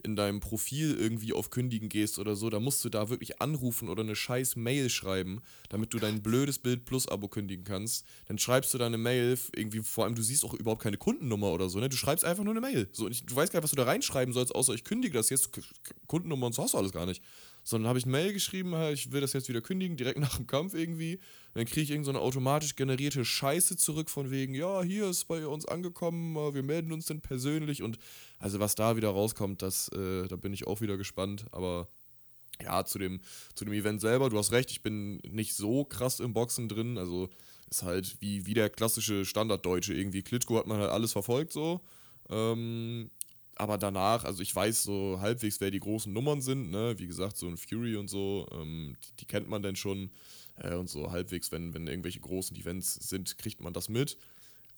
in 0.04 0.16
deinem 0.16 0.40
Profil 0.40 0.96
irgendwie 0.98 1.32
auf 1.32 1.50
Kündigen 1.50 1.88
gehst 1.88 2.18
oder 2.18 2.36
so, 2.36 2.50
da 2.50 2.60
musst 2.60 2.84
du 2.84 2.88
da 2.88 3.08
wirklich 3.10 3.40
anrufen 3.40 3.88
oder 3.88 4.02
eine 4.02 4.16
scheiß 4.16 4.56
Mail 4.56 4.90
schreiben, 4.90 5.40
damit 5.68 5.94
du 5.94 5.98
dein 5.98 6.22
blödes 6.22 6.58
Bild 6.58 6.84
Plus 6.84 7.08
Abo 7.08 7.28
kündigen 7.28 7.64
kannst. 7.64 8.04
Dann 8.26 8.38
schreibst 8.38 8.72
du 8.74 8.78
da 8.78 8.86
eine 8.86 8.98
Mail, 8.98 9.38
irgendwie, 9.54 9.80
vor 9.80 10.04
allem, 10.04 10.14
du 10.14 10.22
siehst 10.22 10.44
auch 10.44 10.54
überhaupt 10.54 10.82
keine 10.82 10.96
Kundennummer 10.96 11.52
oder 11.52 11.68
so, 11.68 11.78
ne? 11.78 11.88
Du 11.88 11.96
schreibst 11.96 12.24
einfach 12.24 12.44
nur 12.44 12.52
eine 12.52 12.60
Mail. 12.60 12.88
So, 12.92 13.08
ich, 13.08 13.24
du 13.24 13.34
weißt 13.34 13.52
gar 13.52 13.60
nicht, 13.60 13.64
was 13.64 13.70
du 13.70 13.76
da 13.76 13.84
reinschreiben 13.84 14.34
sollst, 14.34 14.54
außer 14.54 14.74
ich 14.74 14.84
kündige 14.84 15.18
das 15.18 15.30
jetzt. 15.30 15.50
Kundennummer 16.06 16.46
und 16.46 16.54
so 16.54 16.62
hast 16.62 16.74
du 16.74 16.78
alles 16.78 16.92
gar 16.92 17.06
nicht. 17.06 17.22
Sondern 17.70 17.88
habe 17.88 17.98
ich 17.98 18.04
eine 18.04 18.12
Mail 18.12 18.32
geschrieben, 18.32 18.74
ich 18.92 19.12
will 19.12 19.20
das 19.20 19.32
jetzt 19.32 19.48
wieder 19.48 19.60
kündigen, 19.60 19.96
direkt 19.96 20.18
nach 20.18 20.36
dem 20.36 20.46
Kampf 20.46 20.74
irgendwie. 20.74 21.18
dann 21.54 21.64
kriege 21.64 21.82
ich 21.82 21.90
irgendeine 21.90 22.18
so 22.18 22.24
automatisch 22.24 22.76
generierte 22.76 23.24
Scheiße 23.24 23.76
zurück 23.76 24.10
von 24.10 24.30
wegen, 24.30 24.54
ja, 24.54 24.82
hier 24.82 25.08
ist 25.08 25.26
bei 25.26 25.46
uns 25.46 25.66
angekommen, 25.66 26.34
wir 26.54 26.62
melden 26.62 26.92
uns 26.92 27.06
denn 27.06 27.20
persönlich 27.20 27.82
und 27.82 27.98
also 28.38 28.60
was 28.60 28.74
da 28.74 28.96
wieder 28.96 29.10
rauskommt, 29.10 29.62
das, 29.62 29.88
äh, 29.88 30.28
da 30.28 30.36
bin 30.36 30.52
ich 30.52 30.66
auch 30.66 30.80
wieder 30.80 30.96
gespannt. 30.96 31.46
Aber 31.52 31.88
ja, 32.62 32.84
zu 32.84 32.98
dem, 32.98 33.20
zu 33.54 33.64
dem 33.64 33.74
Event 33.74 34.00
selber, 34.00 34.30
du 34.30 34.38
hast 34.38 34.52
recht, 34.52 34.70
ich 34.70 34.82
bin 34.82 35.16
nicht 35.28 35.54
so 35.54 35.84
krass 35.84 36.20
im 36.20 36.32
Boxen 36.32 36.68
drin. 36.68 36.98
Also 36.98 37.30
ist 37.70 37.82
halt 37.82 38.16
wie, 38.20 38.46
wie 38.46 38.54
der 38.54 38.68
klassische 38.68 39.24
Standarddeutsche 39.24 39.94
irgendwie. 39.94 40.22
Klitschko 40.22 40.58
hat 40.58 40.66
man 40.66 40.80
halt 40.80 40.90
alles 40.90 41.12
verfolgt 41.12 41.52
so. 41.52 41.80
Ähm, 42.28 43.10
aber 43.60 43.76
danach, 43.76 44.24
also 44.24 44.42
ich 44.42 44.56
weiß 44.56 44.84
so 44.84 45.18
halbwegs, 45.20 45.60
wer 45.60 45.70
die 45.70 45.80
großen 45.80 46.10
Nummern 46.10 46.40
sind, 46.40 46.70
ne? 46.70 46.94
Wie 46.96 47.06
gesagt, 47.06 47.36
so 47.36 47.46
ein 47.46 47.58
Fury 47.58 47.94
und 47.96 48.08
so, 48.08 48.48
ähm, 48.52 48.96
die, 49.04 49.16
die, 49.16 49.26
kennt 49.26 49.50
man 49.50 49.62
denn 49.62 49.76
schon. 49.76 50.10
Äh, 50.56 50.76
und 50.76 50.88
so 50.88 51.12
halbwegs, 51.12 51.52
wenn, 51.52 51.74
wenn 51.74 51.86
irgendwelche 51.86 52.20
großen 52.20 52.56
Events 52.56 52.94
sind, 52.94 53.36
kriegt 53.36 53.60
man 53.60 53.74
das 53.74 53.90
mit. 53.90 54.16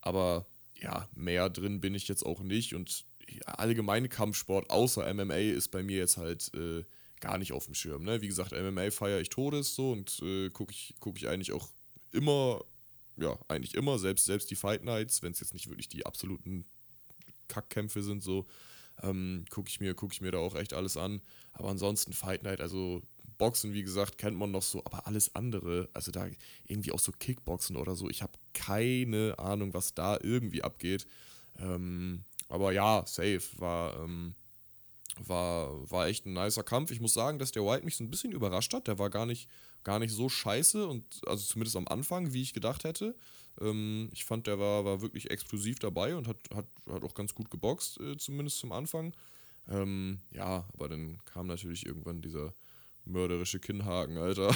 Aber 0.00 0.46
ja, 0.80 1.08
mehr 1.14 1.48
drin 1.48 1.80
bin 1.80 1.94
ich 1.94 2.08
jetzt 2.08 2.26
auch 2.26 2.40
nicht. 2.40 2.74
Und 2.74 3.04
allgemein 3.46 4.08
Kampfsport 4.08 4.68
außer 4.68 5.14
MMA 5.14 5.36
ist 5.36 5.68
bei 5.68 5.84
mir 5.84 5.98
jetzt 5.98 6.16
halt 6.16 6.52
äh, 6.54 6.82
gar 7.20 7.38
nicht 7.38 7.52
auf 7.52 7.66
dem 7.66 7.74
Schirm. 7.74 8.02
Ne? 8.02 8.20
Wie 8.20 8.26
gesagt, 8.26 8.50
MMA 8.50 8.90
feiere 8.90 9.20
ich 9.20 9.28
Todes 9.28 9.76
so 9.76 9.92
und 9.92 10.20
äh, 10.24 10.50
gucke 10.50 10.72
ich, 10.72 10.96
guck 10.98 11.18
ich 11.18 11.28
eigentlich 11.28 11.52
auch 11.52 11.68
immer, 12.10 12.64
ja, 13.16 13.38
eigentlich 13.46 13.74
immer, 13.74 14.00
selbst, 14.00 14.24
selbst 14.24 14.50
die 14.50 14.56
Fight 14.56 14.82
Nights, 14.82 15.22
wenn 15.22 15.30
es 15.30 15.38
jetzt 15.38 15.54
nicht 15.54 15.68
wirklich 15.68 15.88
die 15.88 16.04
absoluten 16.04 16.64
Kackkämpfe 17.46 18.02
sind, 18.02 18.24
so, 18.24 18.46
ähm, 19.02 19.44
gucke 19.50 19.68
ich, 19.68 19.80
mir, 19.80 19.94
guck 19.94 20.12
ich 20.12 20.20
mir 20.20 20.32
da 20.32 20.38
auch 20.38 20.54
echt 20.54 20.74
alles 20.74 20.96
an. 20.96 21.20
Aber 21.52 21.68
ansonsten 21.68 22.12
Fight 22.12 22.42
Night, 22.42 22.60
also 22.60 23.02
Boxen, 23.38 23.72
wie 23.72 23.82
gesagt, 23.82 24.18
kennt 24.18 24.36
man 24.36 24.50
noch 24.50 24.62
so, 24.62 24.84
aber 24.84 25.06
alles 25.06 25.34
andere, 25.34 25.88
also 25.94 26.12
da 26.12 26.26
irgendwie 26.66 26.92
auch 26.92 27.00
so 27.00 27.12
Kickboxen 27.12 27.76
oder 27.76 27.96
so, 27.96 28.08
ich 28.08 28.22
habe 28.22 28.32
keine 28.54 29.38
Ahnung, 29.38 29.74
was 29.74 29.94
da 29.94 30.18
irgendwie 30.22 30.62
abgeht. 30.62 31.06
Ähm, 31.58 32.24
aber 32.48 32.72
ja, 32.72 33.04
safe 33.06 33.42
war. 33.58 33.96
Ähm, 34.04 34.34
war, 35.26 35.90
war 35.90 36.06
echt 36.06 36.26
ein 36.26 36.32
nicer 36.32 36.62
Kampf. 36.62 36.90
Ich 36.90 37.00
muss 37.00 37.14
sagen, 37.14 37.38
dass 37.38 37.52
der 37.52 37.64
White 37.64 37.84
mich 37.84 37.96
so 37.96 38.04
ein 38.04 38.10
bisschen 38.10 38.32
überrascht 38.32 38.72
hat. 38.72 38.88
Der 38.88 38.98
war 38.98 39.10
gar 39.10 39.26
nicht, 39.26 39.48
gar 39.84 39.98
nicht 39.98 40.12
so 40.12 40.28
scheiße 40.28 40.86
und 40.86 41.04
also 41.26 41.44
zumindest 41.44 41.76
am 41.76 41.88
Anfang, 41.88 42.32
wie 42.32 42.42
ich 42.42 42.54
gedacht 42.54 42.84
hätte. 42.84 43.14
Ähm, 43.60 44.08
ich 44.12 44.24
fand, 44.24 44.46
der 44.46 44.58
war, 44.58 44.84
war 44.84 45.02
wirklich 45.02 45.30
explosiv 45.30 45.78
dabei 45.78 46.16
und 46.16 46.28
hat, 46.28 46.38
hat, 46.54 46.66
hat 46.90 47.04
auch 47.04 47.14
ganz 47.14 47.34
gut 47.34 47.50
geboxt, 47.50 48.00
äh, 48.00 48.16
zumindest 48.16 48.58
zum 48.58 48.72
Anfang. 48.72 49.12
Ähm, 49.68 50.18
ja, 50.32 50.66
aber 50.72 50.88
dann 50.88 51.18
kam 51.24 51.46
natürlich 51.46 51.86
irgendwann 51.86 52.22
dieser 52.22 52.54
mörderische 53.04 53.58
Kinnhaken, 53.58 54.16
Alter, 54.16 54.54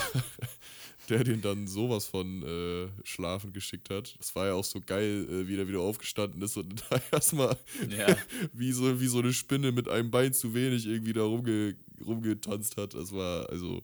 der 1.08 1.24
den 1.24 1.40
dann 1.42 1.66
sowas 1.66 2.06
von 2.06 2.42
äh, 2.42 2.88
schlafen 3.04 3.52
geschickt 3.52 3.90
hat. 3.90 4.14
Das 4.18 4.34
war 4.36 4.46
ja 4.46 4.54
auch 4.54 4.64
so 4.64 4.80
geil, 4.80 5.26
äh, 5.28 5.48
wie 5.48 5.56
der 5.56 5.68
wieder 5.68 5.80
aufgestanden 5.80 6.42
ist 6.42 6.56
und 6.56 6.84
da 6.90 7.00
erstmal 7.10 7.56
ja. 7.96 8.16
wie, 8.52 8.72
so, 8.72 9.00
wie 9.00 9.08
so 9.08 9.18
eine 9.18 9.32
Spinne 9.32 9.72
mit 9.72 9.88
einem 9.88 10.10
Bein 10.10 10.32
zu 10.32 10.54
wenig 10.54 10.86
irgendwie 10.86 11.12
da 11.12 11.22
rumge 11.22 11.76
rumgetanzt 12.04 12.76
hat. 12.76 12.94
Das 12.94 13.12
war, 13.12 13.48
also, 13.48 13.82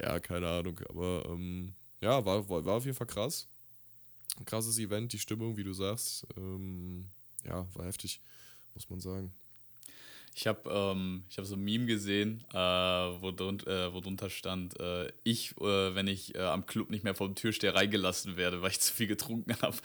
ja, 0.00 0.20
keine 0.20 0.48
Ahnung, 0.48 0.78
aber 0.88 1.24
ähm, 1.30 1.72
ja, 2.00 2.24
war, 2.24 2.48
war, 2.48 2.64
war 2.64 2.74
auf 2.74 2.84
jeden 2.84 2.96
Fall 2.96 3.06
krass. 3.06 3.48
Ein 4.38 4.44
krasses 4.44 4.78
Event, 4.78 5.12
die 5.12 5.18
Stimmung, 5.18 5.56
wie 5.56 5.64
du 5.64 5.72
sagst, 5.72 6.26
ähm, 6.36 7.06
ja, 7.44 7.66
war 7.74 7.86
heftig, 7.86 8.20
muss 8.74 8.88
man 8.90 9.00
sagen. 9.00 9.32
Ich 10.38 10.46
habe 10.46 10.68
ähm, 10.70 11.24
hab 11.34 11.46
so 11.46 11.54
ein 11.54 11.64
Meme 11.64 11.86
gesehen, 11.86 12.44
äh, 12.52 12.56
wo, 12.58 13.30
drun 13.30 13.58
äh, 13.60 13.90
wo 13.94 14.00
drunter 14.00 14.28
stand, 14.28 14.78
äh, 14.78 15.10
ich, 15.24 15.52
äh, 15.58 15.94
wenn 15.94 16.06
ich 16.08 16.34
äh, 16.34 16.40
am 16.40 16.66
Club 16.66 16.90
nicht 16.90 17.04
mehr 17.04 17.14
vor 17.14 17.28
der 17.32 17.36
Tür 17.36 17.74
reingelassen 17.74 18.36
werde, 18.36 18.60
weil 18.60 18.70
ich 18.70 18.80
zu 18.80 18.92
viel 18.92 19.06
getrunken 19.06 19.56
habe, 19.62 19.78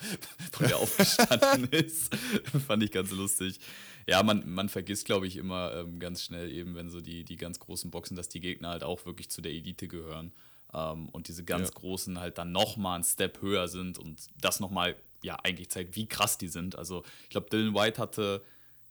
wo 0.52 0.66
der 0.66 0.76
aufgestanden 0.78 1.70
ist. 1.70 2.14
Fand 2.66 2.82
ich 2.82 2.92
ganz 2.92 3.10
lustig. 3.12 3.60
Ja, 4.06 4.22
man, 4.22 4.46
man 4.46 4.68
vergisst, 4.68 5.06
glaube 5.06 5.26
ich, 5.26 5.36
immer 5.36 5.74
ähm, 5.74 5.98
ganz 5.98 6.22
schnell 6.22 6.52
eben, 6.52 6.74
wenn 6.74 6.90
so 6.90 7.00
die, 7.00 7.24
die 7.24 7.36
ganz 7.36 7.58
großen 7.58 7.90
Boxen, 7.90 8.14
dass 8.14 8.28
die 8.28 8.40
Gegner 8.40 8.68
halt 8.68 8.84
auch 8.84 9.06
wirklich 9.06 9.30
zu 9.30 9.40
der 9.40 9.52
Elite 9.52 9.88
gehören. 9.88 10.32
Ähm, 10.74 11.08
und 11.10 11.28
diese 11.28 11.44
ganz 11.44 11.68
ja. 11.68 11.74
großen 11.74 12.18
halt 12.20 12.38
dann 12.38 12.52
nochmal 12.52 12.96
einen 12.96 13.04
Step 13.04 13.40
höher 13.42 13.68
sind 13.68 13.98
und 13.98 14.20
das 14.40 14.60
nochmal, 14.60 14.96
ja, 15.22 15.36
eigentlich 15.42 15.70
zeigt, 15.70 15.96
wie 15.96 16.06
krass 16.06 16.38
die 16.38 16.48
sind. 16.48 16.76
Also 16.76 17.04
ich 17.24 17.30
glaube, 17.30 17.48
Dylan 17.50 17.74
White 17.74 18.00
hatte 18.00 18.42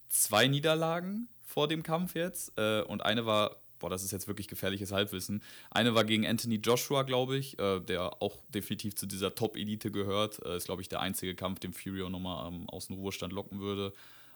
zwei 0.10 0.48
Niederlagen 0.48 1.28
vor 1.44 1.67
dem 1.67 1.84
Kampf 1.84 2.15
jetzt. 2.15 2.58
Äh, 2.58 2.82
und 2.82 3.04
eine 3.04 3.26
war, 3.26 3.58
boah, 3.80 3.89
das 3.89 4.04
ist 4.04 4.12
jetzt 4.12 4.28
wirklich 4.28 4.48
gefährliches 4.48 4.91
Halbwissen. 4.91 5.41
Eine 5.70 5.96
war 5.96 6.06
gegen 6.06 6.26
Anthony 6.26 6.56
Joshua, 6.56 7.04
glaube 7.04 7.38
ich, 7.38 7.60
äh, 7.60 7.80
der 7.80 8.22
auch 8.22 8.38
definitiv 8.50 8.96
zu 8.96 9.06
dieser 9.06 9.36
Top-Elite 9.36 9.91
gehört. 9.91 10.44
Äh, 10.46 10.58
ist, 10.58 10.65
glaube 10.65 10.82
ich, 10.82 10.89
der 10.89 11.02
einzige 11.02 11.36
Kampf, 11.36 11.60
den 11.60 11.74
auch 12.04 12.10
nochmal 12.10 12.48
ähm, 12.48 12.70
aus 12.70 12.88
dem 12.88 12.98
Ruhestand 12.98 13.34
locken 13.34 13.60
würde. 13.60 13.94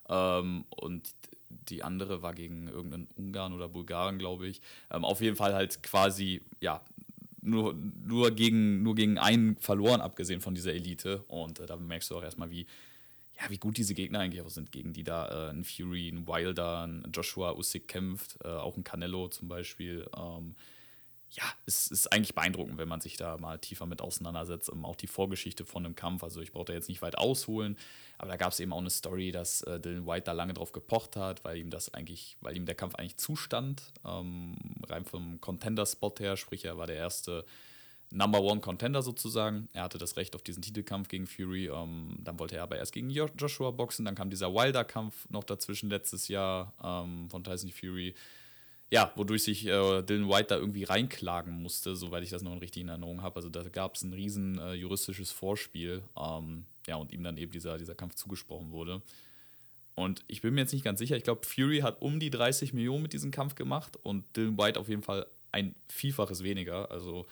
Ähm, 0.09 0.65
und 0.69 1.13
die 1.49 1.83
andere 1.83 2.21
war 2.21 2.33
gegen 2.33 2.67
irgendeinen 2.67 3.07
Ungarn 3.15 3.53
oder 3.53 3.69
Bulgaren, 3.69 4.19
glaube 4.19 4.47
ich. 4.47 4.61
Ähm, 4.91 5.05
auf 5.05 5.21
jeden 5.21 5.35
Fall 5.35 5.53
halt 5.53 5.81
quasi, 5.83 6.41
ja, 6.59 6.81
nur, 7.45 7.75
nur, 8.05 8.31
gegen, 8.31 8.83
nur 8.83 8.95
gegen 8.95 9.17
einen 9.17 9.55
verloren, 9.57 10.01
abgesehen 10.01 10.41
von 10.41 10.55
dieser 10.55 10.73
Elite. 10.73 11.23
Und 11.27 11.59
äh, 11.59 11.65
da 11.65 11.75
merkst 11.75 12.09
du 12.11 12.17
auch 12.17 12.23
erstmal, 12.23 12.49
wie, 12.49 12.65
ja, 13.39 13.49
wie 13.49 13.57
gut 13.57 13.77
diese 13.77 13.93
Gegner 13.93 14.19
eigentlich 14.19 14.41
auch 14.41 14.49
sind, 14.49 14.71
gegen 14.71 14.93
die 14.93 15.03
da 15.03 15.49
äh, 15.49 15.49
ein 15.51 15.63
Fury, 15.63 16.09
ein 16.09 16.27
Wilder, 16.27 16.83
ein 16.83 17.03
Joshua 17.13 17.53
Usyk 17.53 17.87
kämpft, 17.87 18.37
äh, 18.43 18.47
auch 18.47 18.77
ein 18.77 18.83
Canelo 18.83 19.27
zum 19.29 19.47
Beispiel. 19.47 20.07
Ähm, 20.17 20.55
ja, 21.31 21.43
es 21.65 21.87
ist 21.87 22.11
eigentlich 22.11 22.35
beeindruckend, 22.35 22.77
wenn 22.77 22.87
man 22.87 23.01
sich 23.01 23.17
da 23.17 23.37
mal 23.37 23.59
tiefer 23.59 23.85
mit 23.85 24.01
auseinandersetzt. 24.01 24.69
Um, 24.69 24.85
auch 24.85 24.95
die 24.95 25.07
Vorgeschichte 25.07 25.65
von 25.65 25.85
einem 25.85 25.95
Kampf, 25.95 26.23
also 26.23 26.41
ich 26.41 26.51
brauche 26.51 26.65
da 26.65 26.73
jetzt 26.73 26.87
nicht 26.87 27.01
weit 27.01 27.17
ausholen, 27.17 27.77
aber 28.17 28.29
da 28.29 28.37
gab 28.37 28.51
es 28.51 28.59
eben 28.59 28.71
auch 28.71 28.79
eine 28.79 28.89
Story, 28.89 29.31
dass 29.31 29.61
äh, 29.63 29.79
Dylan 29.79 30.07
White 30.07 30.25
da 30.25 30.31
lange 30.31 30.53
drauf 30.53 30.71
gepocht 30.71 31.15
hat, 31.15 31.43
weil 31.43 31.57
ihm 31.57 31.69
das 31.69 31.93
eigentlich, 31.93 32.37
weil 32.41 32.55
ihm 32.55 32.65
der 32.65 32.75
Kampf 32.75 32.95
eigentlich 32.95 33.17
zustand. 33.17 33.91
Ähm, 34.05 34.55
rein 34.87 35.05
vom 35.05 35.41
Contender-Spot 35.41 36.15
her, 36.19 36.37
sprich, 36.37 36.65
er 36.65 36.77
war 36.77 36.87
der 36.87 36.97
erste 36.97 37.45
Number 38.11 38.41
One 38.41 38.61
Contender 38.61 39.01
sozusagen. 39.01 39.67
Er 39.73 39.83
hatte 39.83 39.97
das 39.97 40.15
Recht 40.15 40.35
auf 40.35 40.43
diesen 40.43 40.61
Titelkampf 40.61 41.09
gegen 41.09 41.27
Fury. 41.27 41.67
Ähm, 41.67 42.17
dann 42.23 42.39
wollte 42.39 42.55
er 42.55 42.63
aber 42.63 42.77
erst 42.77 42.93
gegen 42.93 43.09
Joshua 43.09 43.71
boxen. 43.71 44.05
Dann 44.05 44.15
kam 44.15 44.29
dieser 44.29 44.53
Wilder-Kampf 44.53 45.29
noch 45.29 45.43
dazwischen 45.43 45.89
letztes 45.89 46.27
Jahr 46.27 46.73
ähm, 46.83 47.29
von 47.29 47.43
Tyson 47.43 47.71
Fury. 47.71 48.15
Ja, 48.91 49.11
wodurch 49.15 49.43
sich 49.43 49.65
äh, 49.65 50.03
Dylan 50.03 50.29
White 50.29 50.49
da 50.49 50.57
irgendwie 50.57 50.83
reinklagen 50.83 51.61
musste, 51.61 51.95
soweit 51.95 52.23
ich 52.23 52.29
das 52.29 52.43
noch 52.43 52.53
in 52.53 52.59
richtigen 52.59 52.89
Erinnerung 52.89 53.21
habe. 53.21 53.37
Also 53.37 53.49
da 53.49 53.63
gab 53.63 53.95
es 53.95 54.03
ein 54.03 54.13
riesen 54.13 54.59
äh, 54.59 54.73
juristisches 54.73 55.31
Vorspiel. 55.31 56.03
Ähm, 56.17 56.65
ja, 56.87 56.95
und 56.97 57.11
ihm 57.11 57.23
dann 57.23 57.37
eben 57.37 57.51
dieser, 57.51 57.77
dieser 57.77 57.95
Kampf 57.95 58.15
zugesprochen 58.15 58.71
wurde. 58.71 59.01
Und 59.95 60.23
ich 60.27 60.41
bin 60.41 60.53
mir 60.53 60.61
jetzt 60.61 60.73
nicht 60.73 60.83
ganz 60.83 60.99
sicher. 60.99 61.15
Ich 61.15 61.23
glaube, 61.23 61.45
Fury 61.47 61.79
hat 61.79 62.01
um 62.01 62.19
die 62.19 62.29
30 62.29 62.73
Millionen 62.73 63.01
mit 63.01 63.13
diesem 63.13 63.31
Kampf 63.31 63.55
gemacht 63.55 63.97
und 64.03 64.23
Dylan 64.35 64.57
White 64.57 64.79
auf 64.79 64.89
jeden 64.89 65.03
Fall 65.03 65.25
ein 65.51 65.73
Vielfaches 65.87 66.43
weniger. 66.43 66.91
Also 66.91 67.25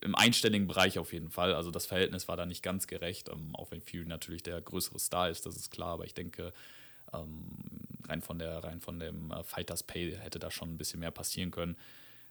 im 0.00 0.14
einstelligen 0.14 0.66
Bereich 0.66 0.98
auf 0.98 1.12
jeden 1.12 1.30
Fall. 1.30 1.54
Also 1.54 1.70
das 1.70 1.86
Verhältnis 1.86 2.28
war 2.28 2.36
da 2.36 2.46
nicht 2.46 2.62
ganz 2.62 2.86
gerecht, 2.86 3.28
ähm, 3.28 3.54
auch 3.54 3.70
wenn 3.70 3.80
Fury 3.80 4.06
natürlich 4.06 4.42
der 4.42 4.60
größere 4.60 4.98
Star 4.98 5.30
ist, 5.30 5.46
das 5.46 5.56
ist 5.56 5.70
klar, 5.70 5.94
aber 5.94 6.04
ich 6.04 6.14
denke, 6.14 6.52
rein 8.08 8.22
von 8.22 8.38
der, 8.38 8.62
rein 8.64 8.80
von 8.80 8.98
dem 8.98 9.30
äh, 9.30 9.42
Fighters 9.42 9.82
Pay 9.82 10.16
hätte 10.16 10.38
da 10.38 10.50
schon 10.50 10.74
ein 10.74 10.78
bisschen 10.78 11.00
mehr 11.00 11.10
passieren 11.10 11.50
können. 11.50 11.76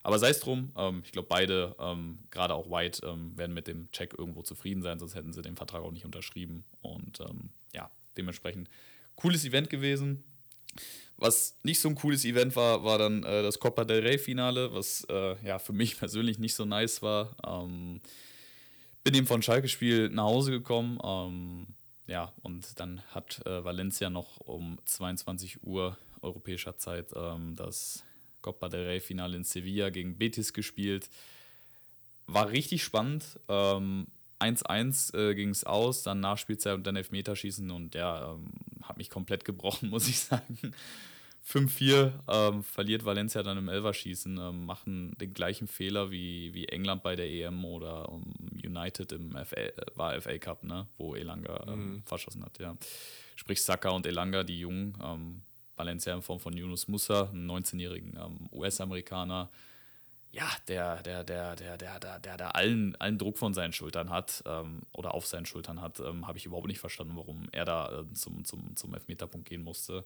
Aber 0.03 0.19
sei 0.19 0.29
es 0.29 0.41
drum, 0.41 0.71
ähm, 0.75 1.01
ich 1.05 1.11
glaube, 1.13 1.29
beide, 1.29 1.75
ähm, 1.79 2.19
gerade 2.29 2.53
auch 2.53 2.69
White, 2.69 3.05
ähm, 3.07 3.37
werden 3.37 3.53
mit 3.53 3.67
dem 3.67 3.89
Check 3.91 4.13
irgendwo 4.17 4.41
zufrieden 4.41 4.81
sein, 4.81 4.99
sonst 4.99 5.15
hätten 5.15 5.31
sie 5.31 5.41
den 5.41 5.55
Vertrag 5.55 5.81
auch 5.81 5.91
nicht 5.91 6.05
unterschrieben. 6.05 6.65
Und 6.81 7.21
ähm, 7.21 7.49
ja, 7.73 7.89
dementsprechend 8.17 8.69
cooles 9.15 9.45
Event 9.45 9.69
gewesen. 9.69 10.23
Was 11.17 11.57
nicht 11.63 11.79
so 11.79 11.87
ein 11.87 11.95
cooles 11.95 12.25
Event 12.25 12.55
war, 12.55 12.83
war 12.83 12.97
dann 12.97 13.23
äh, 13.23 13.43
das 13.43 13.59
Copa 13.59 13.85
del 13.85 14.01
Rey 14.01 14.17
Finale, 14.17 14.73
was 14.73 15.05
äh, 15.09 15.35
ja 15.45 15.57
für 15.57 15.73
mich 15.73 15.97
persönlich 15.99 16.37
nicht 16.37 16.55
so 16.55 16.65
nice 16.65 17.01
war. 17.01 17.35
Ähm, 17.47 18.01
bin 19.05 19.15
eben 19.15 19.27
von 19.27 19.41
Schalke 19.41 19.69
Spiel 19.69 20.09
nach 20.09 20.23
Hause 20.23 20.51
gekommen. 20.51 20.97
Ähm, 22.07 22.11
ja, 22.11 22.33
und 22.41 22.79
dann 22.79 23.01
hat 23.13 23.45
äh, 23.45 23.63
Valencia 23.63 24.09
noch 24.09 24.39
um 24.41 24.77
22 24.85 25.63
Uhr 25.63 25.97
europäischer 26.21 26.77
Zeit 26.77 27.07
ähm, 27.15 27.55
das 27.55 28.03
Copa 28.41 28.69
del 28.69 28.85
Rey 28.85 28.99
Finale 28.99 29.37
in 29.37 29.43
Sevilla 29.43 29.89
gegen 29.89 30.17
Betis 30.17 30.53
gespielt. 30.53 31.09
War 32.27 32.49
richtig 32.49 32.83
spannend. 32.83 33.39
1-1 33.47 33.47
ähm, 34.39 35.19
äh, 35.19 35.35
ging 35.35 35.49
es 35.49 35.63
aus, 35.63 36.03
dann 36.03 36.19
Nachspielzeit 36.19 36.75
und 36.75 36.87
dann 36.87 36.95
Elfmeterschießen 36.95 37.69
und 37.71 37.95
ja, 37.95 38.33
ähm, 38.33 38.51
hat 38.83 38.97
mich 38.97 39.09
komplett 39.09 39.45
gebrochen, 39.45 39.89
muss 39.89 40.07
ich 40.07 40.19
sagen. 40.19 40.57
5-4 41.45 42.11
ähm, 42.29 42.63
verliert 42.63 43.03
Valencia 43.03 43.43
dann 43.43 43.57
im 43.57 43.67
Elverschießen, 43.67 44.37
ähm, 44.37 44.65
machen 44.65 45.13
den 45.19 45.33
gleichen 45.33 45.67
Fehler 45.67 46.09
wie, 46.09 46.53
wie 46.53 46.69
England 46.69 47.03
bei 47.03 47.17
der 47.17 47.29
EM 47.29 47.65
oder 47.65 48.07
um, 48.09 48.23
United 48.75 49.11
im 49.11 49.31
FA, 49.31 49.55
äh, 49.55 49.73
war 49.95 50.19
FA 50.21 50.37
Cup, 50.37 50.63
ne? 50.63 50.87
wo 50.97 51.15
Elanga 51.15 51.65
ähm, 51.67 51.93
mhm. 51.93 52.03
verschossen 52.03 52.43
hat. 52.43 52.59
Ja. 52.59 52.75
Sprich 53.35 53.61
Saka 53.61 53.89
und 53.89 54.05
Elanga, 54.05 54.43
die 54.43 54.59
Jungen. 54.59 54.97
Ähm, 55.03 55.41
Valencia 55.75 56.13
in 56.13 56.21
Form 56.21 56.39
von 56.39 56.55
Yunus 56.55 56.87
Musa, 56.87 57.29
einen 57.29 57.49
19-jährigen 57.49 58.15
ähm, 58.15 58.49
US-Amerikaner. 58.51 59.49
Ja, 60.31 60.47
der, 60.67 61.01
der, 61.03 61.23
der, 61.23 61.55
der, 61.55 61.77
der, 61.77 61.99
der, 61.99 62.19
der, 62.19 62.37
der 62.37 62.55
allen, 62.55 62.95
allen 62.97 63.17
Druck 63.17 63.37
von 63.37 63.53
seinen 63.53 63.73
Schultern 63.73 64.09
hat 64.09 64.43
ähm, 64.45 64.81
oder 64.91 65.13
auf 65.13 65.25
seinen 65.27 65.45
Schultern 65.45 65.81
hat, 65.81 65.99
habe 65.99 66.37
ich 66.37 66.45
überhaupt 66.45 66.67
nicht 66.67 66.79
verstanden, 66.79 67.15
warum 67.15 67.47
er 67.51 67.65
da 67.65 67.99
äh, 67.99 68.13
zum, 68.13 68.43
zum, 68.45 68.75
zum 68.75 68.93
Elfmeterpunkt 68.93 69.47
gehen 69.47 69.63
musste. 69.63 70.05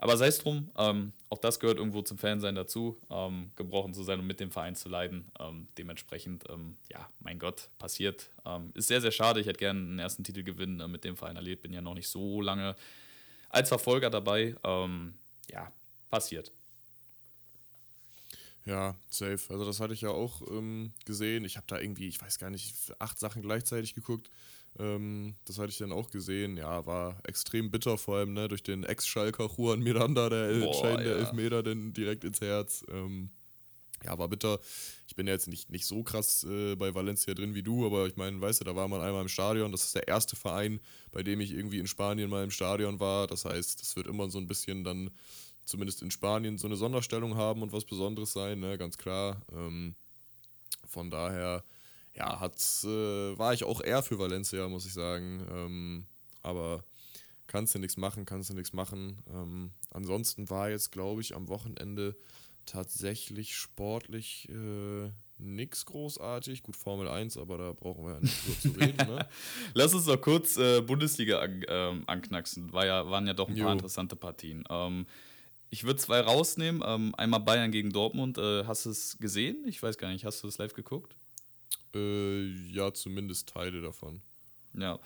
Aber 0.00 0.16
sei 0.16 0.28
es 0.28 0.38
drum, 0.38 0.70
ähm, 0.78 1.12
auch 1.28 1.36
das 1.36 1.60
gehört 1.60 1.76
irgendwo 1.76 2.00
zum 2.00 2.16
Fansein 2.16 2.54
dazu, 2.54 2.98
ähm, 3.10 3.50
gebrochen 3.54 3.92
zu 3.92 4.02
sein 4.02 4.18
und 4.18 4.26
mit 4.26 4.40
dem 4.40 4.50
Verein 4.50 4.74
zu 4.74 4.88
leiden. 4.88 5.30
Ähm, 5.38 5.68
dementsprechend, 5.76 6.44
ähm, 6.48 6.78
ja, 6.90 7.06
mein 7.20 7.38
Gott, 7.38 7.68
passiert. 7.78 8.30
Ähm, 8.46 8.70
ist 8.72 8.88
sehr, 8.88 9.02
sehr 9.02 9.10
schade. 9.10 9.40
Ich 9.40 9.46
hätte 9.46 9.58
gerne 9.58 9.78
einen 9.78 9.98
ersten 9.98 10.24
Titel 10.24 10.42
gewinnen 10.42 10.80
äh, 10.80 10.88
mit 10.88 11.04
dem 11.04 11.18
Verein 11.18 11.36
erlebt. 11.36 11.60
Bin 11.60 11.74
ja 11.74 11.82
noch 11.82 11.92
nicht 11.92 12.08
so 12.08 12.40
lange 12.40 12.76
als 13.50 13.68
Verfolger 13.68 14.08
dabei. 14.08 14.56
Ähm, 14.64 15.12
ja, 15.50 15.70
passiert. 16.08 16.50
Ja, 18.64 18.96
safe. 19.10 19.40
Also 19.50 19.66
das 19.66 19.80
hatte 19.80 19.92
ich 19.92 20.00
ja 20.00 20.10
auch 20.10 20.40
gesehen. 21.04 21.44
Ich 21.44 21.56
habe 21.56 21.66
da 21.66 21.78
irgendwie, 21.78 22.08
ich 22.08 22.20
weiß 22.20 22.38
gar 22.38 22.50
nicht, 22.50 22.74
acht 22.98 23.18
Sachen 23.18 23.42
gleichzeitig 23.42 23.94
geguckt. 23.94 24.30
Ähm, 24.78 25.34
das 25.44 25.58
hatte 25.58 25.70
ich 25.70 25.78
dann 25.78 25.92
auch 25.92 26.10
gesehen. 26.10 26.56
Ja, 26.56 26.86
war 26.86 27.20
extrem 27.24 27.70
bitter, 27.70 27.98
vor 27.98 28.16
allem 28.16 28.32
ne, 28.32 28.48
durch 28.48 28.62
den 28.62 28.84
Ex-Schalker 28.84 29.50
Juan 29.56 29.80
Miranda, 29.80 30.28
der 30.28 30.48
Boah, 30.48 30.66
entscheidende 30.66 31.10
ja. 31.10 31.16
Elfmeter, 31.16 31.62
denn 31.62 31.92
direkt 31.92 32.24
ins 32.24 32.40
Herz. 32.40 32.84
Ähm, 32.90 33.30
ja, 34.04 34.16
war 34.16 34.28
bitter. 34.28 34.58
Ich 35.06 35.14
bin 35.14 35.26
ja 35.26 35.34
jetzt 35.34 35.48
nicht, 35.48 35.70
nicht 35.70 35.86
so 35.86 36.02
krass 36.02 36.44
äh, 36.44 36.74
bei 36.76 36.94
Valencia 36.94 37.34
drin 37.34 37.54
wie 37.54 37.62
du, 37.62 37.84
aber 37.84 38.06
ich 38.06 38.16
meine, 38.16 38.40
weißt 38.40 38.60
du, 38.60 38.64
da 38.64 38.74
war 38.74 38.88
man 38.88 39.00
einmal 39.00 39.22
im 39.22 39.28
Stadion. 39.28 39.72
Das 39.72 39.84
ist 39.84 39.94
der 39.94 40.08
erste 40.08 40.36
Verein, 40.36 40.80
bei 41.12 41.22
dem 41.22 41.40
ich 41.40 41.52
irgendwie 41.52 41.78
in 41.78 41.86
Spanien 41.86 42.30
mal 42.30 42.44
im 42.44 42.50
Stadion 42.50 43.00
war. 43.00 43.26
Das 43.26 43.44
heißt, 43.44 43.80
das 43.80 43.96
wird 43.96 44.06
immer 44.06 44.30
so 44.30 44.38
ein 44.38 44.46
bisschen 44.46 44.84
dann 44.84 45.10
zumindest 45.66 46.02
in 46.02 46.10
Spanien 46.10 46.58
so 46.58 46.66
eine 46.66 46.76
Sonderstellung 46.76 47.36
haben 47.36 47.62
und 47.62 47.72
was 47.72 47.84
Besonderes 47.84 48.32
sein, 48.32 48.60
ne? 48.60 48.78
ganz 48.78 48.96
klar. 48.96 49.42
Ähm, 49.52 49.94
von 50.86 51.10
daher, 51.10 51.62
ja, 52.14 52.40
hat, 52.40 52.56
äh, 52.84 53.38
war 53.38 53.54
ich 53.54 53.64
auch 53.64 53.80
eher 53.80 54.02
für 54.02 54.18
Valencia, 54.18 54.68
muss 54.68 54.86
ich 54.86 54.92
sagen. 54.92 55.46
Ähm, 55.50 56.06
aber 56.42 56.84
kannst 57.46 57.74
du 57.74 57.78
nichts 57.78 57.96
machen, 57.96 58.24
kannst 58.24 58.50
du 58.50 58.54
nichts 58.54 58.72
machen. 58.72 59.18
Ähm, 59.28 59.70
ansonsten 59.90 60.50
war 60.50 60.70
jetzt, 60.70 60.92
glaube 60.92 61.20
ich, 61.20 61.34
am 61.34 61.48
Wochenende 61.48 62.16
tatsächlich 62.66 63.56
sportlich 63.56 64.48
äh, 64.48 65.10
nichts 65.38 65.86
großartig. 65.86 66.62
Gut, 66.62 66.76
Formel 66.76 67.08
1, 67.08 67.36
aber 67.36 67.58
da 67.58 67.72
brauchen 67.72 68.04
wir 68.04 68.14
ja 68.14 68.20
nicht 68.20 68.44
drüber 68.44 68.60
zu 68.60 68.68
reden. 68.80 68.96
Ne? 68.96 69.28
Lass 69.74 69.94
uns 69.94 70.04
doch 70.04 70.20
kurz 70.20 70.56
äh, 70.56 70.80
Bundesliga 70.80 71.40
an, 71.40 71.64
ähm, 71.68 72.04
anknacksen. 72.06 72.72
War 72.72 72.86
ja, 72.86 73.08
waren 73.10 73.26
ja 73.26 73.34
doch 73.34 73.48
ein 73.48 73.54
paar 73.54 73.66
jo. 73.66 73.72
interessante 73.72 74.16
Partien. 74.16 74.64
Ähm, 74.68 75.06
ich 75.70 75.84
würde 75.84 75.98
zwei 75.98 76.20
rausnehmen. 76.20 76.82
Ähm, 76.84 77.14
einmal 77.16 77.40
Bayern 77.40 77.72
gegen 77.72 77.90
Dortmund. 77.90 78.38
Äh, 78.38 78.64
hast 78.64 78.86
du 78.86 78.90
es 78.90 79.18
gesehen? 79.18 79.64
Ich 79.66 79.82
weiß 79.82 79.98
gar 79.98 80.10
nicht. 80.12 80.24
Hast 80.24 80.42
du 80.42 80.48
es 80.48 80.58
live 80.58 80.74
geguckt? 80.74 81.16
Äh, 81.94 82.44
ja, 82.72 82.92
zumindest 82.92 83.48
Teile 83.48 83.80
davon. 83.80 84.20
Ja. 84.74 84.98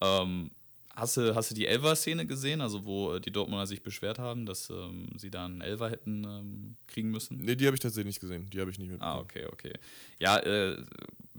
Ähm, 0.00 0.50
hast, 0.90 1.16
du, 1.16 1.34
hast 1.34 1.50
du 1.50 1.54
die 1.54 1.66
Elver-Szene 1.66 2.26
gesehen, 2.26 2.60
also 2.60 2.84
wo 2.84 3.14
äh, 3.14 3.20
die 3.20 3.30
Dortmunder 3.30 3.66
sich 3.66 3.82
beschwert 3.82 4.18
haben, 4.18 4.46
dass 4.46 4.70
ähm, 4.70 5.08
sie 5.16 5.30
da 5.30 5.44
einen 5.44 5.60
Elver 5.60 5.90
hätten 5.90 6.24
ähm, 6.24 6.76
kriegen 6.86 7.10
müssen? 7.10 7.38
Nee, 7.38 7.56
die 7.56 7.66
habe 7.66 7.76
ich 7.76 7.80
tatsächlich 7.80 8.14
nicht 8.14 8.20
gesehen. 8.20 8.48
Die 8.50 8.60
habe 8.60 8.70
ich 8.70 8.78
nicht 8.78 8.90
mitbekommen. 8.90 9.18
Ah, 9.18 9.20
okay, 9.20 9.46
okay. 9.46 9.72
Ja, 10.18 10.38
äh, 10.38 10.82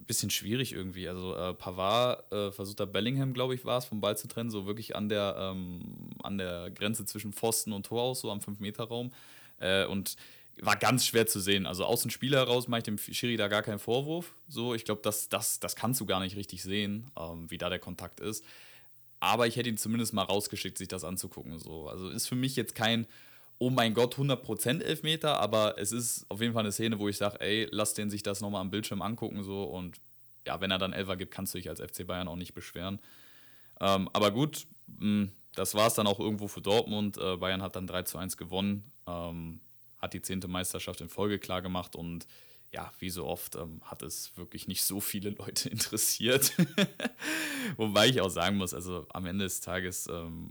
bisschen 0.08 0.30
schwierig 0.30 0.74
irgendwie. 0.74 1.08
Also 1.08 1.36
äh, 1.36 1.54
Pavard 1.54 2.32
äh, 2.32 2.52
versucht 2.52 2.80
da 2.80 2.86
Bellingham, 2.86 3.34
glaube 3.34 3.56
ich, 3.56 3.66
war 3.66 3.78
es, 3.78 3.86
vom 3.86 4.02
Ball 4.02 4.18
zu 4.18 4.28
trennen, 4.28 4.50
so 4.50 4.66
wirklich 4.66 4.96
an 4.96 5.10
der, 5.10 5.36
ähm, 5.38 6.12
an 6.24 6.38
der 6.38 6.70
Grenze 6.72 7.06
zwischen 7.06 7.34
Pfosten 7.34 7.74
und 7.74 7.86
Tor 7.86 8.04
aus, 8.04 8.22
so 8.22 8.32
am 8.32 8.40
5-Meter-Raum. 8.40 9.12
Äh, 9.60 9.86
und 9.86 10.16
war 10.62 10.76
ganz 10.76 11.06
schwer 11.06 11.28
zu 11.28 11.40
sehen. 11.40 11.66
Also 11.66 11.86
aus 11.86 12.02
dem 12.02 12.12
Spiel 12.12 12.34
heraus 12.34 12.68
mache 12.68 12.80
ich 12.80 12.84
dem 12.86 12.98
Schiri 12.98 13.38
da 13.38 13.48
gar 13.48 13.62
keinen 13.62 13.80
Vorwurf. 13.80 14.34
So, 14.48 14.74
ich 14.74 14.86
glaube, 14.86 15.02
das, 15.04 15.30
das, 15.30 15.60
das 15.60 15.76
kannst 15.76 16.00
du 16.00 16.06
gar 16.06 16.20
nicht 16.20 16.36
richtig 16.36 16.64
sehen, 16.64 17.12
ähm, 17.20 17.50
wie 17.52 17.58
da 17.58 17.70
der 17.70 17.80
Kontakt 17.80 18.20
ist. 18.20 18.44
Aber 19.20 19.48
ich 19.48 19.56
hätte 19.56 19.70
ihn 19.70 19.78
zumindest 19.78 20.14
mal 20.14 20.24
rausgeschickt, 20.24 20.78
sich 20.78 20.88
das 20.88 21.04
anzugucken. 21.04 21.60
So. 21.60 21.90
Also 21.90 22.10
ist 22.10 22.28
für 22.28 22.36
mich 22.36 22.56
jetzt 22.56 22.76
kein 22.76 23.08
oh 23.58 23.70
mein 23.70 23.94
Gott, 23.94 24.16
100% 24.16 24.82
Elfmeter, 24.82 25.40
aber 25.40 25.78
es 25.78 25.92
ist 25.92 26.26
auf 26.30 26.42
jeden 26.42 26.54
Fall 26.54 26.64
eine 26.64 26.72
Szene, 26.72 27.00
wo 27.00 27.08
ich 27.08 27.18
sage, 27.18 27.40
ey, 27.40 27.68
lass 27.72 27.94
den 27.94 28.10
sich 28.10 28.24
das 28.24 28.42
nochmal 28.42 28.62
am 28.62 28.72
Bildschirm 28.72 29.02
angucken 29.02 29.44
so 29.44 29.64
und 29.64 30.00
ja, 30.46 30.62
wenn 30.62 30.72
er 30.72 30.78
dann 30.78 30.94
Elfer 30.94 31.16
gibt, 31.16 31.34
kannst 31.34 31.54
du 31.54 31.58
dich 31.58 31.70
als 31.70 31.82
FC 31.82 32.06
Bayern 32.06 32.28
auch 32.28 32.36
nicht 32.36 32.54
beschweren. 32.54 33.00
Ähm, 33.80 34.10
aber 34.14 34.32
gut, 34.32 34.68
mh, 34.88 35.00
hm, 35.00 35.32
das 35.56 35.74
war 35.74 35.88
es 35.88 35.94
dann 35.94 36.06
auch 36.06 36.20
irgendwo 36.20 36.48
für 36.48 36.62
Dortmund. 36.62 37.18
Äh, 37.18 37.38
Bayern 37.38 37.62
hat 37.62 37.76
dann 37.76 37.88
3 37.88 38.04
zu 38.04 38.18
1 38.18 38.36
gewonnen, 38.38 38.92
ähm, 39.08 39.62
hat 40.06 40.14
die 40.14 40.22
zehnte 40.22 40.48
Meisterschaft 40.48 41.02
in 41.02 41.10
Folge 41.10 41.40
klar 41.40 41.62
gemacht 41.62 41.96
und 41.96 42.26
ja, 42.72 42.92
wie 43.00 43.10
so 43.10 43.26
oft 43.26 43.56
ähm, 43.56 43.82
hat 43.84 44.02
es 44.02 44.36
wirklich 44.38 44.68
nicht 44.68 44.84
so 44.84 45.00
viele 45.00 45.30
Leute 45.30 45.70
interessiert. 45.76 46.52
Wobei 47.78 48.08
ich 48.08 48.22
auch 48.22 48.30
sagen 48.30 48.58
muss, 48.58 48.74
also 48.74 49.06
am 49.14 49.26
Ende 49.26 49.46
des 49.46 49.62
Tages 49.62 50.08
ähm, 50.08 50.50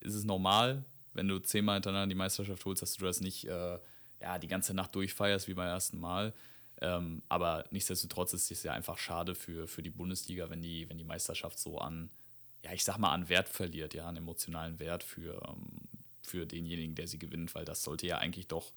ist 0.00 0.14
es 0.14 0.24
normal, 0.24 0.84
wenn 1.14 1.28
du 1.28 1.38
zehnmal 1.38 1.76
hintereinander 1.76 2.08
die 2.08 2.18
Meisterschaft 2.18 2.64
holst, 2.64 2.82
dass 2.82 2.96
du 2.96 3.04
das 3.04 3.20
nicht 3.20 3.46
äh, 3.46 3.78
ja, 4.20 4.38
die 4.38 4.48
ganze 4.48 4.74
Nacht 4.74 4.94
durchfeierst 4.94 5.48
wie 5.48 5.54
beim 5.54 5.68
ersten 5.68 5.98
Mal. 5.98 6.32
Ähm, 6.80 7.22
aber 7.28 7.64
nichtsdestotrotz 7.70 8.32
ist 8.32 8.50
es 8.50 8.62
ja 8.62 8.72
einfach 8.72 8.98
schade 8.98 9.34
für, 9.34 9.68
für 9.68 9.82
die 9.82 9.90
Bundesliga, 9.90 10.50
wenn 10.50 10.62
die, 10.62 10.88
wenn 10.88 10.98
die 10.98 11.04
Meisterschaft 11.04 11.58
so 11.58 11.78
an, 11.78 12.10
ja, 12.64 12.72
ich 12.72 12.84
sag 12.84 12.98
mal, 12.98 13.12
an 13.12 13.28
Wert 13.28 13.48
verliert, 13.48 13.94
ja, 13.94 14.06
an 14.06 14.16
emotionalen 14.16 14.78
Wert 14.78 15.02
für, 15.02 15.40
ähm, 15.48 15.88
für 16.26 16.46
denjenigen, 16.46 16.94
der 16.94 17.08
sie 17.08 17.18
gewinnt, 17.18 17.54
weil 17.54 17.64
das 17.64 17.82
sollte 17.82 18.06
ja 18.06 18.18
eigentlich 18.18 18.48
doch 18.48 18.72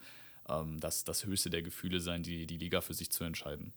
ähm, 0.48 0.80
das, 0.80 1.04
das 1.04 1.26
höchste 1.26 1.50
der 1.50 1.62
Gefühle 1.62 2.00
sein, 2.00 2.24
die, 2.24 2.46
die 2.46 2.58
Liga 2.58 2.82
für 2.82 2.94
sich 2.94 3.12
zu 3.12 3.24
entscheiden. 3.24 3.74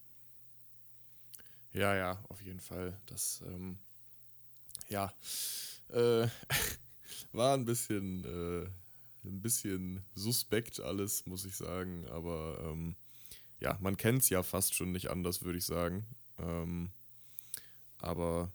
Ja, 1.72 1.94
ja, 1.94 2.24
auf 2.28 2.42
jeden 2.42 2.60
Fall. 2.60 2.96
Das, 3.06 3.42
ähm, 3.46 3.78
ja, 4.88 5.12
äh, 5.90 6.26
war 7.32 7.54
ein 7.54 7.64
bisschen, 7.64 8.24
äh, 8.24 8.68
ein 9.28 9.40
bisschen 9.42 10.02
suspekt 10.14 10.80
alles, 10.80 11.26
muss 11.26 11.44
ich 11.44 11.56
sagen. 11.56 12.06
Aber 12.08 12.58
ähm, 12.62 12.96
ja, 13.60 13.76
man 13.80 13.96
kennt 13.96 14.22
es 14.22 14.30
ja 14.30 14.42
fast 14.42 14.74
schon 14.74 14.92
nicht 14.92 15.10
anders, 15.10 15.42
würde 15.42 15.58
ich 15.58 15.64
sagen. 15.64 16.06
Ähm, 16.38 16.90
aber 18.00 18.50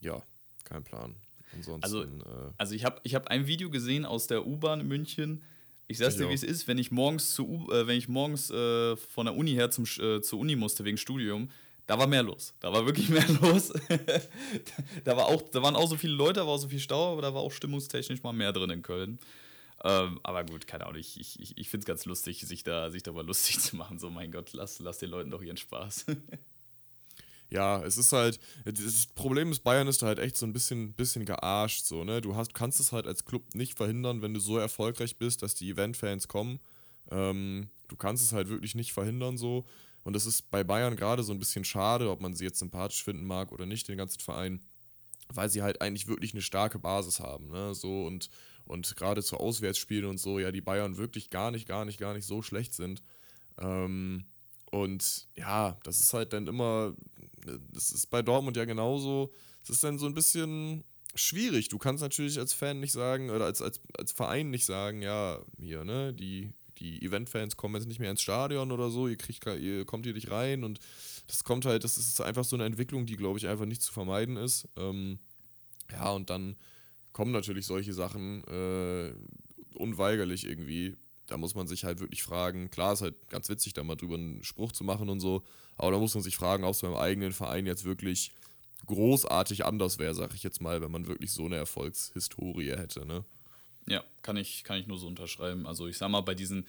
ja, 0.00 0.22
kein 0.64 0.84
Plan. 0.84 1.16
Ansonsten, 1.56 1.84
also, 1.84 2.02
äh, 2.02 2.52
also 2.56 2.74
ich 2.74 2.84
habe 2.84 3.00
ich 3.02 3.14
hab 3.14 3.28
ein 3.28 3.46
Video 3.46 3.70
gesehen 3.70 4.04
aus 4.04 4.26
der 4.26 4.46
U-Bahn 4.46 4.80
in 4.80 4.88
München. 4.88 5.42
Ich 5.88 5.98
sag's 5.98 6.16
dir, 6.16 6.28
wie 6.28 6.34
es 6.34 6.42
ist, 6.42 6.66
wenn 6.66 6.78
ich 6.78 6.90
morgens, 6.90 7.34
zu, 7.34 7.68
äh, 7.70 7.86
wenn 7.86 7.96
ich 7.96 8.08
morgens 8.08 8.50
äh, 8.50 8.96
von 8.96 9.26
der 9.26 9.36
Uni 9.36 9.52
her 9.52 9.70
zum, 9.70 9.84
äh, 9.84 10.20
zur 10.20 10.40
Uni 10.40 10.56
musste 10.56 10.84
wegen 10.84 10.96
Studium, 10.96 11.48
da 11.86 11.96
war 11.98 12.08
mehr 12.08 12.24
los. 12.24 12.54
Da 12.58 12.72
war 12.72 12.84
wirklich 12.84 13.08
mehr 13.10 13.26
los. 13.40 13.72
da, 15.04 15.16
war 15.16 15.26
auch, 15.26 15.42
da 15.42 15.62
waren 15.62 15.76
auch 15.76 15.88
so 15.88 15.96
viele 15.96 16.14
Leute, 16.14 16.40
da 16.40 16.46
war 16.46 16.54
auch 16.54 16.58
so 16.58 16.68
viel 16.68 16.80
Stau, 16.80 17.12
aber 17.12 17.22
da 17.22 17.32
war 17.32 17.40
auch 17.40 17.52
stimmungstechnisch 17.52 18.22
mal 18.22 18.32
mehr 18.32 18.52
drin 18.52 18.70
in 18.70 18.82
Köln. 18.82 19.18
Ähm, 19.84 20.18
aber 20.22 20.44
gut, 20.44 20.66
keine 20.66 20.86
Ahnung, 20.86 20.98
ich, 20.98 21.20
ich, 21.20 21.56
ich 21.56 21.68
finde 21.68 21.82
es 21.82 21.86
ganz 21.86 22.04
lustig, 22.06 22.40
sich, 22.40 22.64
da, 22.64 22.90
sich 22.90 23.02
darüber 23.02 23.22
lustig 23.24 23.60
zu 23.60 23.76
machen. 23.76 23.98
So, 23.98 24.10
mein 24.10 24.32
Gott, 24.32 24.52
lass, 24.52 24.80
lass 24.80 24.98
den 24.98 25.10
Leuten 25.10 25.30
doch 25.30 25.42
ihren 25.42 25.56
Spaß. 25.56 26.06
Ja, 27.50 27.82
es 27.84 27.96
ist 27.96 28.12
halt, 28.12 28.40
das 28.64 29.06
Problem 29.14 29.52
ist, 29.52 29.60
Bayern 29.60 29.86
ist 29.86 30.02
da 30.02 30.06
halt 30.06 30.18
echt 30.18 30.36
so 30.36 30.46
ein 30.46 30.52
bisschen, 30.52 30.94
bisschen 30.94 31.24
gearscht, 31.24 31.84
so, 31.84 32.04
ne? 32.04 32.20
Du 32.20 32.34
hast, 32.34 32.54
kannst 32.54 32.80
es 32.80 32.92
halt 32.92 33.06
als 33.06 33.24
Club 33.24 33.54
nicht 33.54 33.76
verhindern, 33.76 34.22
wenn 34.22 34.34
du 34.34 34.40
so 34.40 34.58
erfolgreich 34.58 35.16
bist, 35.16 35.42
dass 35.42 35.54
die 35.54 35.70
Event-Fans 35.70 36.26
kommen. 36.28 36.58
Ähm, 37.10 37.68
du 37.88 37.96
kannst 37.96 38.24
es 38.24 38.32
halt 38.32 38.48
wirklich 38.48 38.74
nicht 38.74 38.92
verhindern, 38.92 39.38
so. 39.38 39.64
Und 40.02 40.14
das 40.14 40.26
ist 40.26 40.50
bei 40.50 40.64
Bayern 40.64 40.96
gerade 40.96 41.22
so 41.22 41.32
ein 41.32 41.38
bisschen 41.38 41.64
schade, 41.64 42.10
ob 42.10 42.20
man 42.20 42.34
sie 42.34 42.44
jetzt 42.44 42.58
sympathisch 42.58 43.02
finden 43.02 43.24
mag 43.24 43.52
oder 43.52 43.66
nicht, 43.66 43.88
den 43.88 43.98
ganzen 43.98 44.20
Verein, 44.20 44.60
weil 45.28 45.48
sie 45.48 45.62
halt 45.62 45.80
eigentlich 45.80 46.06
wirklich 46.06 46.32
eine 46.32 46.42
starke 46.42 46.78
Basis 46.78 47.20
haben. 47.20 47.48
Ne? 47.48 47.74
So 47.74 48.06
und, 48.06 48.30
und 48.66 48.94
gerade 48.96 49.22
zu 49.22 49.36
Auswärtsspielen 49.36 50.08
und 50.08 50.18
so, 50.18 50.38
ja, 50.38 50.52
die 50.52 50.60
Bayern 50.60 50.96
wirklich 50.96 51.30
gar 51.30 51.50
nicht, 51.50 51.66
gar 51.66 51.84
nicht, 51.84 51.98
gar 51.98 52.14
nicht 52.14 52.24
so 52.24 52.42
schlecht 52.42 52.74
sind. 52.74 53.02
Ähm, 53.58 54.26
und 54.82 55.28
ja, 55.34 55.78
das 55.82 56.00
ist 56.00 56.12
halt 56.14 56.32
dann 56.32 56.46
immer, 56.46 56.94
das 57.72 57.90
ist 57.90 58.10
bei 58.10 58.22
Dortmund 58.22 58.56
ja 58.56 58.64
genauso. 58.64 59.32
Es 59.62 59.70
ist 59.70 59.84
dann 59.84 59.98
so 59.98 60.06
ein 60.06 60.14
bisschen 60.14 60.84
schwierig. 61.14 61.68
Du 61.68 61.78
kannst 61.78 62.02
natürlich 62.02 62.38
als 62.38 62.52
Fan 62.52 62.80
nicht 62.80 62.92
sagen, 62.92 63.30
oder 63.30 63.46
als, 63.46 63.62
als, 63.62 63.80
als 63.98 64.12
Verein 64.12 64.50
nicht 64.50 64.64
sagen, 64.64 65.02
ja, 65.02 65.40
hier, 65.58 65.84
ne, 65.84 66.12
die 66.12 66.52
die 66.78 67.02
Eventfans 67.02 67.56
kommen 67.56 67.74
jetzt 67.74 67.86
nicht 67.86 68.00
mehr 68.00 68.10
ins 68.10 68.22
Stadion 68.22 68.72
oder 68.72 68.90
so, 68.90 69.08
ihr 69.08 69.16
kriegt 69.16 69.46
ihr 69.46 69.84
kommt 69.84 70.04
hier 70.04 70.14
nicht 70.14 70.30
rein 70.30 70.64
und 70.64 70.78
das 71.26 71.44
kommt 71.44 71.64
halt, 71.64 71.84
das 71.84 71.96
ist 71.96 72.20
einfach 72.20 72.44
so 72.44 72.56
eine 72.56 72.64
Entwicklung, 72.64 73.06
die, 73.06 73.16
glaube 73.16 73.38
ich, 73.38 73.48
einfach 73.48 73.64
nicht 73.64 73.82
zu 73.82 73.92
vermeiden 73.92 74.36
ist. 74.36 74.68
Ähm, 74.76 75.18
ja, 75.90 76.10
und 76.10 76.30
dann 76.30 76.56
kommen 77.12 77.32
natürlich 77.32 77.66
solche 77.66 77.92
Sachen 77.92 78.44
äh, 78.44 79.12
unweigerlich 79.74 80.46
irgendwie. 80.46 80.96
Da 81.26 81.36
muss 81.36 81.54
man 81.54 81.66
sich 81.66 81.84
halt 81.84 82.00
wirklich 82.00 82.22
fragen, 82.22 82.70
klar 82.70 82.92
ist 82.92 83.02
halt 83.02 83.14
ganz 83.28 83.48
witzig, 83.48 83.72
da 83.74 83.82
mal 83.82 83.96
drüber 83.96 84.14
einen 84.14 84.42
Spruch 84.44 84.72
zu 84.72 84.84
machen 84.84 85.08
und 85.08 85.20
so, 85.20 85.42
aber 85.76 85.92
da 85.92 85.98
muss 85.98 86.14
man 86.14 86.22
sich 86.22 86.36
fragen, 86.36 86.64
ob 86.64 86.74
es 86.74 86.80
beim 86.80 86.94
eigenen 86.94 87.32
Verein 87.32 87.66
jetzt 87.66 87.84
wirklich 87.84 88.32
großartig 88.86 89.64
anders 89.64 89.98
wäre, 89.98 90.14
sag 90.14 90.34
ich 90.34 90.42
jetzt 90.42 90.60
mal, 90.60 90.80
wenn 90.80 90.90
man 90.90 91.06
wirklich 91.06 91.32
so 91.32 91.44
eine 91.44 91.56
Erfolgshistorie 91.56 92.70
hätte, 92.70 93.04
ne? 93.04 93.24
Ja, 93.88 94.02
kann 94.22 94.36
ich, 94.36 94.64
kann 94.64 94.78
ich 94.78 94.86
nur 94.86 94.98
so 94.98 95.06
unterschreiben. 95.06 95.66
Also 95.66 95.86
ich 95.86 95.96
sag 95.98 96.08
mal, 96.08 96.20
bei 96.20 96.34
diesen 96.34 96.66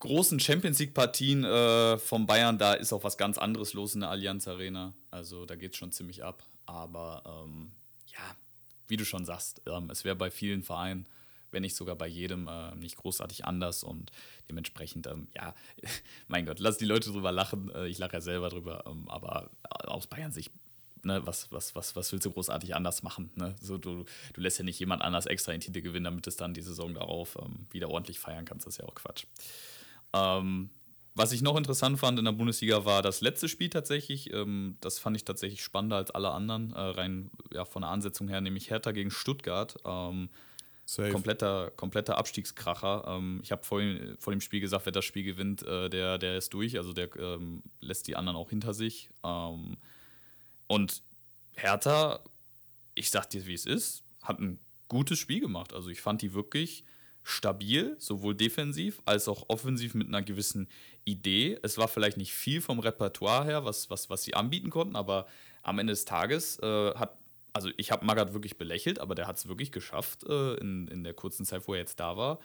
großen 0.00 0.40
Champions 0.40 0.78
League-Partien 0.78 1.44
äh, 1.44 1.98
von 1.98 2.26
Bayern, 2.26 2.58
da 2.58 2.74
ist 2.74 2.92
auch 2.92 3.04
was 3.04 3.18
ganz 3.18 3.38
anderes 3.38 3.74
los 3.74 3.94
in 3.94 4.00
der 4.00 4.10
Allianz 4.10 4.48
Arena. 4.48 4.94
Also 5.10 5.44
da 5.44 5.56
geht 5.56 5.72
es 5.72 5.76
schon 5.76 5.92
ziemlich 5.92 6.24
ab. 6.24 6.42
Aber 6.64 7.22
ähm, 7.26 7.70
ja, 8.06 8.36
wie 8.86 8.96
du 8.96 9.04
schon 9.04 9.24
sagst, 9.24 9.60
ähm, 9.66 9.90
es 9.90 10.04
wäre 10.04 10.16
bei 10.16 10.30
vielen 10.30 10.62
Vereinen 10.62 11.06
wenn 11.50 11.62
nicht 11.62 11.76
sogar 11.76 11.96
bei 11.96 12.06
jedem, 12.06 12.48
äh, 12.48 12.74
nicht 12.76 12.96
großartig 12.96 13.44
anders 13.44 13.84
und 13.84 14.10
dementsprechend, 14.48 15.06
ähm, 15.06 15.28
ja, 15.34 15.54
mein 16.28 16.46
Gott, 16.46 16.58
lass 16.58 16.78
die 16.78 16.84
Leute 16.84 17.10
drüber 17.10 17.32
lachen. 17.32 17.70
Äh, 17.74 17.88
ich 17.88 17.98
lache 17.98 18.14
ja 18.14 18.20
selber 18.20 18.48
drüber, 18.48 18.84
ähm, 18.86 19.08
aber 19.08 19.50
aus 19.86 20.06
Bayern 20.06 20.32
Sicht 20.32 20.52
Ne, 21.04 21.24
was, 21.24 21.50
was, 21.52 21.74
was, 21.76 21.94
was 21.96 22.12
willst 22.12 22.26
du 22.26 22.30
großartig 22.30 22.74
anders 22.74 23.02
machen? 23.02 23.30
Ne? 23.36 23.54
So, 23.60 23.78
du, 23.78 24.04
du 24.32 24.40
lässt 24.40 24.58
ja 24.58 24.64
nicht 24.64 24.78
jemand 24.80 25.02
anders 25.02 25.26
extra 25.26 25.52
den 25.52 25.60
Titel 25.60 25.80
gewinnen, 25.80 26.04
damit 26.04 26.26
es 26.26 26.36
dann 26.36 26.54
die 26.54 26.60
Saison 26.60 26.92
darauf 26.92 27.38
ähm, 27.40 27.66
wieder 27.70 27.88
ordentlich 27.88 28.18
feiern 28.18 28.44
kannst. 28.44 28.66
Das 28.66 28.74
ist 28.74 28.78
ja 28.78 28.84
auch 28.84 28.94
Quatsch. 28.94 29.24
Ähm, 30.12 30.70
was 31.14 31.32
ich 31.32 31.42
noch 31.42 31.56
interessant 31.56 31.98
fand 31.98 32.18
in 32.18 32.24
der 32.24 32.32
Bundesliga 32.32 32.84
war 32.84 33.02
das 33.02 33.20
letzte 33.20 33.48
Spiel 33.48 33.70
tatsächlich. 33.70 34.32
Ähm, 34.32 34.76
das 34.80 34.98
fand 34.98 35.16
ich 35.16 35.24
tatsächlich 35.24 35.62
spannender 35.62 35.96
als 35.96 36.10
alle 36.10 36.30
anderen, 36.30 36.72
äh, 36.72 36.78
rein 36.80 37.30
ja, 37.52 37.64
von 37.64 37.82
der 37.82 37.90
Ansetzung 37.90 38.28
her, 38.28 38.40
nämlich 38.40 38.70
Hertha 38.70 38.92
gegen 38.92 39.10
Stuttgart. 39.10 39.76
Ähm, 40.96 41.12
kompletter, 41.12 41.70
kompletter 41.76 42.16
Abstiegskracher. 42.16 43.04
Ähm, 43.06 43.40
ich 43.42 43.52
habe 43.52 43.64
vor, 43.64 43.82
vor, 44.18 44.32
dem 44.32 44.40
Spiel 44.40 44.60
gesagt, 44.60 44.86
wer 44.86 44.92
das 44.92 45.04
Spiel 45.04 45.22
gewinnt, 45.22 45.62
äh, 45.62 45.90
der, 45.90 46.18
der 46.18 46.38
ist 46.38 46.54
durch. 46.54 46.78
Also 46.78 46.92
der 46.92 47.14
ähm, 47.16 47.62
lässt 47.80 48.06
die 48.06 48.16
anderen 48.16 48.36
auch 48.36 48.50
hinter 48.50 48.72
sich. 48.72 49.10
Ähm, 49.22 49.76
und 50.66 51.02
Hertha, 51.56 52.20
ich 52.94 53.10
sag 53.10 53.28
dir, 53.30 53.46
wie 53.46 53.54
es 53.54 53.66
ist, 53.66 54.02
hat 54.22 54.38
ein 54.38 54.58
gutes 54.88 55.18
Spiel 55.18 55.40
gemacht. 55.40 55.74
Also 55.74 55.90
ich 55.90 56.00
fand 56.00 56.22
die 56.22 56.32
wirklich 56.32 56.84
stabil, 57.22 57.94
sowohl 57.98 58.34
defensiv 58.34 59.02
als 59.04 59.28
auch 59.28 59.44
offensiv 59.48 59.94
mit 59.94 60.08
einer 60.08 60.22
gewissen 60.22 60.68
Idee. 61.04 61.58
Es 61.62 61.76
war 61.76 61.88
vielleicht 61.88 62.16
nicht 62.16 62.32
viel 62.32 62.62
vom 62.62 62.78
Repertoire 62.78 63.44
her, 63.44 63.64
was, 63.66 63.90
was, 63.90 64.08
was 64.08 64.22
sie 64.22 64.34
anbieten 64.34 64.70
konnten, 64.70 64.96
aber 64.96 65.26
am 65.62 65.78
Ende 65.78 65.92
des 65.92 66.06
Tages 66.06 66.58
äh, 66.60 66.94
hat, 66.94 67.17
also 67.52 67.70
ich 67.76 67.90
habe 67.90 68.04
Magath 68.04 68.34
wirklich 68.34 68.58
belächelt, 68.58 68.98
aber 68.98 69.14
der 69.14 69.26
hat 69.26 69.36
es 69.36 69.48
wirklich 69.48 69.72
geschafft, 69.72 70.24
äh, 70.24 70.54
in, 70.54 70.88
in 70.88 71.04
der 71.04 71.14
kurzen 71.14 71.44
Zeit, 71.44 71.66
wo 71.66 71.74
er 71.74 71.80
jetzt 71.80 72.00
da 72.00 72.16
war, 72.16 72.38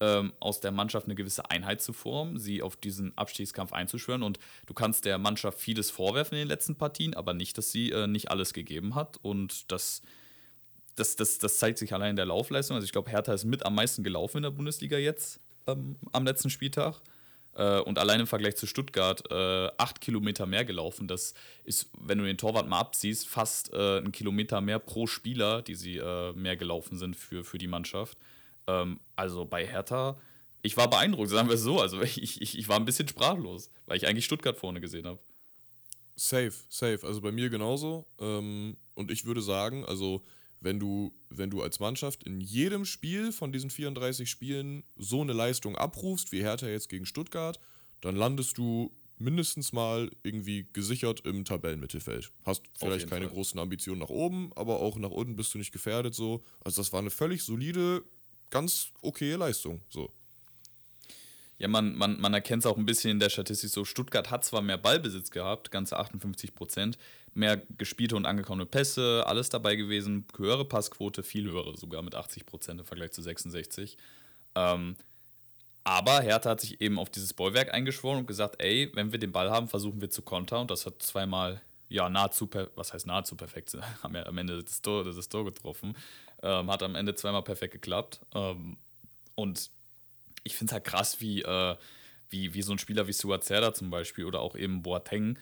ähm, 0.00 0.32
aus 0.40 0.60
der 0.60 0.72
Mannschaft 0.72 1.06
eine 1.06 1.14
gewisse 1.14 1.50
Einheit 1.50 1.80
zu 1.80 1.92
formen, 1.92 2.38
sie 2.38 2.62
auf 2.62 2.76
diesen 2.76 3.16
Abstiegskampf 3.16 3.72
einzuschwören. 3.72 4.22
Und 4.22 4.38
du 4.66 4.74
kannst 4.74 5.04
der 5.04 5.18
Mannschaft 5.18 5.58
vieles 5.58 5.90
vorwerfen 5.90 6.34
in 6.34 6.42
den 6.42 6.48
letzten 6.48 6.76
Partien, 6.76 7.14
aber 7.14 7.34
nicht, 7.34 7.56
dass 7.56 7.72
sie 7.72 7.90
äh, 7.90 8.06
nicht 8.06 8.30
alles 8.30 8.52
gegeben 8.52 8.94
hat. 8.94 9.18
Und 9.22 9.70
das 9.72 10.02
das, 10.96 11.14
das, 11.14 11.38
das 11.38 11.58
zeigt 11.58 11.78
sich 11.78 11.92
allein 11.94 12.10
in 12.10 12.16
der 12.16 12.26
Laufleistung. 12.26 12.74
Also 12.74 12.86
ich 12.86 12.92
glaube, 12.92 13.10
Hertha 13.10 13.32
ist 13.32 13.44
mit 13.44 13.64
am 13.64 13.74
meisten 13.74 14.02
gelaufen 14.02 14.38
in 14.38 14.42
der 14.44 14.50
Bundesliga 14.50 14.98
jetzt 14.98 15.40
ähm, 15.66 15.96
am 16.12 16.24
letzten 16.24 16.50
Spieltag. 16.50 17.00
Äh, 17.56 17.80
und 17.80 17.98
allein 17.98 18.20
im 18.20 18.26
Vergleich 18.26 18.56
zu 18.56 18.66
Stuttgart 18.66 19.22
äh, 19.30 19.70
acht 19.78 20.00
Kilometer 20.00 20.46
mehr 20.46 20.64
gelaufen. 20.64 21.08
Das 21.08 21.34
ist, 21.64 21.88
wenn 21.98 22.18
du 22.18 22.24
den 22.24 22.36
Torwart 22.36 22.68
mal 22.68 22.78
absiehst, 22.78 23.26
fast 23.26 23.72
äh, 23.72 23.98
ein 23.98 24.12
Kilometer 24.12 24.60
mehr 24.60 24.78
pro 24.78 25.06
Spieler, 25.06 25.62
die 25.62 25.74
sie 25.74 25.96
äh, 25.96 26.32
mehr 26.34 26.56
gelaufen 26.56 26.98
sind 26.98 27.16
für, 27.16 27.44
für 27.44 27.58
die 27.58 27.66
Mannschaft. 27.66 28.18
Ähm, 28.66 29.00
also 29.16 29.46
bei 29.46 29.66
Hertha, 29.66 30.18
ich 30.62 30.76
war 30.76 30.90
beeindruckt, 30.90 31.30
sagen 31.30 31.48
wir 31.48 31.54
es 31.54 31.62
so. 31.62 31.80
Also 31.80 32.02
ich, 32.02 32.20
ich, 32.22 32.58
ich 32.58 32.68
war 32.68 32.76
ein 32.76 32.84
bisschen 32.84 33.08
sprachlos, 33.08 33.70
weil 33.86 33.96
ich 33.96 34.06
eigentlich 34.06 34.26
Stuttgart 34.26 34.58
vorne 34.58 34.80
gesehen 34.80 35.06
habe. 35.06 35.18
Safe, 36.14 36.52
safe. 36.68 37.00
Also 37.06 37.22
bei 37.22 37.32
mir 37.32 37.48
genauso. 37.48 38.06
Ähm, 38.20 38.76
und 38.94 39.10
ich 39.10 39.24
würde 39.24 39.40
sagen, 39.40 39.84
also 39.86 40.22
wenn 40.60 40.78
du, 40.78 41.12
wenn 41.30 41.50
du 41.50 41.62
als 41.62 41.80
Mannschaft 41.80 42.24
in 42.24 42.40
jedem 42.40 42.84
Spiel 42.84 43.32
von 43.32 43.52
diesen 43.52 43.70
34 43.70 44.28
Spielen 44.28 44.84
so 44.96 45.20
eine 45.20 45.32
Leistung 45.32 45.76
abrufst, 45.76 46.32
wie 46.32 46.42
Hertha 46.42 46.66
jetzt 46.66 46.88
gegen 46.88 47.06
Stuttgart, 47.06 47.60
dann 48.00 48.16
landest 48.16 48.58
du 48.58 48.92
mindestens 49.18 49.72
mal 49.72 50.10
irgendwie 50.22 50.68
gesichert 50.72 51.20
im 51.20 51.44
Tabellenmittelfeld. 51.44 52.30
Hast 52.44 52.62
vielleicht 52.78 53.08
keine 53.08 53.26
Fall. 53.26 53.34
großen 53.34 53.58
Ambitionen 53.58 54.00
nach 54.00 54.10
oben, 54.10 54.50
aber 54.56 54.80
auch 54.80 54.96
nach 54.98 55.10
unten 55.10 55.36
bist 55.36 55.54
du 55.54 55.58
nicht 55.58 55.72
gefährdet 55.72 56.14
so. 56.14 56.44
Also 56.62 56.82
das 56.82 56.92
war 56.92 57.00
eine 57.00 57.10
völlig 57.10 57.42
solide, 57.42 58.02
ganz 58.50 58.88
okaye 59.02 59.36
Leistung 59.36 59.80
so. 59.88 60.10
Ja, 61.58 61.68
man, 61.68 61.96
man, 61.96 62.20
man 62.20 62.34
erkennt 62.34 62.64
es 62.64 62.66
auch 62.66 62.76
ein 62.76 62.84
bisschen 62.84 63.12
in 63.12 63.20
der 63.20 63.30
Statistik 63.30 63.70
so. 63.70 63.86
Stuttgart 63.86 64.30
hat 64.30 64.44
zwar 64.44 64.60
mehr 64.60 64.76
Ballbesitz 64.76 65.30
gehabt, 65.30 65.70
ganze 65.70 65.98
58 65.98 66.54
Prozent, 66.54 66.98
mehr 67.36 67.60
gespielte 67.76 68.16
und 68.16 68.26
angekommene 68.26 68.66
Pässe, 68.66 69.24
alles 69.26 69.48
dabei 69.48 69.76
gewesen, 69.76 70.24
höhere 70.36 70.64
Passquote, 70.64 71.22
viel 71.22 71.50
höhere 71.50 71.76
sogar 71.76 72.02
mit 72.02 72.14
80 72.14 72.46
Prozent 72.46 72.80
im 72.80 72.86
Vergleich 72.86 73.12
zu 73.12 73.22
66. 73.22 73.96
Ähm, 74.54 74.96
aber 75.84 76.20
Hertha 76.20 76.50
hat 76.50 76.60
sich 76.60 76.80
eben 76.80 76.98
auf 76.98 77.10
dieses 77.10 77.32
Bollwerk 77.32 77.72
eingeschworen 77.72 78.18
und 78.18 78.26
gesagt, 78.26 78.60
ey, 78.60 78.90
wenn 78.94 79.12
wir 79.12 79.20
den 79.20 79.30
Ball 79.32 79.50
haben, 79.50 79.68
versuchen 79.68 80.00
wir 80.00 80.10
zu 80.10 80.22
kontern. 80.22 80.62
Und 80.62 80.70
das 80.70 80.84
hat 80.84 81.00
zweimal, 81.00 81.60
ja, 81.88 82.08
nahezu, 82.08 82.50
was 82.74 82.92
heißt 82.92 83.06
nahezu 83.06 83.36
perfekt, 83.36 83.76
haben 84.02 84.14
ja 84.16 84.26
am 84.26 84.36
Ende 84.38 84.64
das 84.64 84.82
Tor, 84.82 85.04
das 85.04 85.28
Tor 85.28 85.44
getroffen. 85.44 85.96
Ähm, 86.42 86.70
hat 86.70 86.82
am 86.82 86.96
Ende 86.96 87.14
zweimal 87.14 87.42
perfekt 87.42 87.72
geklappt. 87.74 88.20
Ähm, 88.34 88.78
und 89.36 89.70
ich 90.42 90.56
finde 90.56 90.70
es 90.70 90.72
halt 90.72 90.84
krass, 90.84 91.20
wie, 91.20 91.42
äh, 91.42 91.76
wie, 92.30 92.54
wie 92.54 92.62
so 92.62 92.72
ein 92.72 92.78
Spieler 92.78 93.06
wie 93.06 93.12
Stuart 93.12 93.44
Serda 93.44 93.72
zum 93.72 93.90
Beispiel 93.90 94.24
oder 94.24 94.40
auch 94.40 94.56
eben 94.56 94.82
Boateng 94.82 95.38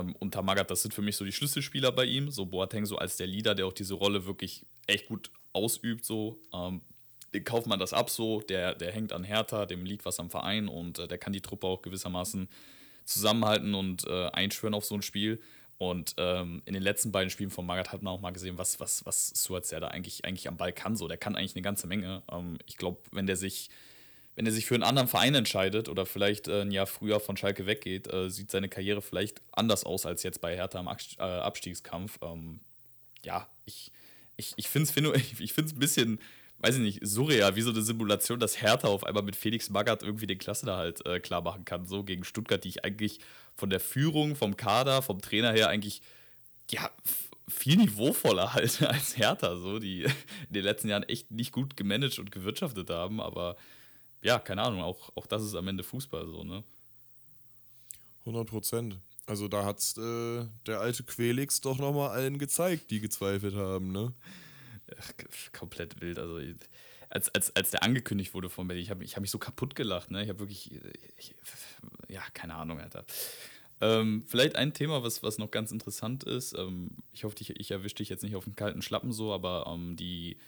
ähm, 0.00 0.16
unter 0.18 0.42
Magath, 0.42 0.70
das 0.70 0.82
sind 0.82 0.94
für 0.94 1.02
mich 1.02 1.16
so 1.16 1.24
die 1.24 1.32
Schlüsselspieler 1.32 1.92
bei 1.92 2.04
ihm. 2.04 2.30
So 2.30 2.46
Boateng 2.46 2.86
so 2.86 2.96
als 2.96 3.16
der 3.16 3.26
Leader, 3.26 3.54
der 3.54 3.66
auch 3.66 3.72
diese 3.72 3.94
Rolle 3.94 4.26
wirklich 4.26 4.64
echt 4.86 5.06
gut 5.06 5.30
ausübt. 5.52 6.04
So. 6.04 6.40
Ähm, 6.52 6.82
kauft 7.44 7.66
man 7.66 7.80
das 7.80 7.92
ab 7.92 8.10
so, 8.10 8.40
der, 8.42 8.74
der 8.74 8.92
hängt 8.92 9.12
an 9.12 9.24
Hertha, 9.24 9.66
dem 9.66 9.84
liegt 9.84 10.04
was 10.04 10.20
am 10.20 10.30
Verein 10.30 10.68
und 10.68 11.00
äh, 11.00 11.08
der 11.08 11.18
kann 11.18 11.32
die 11.32 11.40
Truppe 11.40 11.66
auch 11.66 11.82
gewissermaßen 11.82 12.48
zusammenhalten 13.04 13.74
und 13.74 14.06
äh, 14.06 14.28
einschwören 14.28 14.74
auf 14.74 14.84
so 14.84 14.94
ein 14.94 15.02
Spiel. 15.02 15.40
Und 15.76 16.14
ähm, 16.18 16.62
in 16.66 16.74
den 16.74 16.82
letzten 16.82 17.10
beiden 17.10 17.30
Spielen 17.30 17.50
von 17.50 17.66
Magath 17.66 17.92
hat 17.92 18.02
man 18.02 18.14
auch 18.14 18.20
mal 18.20 18.30
gesehen, 18.30 18.56
was, 18.58 18.78
was, 18.78 19.04
was 19.04 19.32
Stuart 19.36 19.66
Serda 19.66 19.88
eigentlich, 19.88 20.24
eigentlich 20.24 20.46
am 20.46 20.56
Ball 20.56 20.72
kann. 20.72 20.96
So, 20.96 21.08
der 21.08 21.16
kann 21.16 21.34
eigentlich 21.34 21.56
eine 21.56 21.62
ganze 21.62 21.88
Menge. 21.88 22.22
Ähm, 22.30 22.58
ich 22.66 22.76
glaube, 22.76 23.00
wenn 23.10 23.26
der 23.26 23.36
sich 23.36 23.70
wenn 24.36 24.46
er 24.46 24.52
sich 24.52 24.66
für 24.66 24.74
einen 24.74 24.82
anderen 24.82 25.08
Verein 25.08 25.34
entscheidet 25.34 25.88
oder 25.88 26.06
vielleicht 26.06 26.48
äh, 26.48 26.62
ein 26.62 26.70
Jahr 26.70 26.86
früher 26.86 27.20
von 27.20 27.36
Schalke 27.36 27.66
weggeht, 27.66 28.12
äh, 28.12 28.30
sieht 28.30 28.50
seine 28.50 28.68
Karriere 28.68 29.02
vielleicht 29.02 29.40
anders 29.52 29.84
aus 29.84 30.06
als 30.06 30.22
jetzt 30.22 30.40
bei 30.40 30.56
Hertha 30.56 30.80
im 30.80 30.88
äh, 30.88 31.22
Abstiegskampf. 31.22 32.18
Ähm, 32.22 32.60
ja, 33.24 33.48
ich, 33.64 33.92
ich, 34.36 34.54
ich 34.56 34.68
finde 34.68 34.88
es 34.88 35.22
ich, 35.40 35.56
ein 35.56 35.78
bisschen, 35.78 36.20
weiß 36.58 36.76
ich 36.76 36.80
nicht, 36.80 37.06
surreal, 37.06 37.54
wie 37.54 37.62
so 37.62 37.70
eine 37.70 37.82
Simulation, 37.82 38.40
dass 38.40 38.60
Hertha 38.60 38.88
auf 38.88 39.04
einmal 39.04 39.22
mit 39.22 39.36
Felix 39.36 39.70
Magath 39.70 40.02
irgendwie 40.02 40.26
den 40.26 40.38
Klassenerhalt 40.38 41.06
äh, 41.06 41.20
klar 41.20 41.42
machen 41.42 41.64
kann, 41.64 41.86
so 41.86 42.02
gegen 42.02 42.24
Stuttgart, 42.24 42.62
die 42.64 42.70
ich 42.70 42.84
eigentlich 42.84 43.20
von 43.54 43.70
der 43.70 43.80
Führung, 43.80 44.34
vom 44.34 44.56
Kader, 44.56 45.02
vom 45.02 45.20
Trainer 45.20 45.52
her 45.52 45.68
eigentlich, 45.68 46.02
ja, 46.70 46.90
viel 47.48 47.76
niveauvoller 47.76 48.54
halte 48.54 48.90
als 48.90 49.16
Hertha, 49.16 49.56
so, 49.56 49.78
die 49.78 50.02
in 50.48 50.54
den 50.54 50.64
letzten 50.64 50.88
Jahren 50.88 51.04
echt 51.04 51.30
nicht 51.30 51.52
gut 51.52 51.76
gemanagt 51.76 52.18
und 52.18 52.32
gewirtschaftet 52.32 52.90
haben, 52.90 53.20
aber 53.20 53.56
ja, 54.24 54.38
keine 54.38 54.62
Ahnung, 54.62 54.82
auch, 54.82 55.10
auch 55.14 55.26
das 55.26 55.42
ist 55.42 55.54
am 55.54 55.68
Ende 55.68 55.84
Fußball 55.84 56.26
so, 56.26 56.42
ne? 56.42 56.64
100 58.20 58.48
Prozent. 58.48 58.98
Also 59.26 59.48
da 59.48 59.64
hat 59.64 59.80
äh, 59.98 60.46
der 60.66 60.80
alte 60.80 61.04
Quelix 61.04 61.60
doch 61.60 61.78
nochmal 61.78 62.10
allen 62.10 62.38
gezeigt, 62.38 62.90
die 62.90 63.00
gezweifelt 63.00 63.54
haben, 63.54 63.92
ne? 63.92 64.14
Ach, 64.98 65.12
komplett 65.52 66.00
wild. 66.00 66.18
Also 66.18 66.40
als, 67.10 67.34
als, 67.34 67.54
als 67.54 67.70
der 67.70 67.82
angekündigt 67.82 68.32
wurde 68.34 68.48
von 68.48 68.66
Berlin, 68.66 68.82
ich 68.82 68.90
habe 68.90 69.04
ich 69.04 69.14
hab 69.14 69.20
mich 69.20 69.30
so 69.30 69.38
kaputt 69.38 69.74
gelacht, 69.74 70.10
ne? 70.10 70.22
Ich 70.22 70.28
habe 70.30 70.40
wirklich, 70.40 70.72
ich, 71.18 71.34
ja, 72.08 72.22
keine 72.32 72.54
Ahnung, 72.54 72.80
Alter. 72.80 73.04
Ähm, 73.82 74.24
vielleicht 74.26 74.56
ein 74.56 74.72
Thema, 74.72 75.02
was, 75.02 75.22
was 75.22 75.36
noch 75.36 75.50
ganz 75.50 75.70
interessant 75.70 76.24
ist. 76.24 76.54
Ähm, 76.54 76.92
ich 77.12 77.24
hoffe, 77.24 77.36
ich, 77.40 77.50
ich 77.50 77.70
erwische 77.70 77.96
dich 77.96 78.08
jetzt 78.08 78.22
nicht 78.22 78.36
auf 78.36 78.44
den 78.44 78.56
kalten 78.56 78.80
Schlappen 78.80 79.12
so, 79.12 79.34
aber 79.34 79.66
ähm, 79.68 79.96
die 79.96 80.38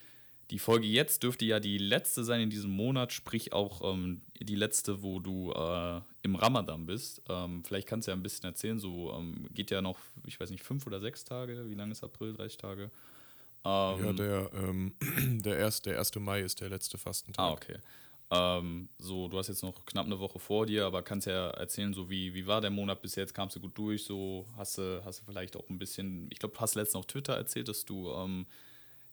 die 0.51 0.59
Folge 0.59 0.87
jetzt 0.87 1.23
dürfte 1.23 1.45
ja 1.45 1.59
die 1.59 1.79
letzte 1.79 2.23
sein 2.23 2.41
in 2.41 2.51
diesem 2.51 2.71
Monat, 2.71 3.13
sprich 3.13 3.53
auch 3.53 3.93
ähm, 3.93 4.23
die 4.41 4.55
letzte, 4.55 5.03
wo 5.03 5.19
du 5.19 5.53
äh, 5.53 6.01
im 6.23 6.37
Ramadan 6.37 6.87
bist. 6.87 7.23
Ähm, 7.29 7.65
vielleicht 7.65 7.89
kannst 7.89 8.07
du 8.07 8.13
ja 8.13 8.17
ein 8.17 8.23
bisschen 8.23 8.45
erzählen, 8.45 8.79
so 8.79 9.13
ähm, 9.13 9.49
geht 9.53 9.71
ja 9.71 9.83
noch, 9.83 9.99
ich 10.25 10.39
weiß 10.39 10.51
nicht, 10.51 10.63
fünf 10.63 10.87
oder 10.87 11.01
sechs 11.01 11.25
Tage, 11.25 11.69
wie 11.69 11.75
lange 11.75 11.93
ist 11.93 12.05
April, 12.05 12.35
30 12.35 12.59
Tage? 12.59 12.91
ja, 13.99 14.11
ähm, 14.11 14.17
der, 14.17 14.51
ähm, 14.55 14.95
der, 15.43 15.59
erst, 15.59 15.87
der 15.87 15.99
1. 15.99 16.15
Mai 16.17 16.41
ist 16.43 16.61
der 16.61 16.69
letzte 16.69 16.99
Fastentag. 16.99 17.45
Ah, 17.45 17.53
okay. 17.53 17.79
Ähm, 18.31 18.89
so, 18.99 19.29
du 19.29 19.39
hast 19.39 19.49
jetzt 19.49 19.63
noch 19.63 19.85
knapp 19.85 20.07
eine 20.07 20.19
Woche 20.19 20.39
vor 20.39 20.67
dir, 20.67 20.87
aber 20.87 21.03
kannst 21.03 21.27
ja 21.27 21.51
erzählen, 21.51 21.93
so 21.93 22.11
wie, 22.11 22.35
wie 22.35 22.47
war 22.47 22.61
der 22.61 22.71
Monat 22.71 23.03
bis 23.03 23.15
jetzt, 23.17 23.35
kamst 23.35 23.57
du 23.57 23.61
gut 23.61 23.77
durch, 23.79 24.05
so 24.05 24.47
hast 24.57 24.79
du, 24.79 25.03
hast 25.05 25.21
du 25.21 25.25
vielleicht 25.25 25.57
auch 25.57 25.69
ein 25.69 25.79
bisschen, 25.79 26.29
ich 26.31 26.39
glaube, 26.39 26.55
du 26.55 26.61
hast 26.61 26.75
letztens 26.75 26.97
auf 26.97 27.07
Twitter 27.07 27.35
erzählt, 27.35 27.69
dass 27.69 27.85
du 27.85 28.13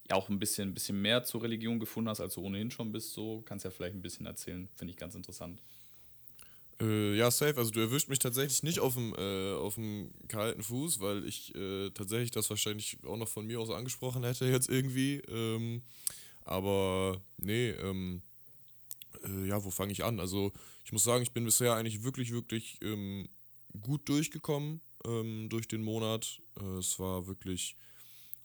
ja 0.10 0.16
auch 0.16 0.30
ein 0.30 0.40
bisschen, 0.40 0.70
ein 0.70 0.74
bisschen 0.74 1.02
mehr 1.02 1.24
zur 1.24 1.44
Religion 1.44 1.80
gefunden 1.80 2.10
hast, 2.10 2.20
als 2.20 2.36
du 2.36 2.42
ohnehin 2.42 2.72
schon 2.72 2.92
bist. 2.92 3.14
So 3.14 3.42
kannst 3.46 3.66
ja 3.66 3.72
vielleicht 3.72 3.96
ein 3.96 4.02
bisschen 4.02 4.26
erzählen, 4.26 4.68
finde 4.76 4.92
ich 4.92 4.98
ganz 4.98 5.16
interessant. 5.16 5.62
Äh, 6.82 7.16
ja, 7.16 7.32
safe. 7.32 7.58
Also 7.58 7.72
du 7.72 7.80
erwischt 7.80 8.10
mich 8.10 8.20
tatsächlich 8.20 8.64
nicht 8.64 8.80
auf 8.80 8.96
dem, 8.96 9.14
äh, 9.16 9.54
auf 9.54 9.76
dem 9.76 10.12
kalten 10.28 10.64
Fuß, 10.64 11.00
weil 11.00 11.26
ich 11.26 11.56
äh, 11.56 11.90
tatsächlich 11.92 12.32
das 12.32 12.50
wahrscheinlich 12.50 12.98
auch 13.06 13.18
noch 13.18 13.30
von 13.30 13.46
mir 13.46 13.60
aus 13.60 13.70
angesprochen 13.70 14.24
hätte 14.24 14.46
jetzt 14.46 14.70
irgendwie. 14.70 15.22
Ähm, 15.30 15.84
aber 16.46 17.22
nee, 17.38 17.70
ähm, 17.70 18.22
äh, 19.24 19.48
ja, 19.48 19.64
wo 19.64 19.70
fange 19.70 19.92
ich 19.92 20.04
an? 20.04 20.20
Also 20.20 20.52
ich 20.84 20.92
muss 20.92 21.04
sagen, 21.04 21.24
ich 21.24 21.32
bin 21.32 21.46
bisher 21.46 21.74
eigentlich 21.74 22.04
wirklich, 22.04 22.34
wirklich 22.34 22.80
ähm, 22.82 23.30
gut 23.82 24.10
durchgekommen 24.10 24.82
ähm, 25.06 25.48
durch 25.50 25.68
den 25.68 25.84
Monat. 25.84 26.42
Äh, 26.60 26.80
es 26.80 27.00
war 27.00 27.28
wirklich 27.28 27.78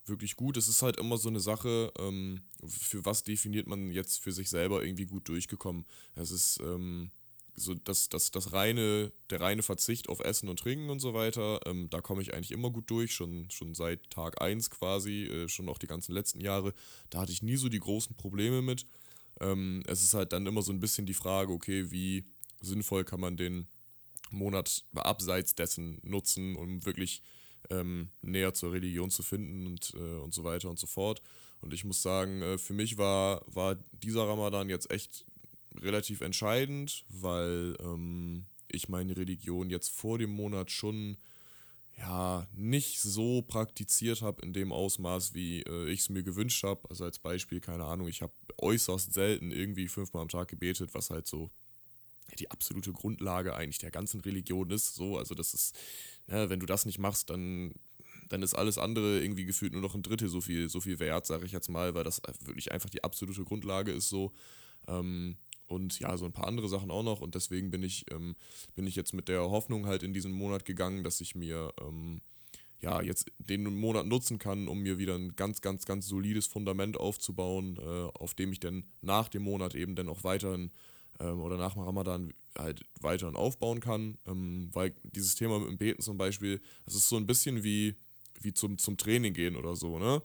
wirklich 0.09 0.37
gut. 0.37 0.57
Es 0.57 0.69
ist 0.69 0.83
halt 0.83 0.97
immer 0.99 1.17
so 1.17 1.29
eine 1.29 1.41
Sache, 1.41 1.93
ähm, 1.99 2.43
für 2.67 3.05
was 3.05 3.23
definiert 3.23 3.67
man 3.67 3.91
jetzt 3.91 4.19
für 4.23 4.33
sich 4.33 4.49
selber 4.51 4.85
irgendwie 4.85 5.07
gut 5.07 5.29
durchgekommen. 5.29 5.87
Es 6.15 6.31
ist 6.31 6.61
ähm, 6.61 7.11
so 7.55 7.75
das, 7.75 8.09
das, 8.09 8.31
das 8.31 8.53
reine, 8.53 9.13
der 9.31 9.41
reine 9.41 9.63
Verzicht 9.63 10.09
auf 10.09 10.21
Essen 10.21 10.49
und 10.49 10.61
Trinken 10.61 10.91
und 10.91 11.01
so 11.01 11.15
weiter, 11.15 11.61
ähm, 11.67 11.89
da 11.91 12.01
komme 12.01 12.23
ich 12.23 12.35
eigentlich 12.35 12.53
immer 12.53 12.71
gut 12.71 12.91
durch, 12.91 13.13
schon, 13.13 13.51
schon 13.51 13.75
seit 13.75 14.11
Tag 14.11 14.41
1 14.41 14.71
quasi, 14.71 15.25
äh, 15.25 15.49
schon 15.49 15.69
auch 15.69 15.79
die 15.79 15.87
ganzen 15.87 16.13
letzten 16.13 16.41
Jahre. 16.41 16.73
Da 17.11 17.21
hatte 17.21 17.33
ich 17.33 17.43
nie 17.43 17.57
so 17.57 17.69
die 17.69 17.81
großen 17.81 18.17
Probleme 18.17 18.63
mit. 18.63 18.87
Ähm, 19.41 19.83
es 19.87 20.03
ist 20.03 20.15
halt 20.15 20.33
dann 20.33 20.47
immer 20.47 20.63
so 20.63 20.73
ein 20.73 20.81
bisschen 20.81 21.07
die 21.07 21.15
Frage, 21.15 21.53
okay, 21.53 21.91
wie 21.91 22.25
sinnvoll 22.61 23.05
kann 23.05 23.21
man 23.21 23.37
den 23.37 23.69
Monat 24.31 24.85
abseits 24.95 25.55
dessen 25.55 26.01
nutzen, 26.03 26.57
um 26.57 26.85
wirklich 26.85 27.23
ähm, 27.71 28.11
näher 28.23 28.55
zur 28.55 28.73
Religion 28.73 29.11
zu 29.11 29.23
finden 29.23 29.67
und, 29.67 29.95
äh, 29.95 30.19
und 30.21 30.35
so 30.35 30.45
weiter 30.45 30.71
und 30.71 30.79
so 30.79 30.87
fort. 30.87 31.23
Und 31.61 31.75
ich 31.75 31.85
muss 31.85 32.03
sagen, 32.03 32.43
äh, 32.43 32.59
für 32.59 32.75
mich 32.75 32.99
war, 32.99 33.43
war 33.47 33.77
dieser 33.93 34.27
Ramadan 34.27 34.69
jetzt 34.69 34.91
echt 34.91 35.25
relativ 35.81 36.21
entscheidend, 36.21 37.05
weil 37.09 37.77
ähm, 37.81 38.47
ich 38.71 38.89
meine 38.89 39.17
Religion 39.17 39.71
jetzt 39.71 39.89
vor 39.89 40.19
dem 40.19 40.31
Monat 40.31 40.71
schon 40.71 41.17
ja 41.97 42.47
nicht 42.55 43.01
so 43.01 43.43
praktiziert 43.43 44.23
habe 44.23 44.43
in 44.43 44.53
dem 44.53 44.73
Ausmaß, 44.73 45.35
wie 45.35 45.63
äh, 45.63 45.91
ich 45.91 46.01
es 46.01 46.09
mir 46.11 46.23
gewünscht 46.23 46.63
habe. 46.63 46.89
Also 46.89 47.05
als 47.05 47.19
Beispiel, 47.19 47.61
keine 47.61 47.85
Ahnung, 47.85 48.09
ich 48.09 48.23
habe 48.23 48.33
äußerst 48.59 49.13
selten 49.13 49.51
irgendwie 49.51 49.89
fünfmal 49.89 50.23
am 50.23 50.29
Tag 50.29 50.49
gebetet, 50.49 50.95
was 50.95 51.11
halt 51.11 51.27
so 51.27 51.51
die 52.37 52.51
absolute 52.51 52.93
Grundlage 52.93 53.55
eigentlich 53.55 53.79
der 53.79 53.91
ganzen 53.91 54.21
Religion 54.21 54.71
ist. 54.71 54.95
So, 54.95 55.19
also 55.19 55.35
das 55.35 55.55
ist, 55.55 55.77
ne, 56.27 56.51
wenn 56.51 56.61
du 56.61 56.67
das 56.67 56.87
nicht 56.87 56.99
machst, 56.99 57.31
dann, 57.31 57.75
dann 58.29 58.43
ist 58.43 58.55
alles 58.55 58.79
andere 58.79 59.21
irgendwie 59.21 59.45
gefühlt 59.45 59.73
nur 59.73 59.83
noch 59.83 59.95
ein 59.95 60.03
Drittel 60.03 60.29
so 60.29 60.41
viel, 60.41 60.69
so 60.69 60.81
viel 60.81 60.99
wert, 60.99 61.27
sage 61.27 61.47
ich 61.47 61.53
jetzt 61.53 61.69
mal, 61.69 61.95
weil 61.95 62.05
das 62.05 62.21
wirklich 62.41 62.73
einfach 62.73 62.91
die 62.91 63.05
absolute 63.05 63.45
Grundlage 63.45 63.93
ist 63.93 64.09
so. 64.09 64.33
Ähm, 64.87 65.37
und 65.67 66.01
ja, 66.01 66.17
so 66.17 66.25
ein 66.25 66.33
paar 66.33 66.47
andere 66.47 66.69
Sachen 66.69 66.91
auch 66.91 67.03
noch. 67.03 67.21
Und 67.21 67.35
deswegen 67.35 67.71
bin 67.71 67.83
ich, 67.83 68.11
ähm, 68.11 68.37
bin 68.75 68.87
ich 68.87 68.97
jetzt 68.97 69.13
mit 69.13 69.29
der 69.29 69.43
Hoffnung 69.43 69.87
halt 69.87 70.03
in 70.03 70.15
diesen 70.15 70.33
Monat 70.33 70.65
gegangen, 70.65 71.05
dass 71.05 71.21
ich 71.21 71.35
mir 71.35 71.73
ähm, 71.81 72.23
ja 72.81 73.03
jetzt 73.03 73.31
den 73.39 73.65
Monat 73.79 74.07
nutzen 74.07 74.39
kann, 74.39 74.69
um 74.69 74.81
mir 74.81 74.99
wieder 74.99 75.15
ein 75.15 75.37
ganz, 75.37 75.61
ganz, 75.61 75.85
ganz 75.85 76.07
solides 76.07 76.47
Fundament 76.47 76.99
aufzubauen, 76.99 77.77
äh, 77.77 78.19
auf 78.19 78.35
dem 78.35 78.53
ich 78.53 78.61
dann 78.61 78.85
nach 79.03 79.29
dem 79.29 79.43
Monat 79.43 79.75
eben 79.75 79.95
dann 79.95 80.09
auch 80.09 80.25
weiterhin 80.25 80.71
ähm, 81.21 81.41
oder 81.41 81.57
nach 81.57 81.75
dem 81.75 81.83
Ramadan 81.83 82.33
halt 82.57 82.85
weiterhin 83.01 83.37
aufbauen 83.37 83.81
kann. 83.81 84.19
Ähm, 84.27 84.71
weil 84.73 84.95
dieses 85.03 85.35
Thema 85.35 85.59
mit 85.59 85.69
dem 85.69 85.79
Beten 85.79 86.03
zum 86.03 86.19
Beispiel, 86.19 86.61
das 86.85 86.95
ist 86.95 87.09
so 87.09 87.17
ein 87.17 87.27
bisschen 87.27 87.63
wie, 87.63 87.97
wie 88.41 88.53
zum, 88.53 88.79
zum 88.79 88.97
Training 88.97 89.35
gehen 89.35 89.57
oder 89.57 89.77
so, 89.77 89.99
ne? 89.99 90.23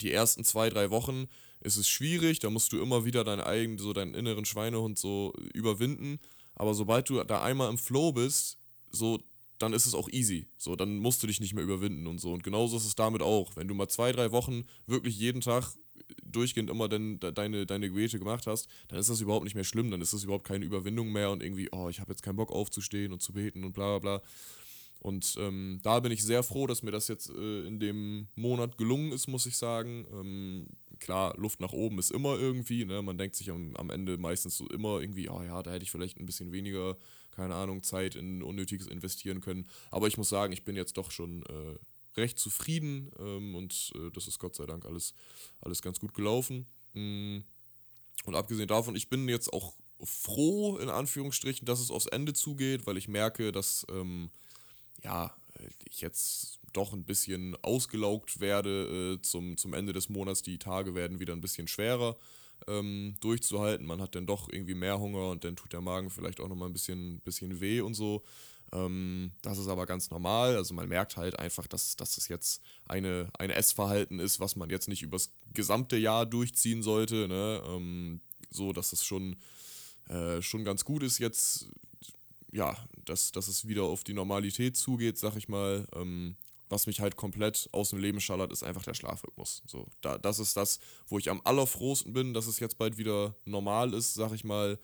Die 0.00 0.12
ersten 0.12 0.44
zwei, 0.44 0.70
drei 0.70 0.90
Wochen 0.90 1.26
ist 1.60 1.76
es 1.76 1.88
schwierig, 1.88 2.38
da 2.38 2.50
musst 2.50 2.72
du 2.72 2.80
immer 2.80 3.04
wieder 3.04 3.24
deinen 3.24 3.40
eigenen, 3.40 3.78
so 3.78 3.92
deinen 3.92 4.14
inneren 4.14 4.44
Schweinehund 4.44 4.96
so 4.96 5.32
überwinden. 5.54 6.20
Aber 6.54 6.74
sobald 6.74 7.08
du 7.08 7.22
da 7.24 7.42
einmal 7.42 7.68
im 7.68 7.78
Flow 7.78 8.12
bist, 8.12 8.58
so, 8.90 9.18
dann 9.58 9.72
ist 9.72 9.86
es 9.86 9.94
auch 9.94 10.08
easy. 10.10 10.46
So, 10.56 10.76
dann 10.76 10.98
musst 10.98 11.22
du 11.22 11.26
dich 11.26 11.40
nicht 11.40 11.54
mehr 11.54 11.64
überwinden 11.64 12.06
und 12.06 12.20
so. 12.20 12.32
Und 12.32 12.44
genauso 12.44 12.76
ist 12.76 12.86
es 12.86 12.94
damit 12.94 13.22
auch. 13.22 13.56
Wenn 13.56 13.66
du 13.66 13.74
mal 13.74 13.88
zwei, 13.88 14.12
drei 14.12 14.30
Wochen 14.30 14.64
wirklich 14.86 15.18
jeden 15.18 15.40
Tag 15.40 15.74
durchgehend 16.24 16.70
immer 16.70 16.88
dann 16.88 17.18
deine, 17.20 17.66
deine 17.66 17.88
Gebete 17.88 18.18
gemacht 18.18 18.46
hast, 18.46 18.68
dann 18.88 18.98
ist 18.98 19.10
das 19.10 19.20
überhaupt 19.20 19.44
nicht 19.44 19.54
mehr 19.54 19.64
schlimm, 19.64 19.90
dann 19.90 20.00
ist 20.00 20.12
das 20.12 20.24
überhaupt 20.24 20.46
keine 20.46 20.64
Überwindung 20.64 21.12
mehr 21.12 21.30
und 21.30 21.42
irgendwie, 21.42 21.68
oh, 21.72 21.88
ich 21.88 22.00
habe 22.00 22.12
jetzt 22.12 22.22
keinen 22.22 22.36
Bock 22.36 22.52
aufzustehen 22.52 23.12
und 23.12 23.22
zu 23.22 23.32
beten 23.32 23.64
und 23.64 23.72
bla 23.72 23.98
bla 23.98 24.18
bla. 24.18 24.28
Und 25.00 25.36
ähm, 25.38 25.78
da 25.82 26.00
bin 26.00 26.10
ich 26.10 26.24
sehr 26.24 26.42
froh, 26.42 26.66
dass 26.66 26.82
mir 26.82 26.90
das 26.90 27.06
jetzt 27.08 27.30
äh, 27.30 27.66
in 27.66 27.78
dem 27.78 28.26
Monat 28.34 28.78
gelungen 28.78 29.12
ist, 29.12 29.28
muss 29.28 29.46
ich 29.46 29.56
sagen. 29.56 30.06
Ähm, 30.12 30.66
klar, 30.98 31.34
Luft 31.36 31.60
nach 31.60 31.72
oben 31.72 31.98
ist 31.98 32.10
immer 32.10 32.36
irgendwie, 32.36 32.84
ne? 32.84 33.00
man 33.02 33.16
denkt 33.16 33.36
sich 33.36 33.50
am, 33.50 33.76
am 33.76 33.90
Ende 33.90 34.18
meistens 34.18 34.56
so 34.56 34.66
immer 34.68 35.00
irgendwie, 35.00 35.28
oh 35.28 35.42
ja, 35.42 35.62
da 35.62 35.70
hätte 35.70 35.84
ich 35.84 35.92
vielleicht 35.92 36.18
ein 36.18 36.26
bisschen 36.26 36.50
weniger, 36.50 36.96
keine 37.30 37.54
Ahnung, 37.54 37.84
Zeit 37.84 38.16
in 38.16 38.42
Unnötiges 38.42 38.88
investieren 38.88 39.40
können. 39.40 39.68
Aber 39.92 40.08
ich 40.08 40.18
muss 40.18 40.28
sagen, 40.28 40.52
ich 40.52 40.64
bin 40.64 40.74
jetzt 40.74 40.96
doch 40.96 41.12
schon 41.12 41.44
äh, 41.44 41.78
recht 42.18 42.38
zufrieden 42.38 43.10
ähm, 43.18 43.54
und 43.54 43.92
äh, 43.94 44.10
das 44.12 44.28
ist 44.28 44.38
Gott 44.38 44.54
sei 44.54 44.66
Dank 44.66 44.84
alles, 44.84 45.14
alles 45.60 45.82
ganz 45.82 45.98
gut 46.00 46.14
gelaufen. 46.14 46.66
Mm. 46.94 47.38
Und 48.24 48.34
abgesehen 48.34 48.68
davon, 48.68 48.96
ich 48.96 49.08
bin 49.08 49.28
jetzt 49.28 49.52
auch 49.52 49.74
froh, 50.02 50.76
in 50.78 50.88
Anführungsstrichen, 50.88 51.64
dass 51.64 51.80
es 51.80 51.90
aufs 51.90 52.06
Ende 52.06 52.34
zugeht, 52.34 52.86
weil 52.86 52.96
ich 52.96 53.08
merke, 53.08 53.52
dass 53.52 53.86
ähm, 53.90 54.30
ja, 55.02 55.34
ich 55.84 56.00
jetzt 56.00 56.58
doch 56.72 56.92
ein 56.92 57.04
bisschen 57.04 57.56
ausgelaugt 57.62 58.40
werde 58.40 59.14
äh, 59.14 59.22
zum, 59.22 59.56
zum 59.56 59.74
Ende 59.74 59.92
des 59.92 60.08
Monats. 60.08 60.42
Die 60.42 60.58
Tage 60.58 60.94
werden 60.94 61.20
wieder 61.20 61.32
ein 61.32 61.40
bisschen 61.40 61.68
schwerer 61.68 62.16
ähm, 62.66 63.14
durchzuhalten. 63.20 63.86
Man 63.86 64.00
hat 64.00 64.14
dann 64.14 64.26
doch 64.26 64.48
irgendwie 64.50 64.74
mehr 64.74 64.98
Hunger 64.98 65.30
und 65.30 65.44
dann 65.44 65.56
tut 65.56 65.72
der 65.72 65.80
Magen 65.80 66.10
vielleicht 66.10 66.40
auch 66.40 66.48
nochmal 66.48 66.68
ein 66.68 66.72
bisschen, 66.72 67.20
bisschen 67.20 67.60
weh 67.60 67.80
und 67.80 67.94
so. 67.94 68.22
Ähm, 68.72 69.32
das 69.42 69.58
ist 69.58 69.68
aber 69.68 69.86
ganz 69.86 70.10
normal. 70.10 70.56
Also 70.56 70.74
man 70.74 70.88
merkt 70.88 71.16
halt 71.16 71.38
einfach, 71.38 71.66
dass, 71.66 71.96
dass 71.96 72.16
das 72.16 72.28
jetzt 72.28 72.62
eine, 72.86 73.30
ein 73.38 73.50
Essverhalten 73.50 74.18
ist, 74.18 74.40
was 74.40 74.56
man 74.56 74.70
jetzt 74.70 74.88
nicht 74.88 75.02
übers 75.02 75.30
gesamte 75.54 75.96
Jahr 75.96 76.26
durchziehen 76.26 76.82
sollte. 76.82 77.28
Ne? 77.28 77.62
Ähm, 77.66 78.20
so, 78.50 78.72
dass 78.72 78.92
es 78.92 79.04
schon, 79.04 79.36
äh, 80.08 80.42
schon 80.42 80.64
ganz 80.64 80.84
gut 80.84 81.02
ist 81.02 81.18
jetzt, 81.18 81.68
ja, 82.52 82.76
dass, 83.04 83.32
dass 83.32 83.48
es 83.48 83.66
wieder 83.66 83.84
auf 83.84 84.04
die 84.04 84.14
Normalität 84.14 84.76
zugeht, 84.76 85.18
sag 85.18 85.36
ich 85.36 85.48
mal. 85.48 85.86
Ähm, 85.94 86.36
was 86.70 86.86
mich 86.86 87.00
halt 87.00 87.16
komplett 87.16 87.68
aus 87.72 87.90
dem 87.90 87.98
Leben 87.98 88.20
schallert, 88.20 88.52
ist 88.52 88.62
einfach 88.62 88.82
der 88.82 88.92
Schlafrhythmus. 88.92 89.62
So, 89.66 89.86
da, 90.02 90.18
das 90.18 90.38
ist 90.38 90.56
das, 90.56 90.80
wo 91.06 91.18
ich 91.18 91.30
am 91.30 91.40
allerfrohsten 91.44 92.12
bin, 92.12 92.34
dass 92.34 92.46
es 92.46 92.60
jetzt 92.60 92.76
bald 92.76 92.98
wieder 92.98 93.34
normal 93.46 93.94
ist, 93.94 94.14
sag 94.14 94.32
ich 94.32 94.44
mal. 94.44 94.78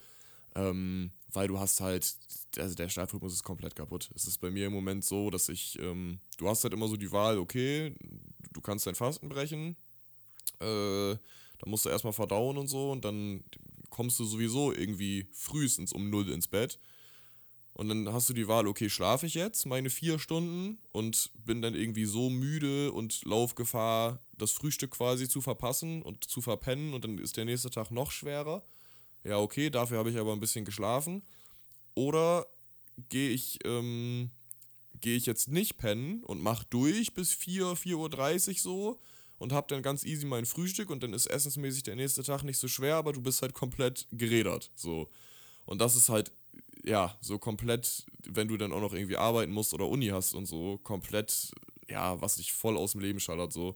Ähm, 0.55 1.11
weil 1.35 1.47
du 1.47 1.59
hast 1.59 1.81
halt, 1.81 2.15
also 2.57 2.75
der 2.75 2.89
Schlafrhythmus 2.89 3.33
ist 3.33 3.43
komplett 3.43 3.75
kaputt. 3.75 4.09
Es 4.15 4.25
ist 4.25 4.39
bei 4.39 4.49
mir 4.49 4.67
im 4.67 4.73
Moment 4.73 5.03
so, 5.03 5.29
dass 5.29 5.49
ich, 5.49 5.77
ähm, 5.79 6.19
du 6.37 6.47
hast 6.47 6.63
halt 6.63 6.73
immer 6.73 6.87
so 6.87 6.95
die 6.95 7.11
Wahl, 7.11 7.37
okay, 7.37 7.95
du 8.53 8.61
kannst 8.61 8.87
dein 8.87 8.95
Fasten 8.95 9.29
brechen, 9.29 9.75
äh, 10.59 11.15
dann 11.59 11.69
musst 11.69 11.85
du 11.85 11.89
erstmal 11.89 12.13
verdauen 12.13 12.57
und 12.57 12.67
so 12.67 12.91
und 12.91 13.05
dann 13.05 13.43
kommst 13.89 14.19
du 14.19 14.25
sowieso 14.25 14.73
irgendwie 14.73 15.27
frühestens 15.31 15.93
um 15.93 16.09
null 16.09 16.29
ins 16.29 16.47
Bett. 16.47 16.79
Und 17.73 17.89
dann 17.89 18.13
hast 18.13 18.29
du 18.29 18.33
die 18.33 18.47
Wahl, 18.47 18.67
okay, 18.67 18.89
schlafe 18.89 19.25
ich 19.25 19.33
jetzt 19.33 19.65
meine 19.65 19.89
vier 19.89 20.17
Stunden 20.17 20.77
und 20.93 21.29
bin 21.43 21.61
dann 21.61 21.75
irgendwie 21.75 22.05
so 22.05 22.29
müde 22.29 22.93
und 22.93 23.25
lauf 23.25 23.55
Gefahr, 23.55 24.21
das 24.37 24.51
Frühstück 24.51 24.91
quasi 24.91 25.27
zu 25.27 25.41
verpassen 25.41 26.01
und 26.01 26.23
zu 26.23 26.41
verpennen 26.41 26.93
und 26.93 27.03
dann 27.03 27.17
ist 27.17 27.35
der 27.35 27.43
nächste 27.43 27.69
Tag 27.69 27.91
noch 27.91 28.11
schwerer 28.11 28.63
ja, 29.25 29.39
okay, 29.39 29.69
dafür 29.69 29.97
habe 29.97 30.11
ich 30.11 30.17
aber 30.17 30.33
ein 30.33 30.39
bisschen 30.39 30.65
geschlafen. 30.65 31.23
Oder 31.95 32.45
gehe 33.09 33.31
ich, 33.31 33.59
ähm, 33.65 34.29
gehe 35.01 35.17
ich 35.17 35.25
jetzt 35.25 35.47
nicht 35.47 35.77
pennen 35.77 36.23
und 36.23 36.41
mache 36.41 36.65
durch 36.69 37.13
bis 37.13 37.33
4, 37.33 37.73
4.30 37.75 38.49
Uhr 38.49 38.55
so 38.59 38.99
und 39.37 39.51
habe 39.51 39.67
dann 39.67 39.81
ganz 39.81 40.05
easy 40.05 40.25
mein 40.25 40.45
Frühstück 40.45 40.89
und 40.89 41.01
dann 41.03 41.13
ist 41.13 41.25
essensmäßig 41.25 41.83
der 41.83 41.95
nächste 41.95 42.23
Tag 42.23 42.43
nicht 42.43 42.59
so 42.59 42.67
schwer, 42.67 42.95
aber 42.95 43.13
du 43.13 43.21
bist 43.21 43.41
halt 43.41 43.53
komplett 43.53 44.07
gerädert. 44.11 44.71
So. 44.75 45.09
Und 45.65 45.81
das 45.81 45.95
ist 45.95 46.09
halt, 46.09 46.31
ja, 46.83 47.17
so 47.19 47.39
komplett, 47.39 48.05
wenn 48.27 48.47
du 48.47 48.57
dann 48.57 48.71
auch 48.71 48.81
noch 48.81 48.93
irgendwie 48.93 49.17
arbeiten 49.17 49.51
musst 49.51 49.73
oder 49.73 49.87
Uni 49.87 50.07
hast 50.07 50.35
und 50.35 50.45
so, 50.45 50.77
komplett, 50.83 51.51
ja, 51.89 52.21
was 52.21 52.35
dich 52.35 52.53
voll 52.53 52.77
aus 52.77 52.91
dem 52.91 53.01
Leben 53.01 53.19
schallert, 53.19 53.51
so. 53.51 53.75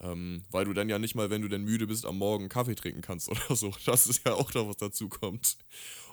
Ähm, 0.00 0.42
weil 0.50 0.64
du 0.64 0.72
dann 0.72 0.88
ja 0.88 0.98
nicht 0.98 1.14
mal, 1.14 1.30
wenn 1.30 1.42
du 1.42 1.48
denn 1.48 1.64
müde 1.64 1.86
bist, 1.86 2.04
am 2.04 2.18
Morgen 2.18 2.48
Kaffee 2.48 2.74
trinken 2.74 3.00
kannst 3.00 3.28
oder 3.30 3.56
so. 3.56 3.74
Das 3.86 4.06
ist 4.06 4.26
ja 4.26 4.34
auch 4.34 4.50
da, 4.50 4.66
was 4.66 4.76
dazu 4.76 5.08
kommt. 5.08 5.56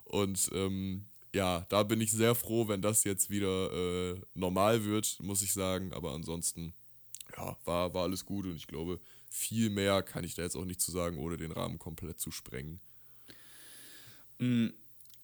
Und 0.05 0.49
ähm, 0.53 1.05
ja, 1.33 1.65
da 1.69 1.83
bin 1.83 2.01
ich 2.01 2.11
sehr 2.11 2.35
froh, 2.35 2.67
wenn 2.67 2.81
das 2.81 3.03
jetzt 3.03 3.29
wieder 3.29 3.71
äh, 3.71 4.21
normal 4.33 4.83
wird, 4.85 5.17
muss 5.21 5.41
ich 5.41 5.53
sagen. 5.53 5.93
Aber 5.93 6.11
ansonsten, 6.13 6.73
ja, 7.37 7.57
war, 7.65 7.93
war 7.93 8.03
alles 8.03 8.25
gut 8.25 8.45
und 8.45 8.55
ich 8.55 8.67
glaube, 8.67 8.99
viel 9.29 9.69
mehr 9.69 10.03
kann 10.03 10.23
ich 10.23 10.35
da 10.35 10.41
jetzt 10.41 10.57
auch 10.57 10.65
nicht 10.65 10.81
zu 10.81 10.91
sagen, 10.91 11.17
ohne 11.17 11.37
den 11.37 11.51
Rahmen 11.51 11.79
komplett 11.79 12.19
zu 12.19 12.31
sprengen. 12.31 12.81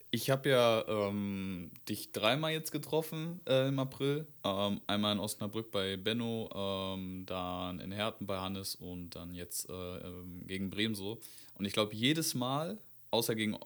Ich 0.10 0.30
habe 0.30 0.50
ja 0.50 0.86
ähm, 0.88 1.70
dich 1.90 2.14
dreimal 2.14 2.54
jetzt 2.54 2.72
getroffen 2.72 3.42
äh, 3.46 3.68
im 3.68 3.78
April. 3.78 4.26
Ähm, 4.44 4.80
einmal 4.88 5.14
in 5.14 5.20
Osnabrück 5.20 5.70
bei 5.70 5.98
Benno, 5.98 6.50
ähm, 6.56 7.26
dann 7.26 7.80
in 7.82 7.92
Herten 7.92 8.26
bei 8.26 8.38
Hannes 8.40 8.76
und 8.76 9.16
dann 9.16 9.34
jetzt 9.36 9.70
äh, 9.70 9.74
ähm, 9.74 10.48
gegen 10.48 10.70
Bremen 10.70 10.96
so. 10.96 11.20
Und 11.56 11.66
ich 11.66 11.74
glaube, 11.74 11.94
jedes 11.94 12.36
Mal, 12.36 12.78
außer 13.12 13.36
gegen 13.36 13.58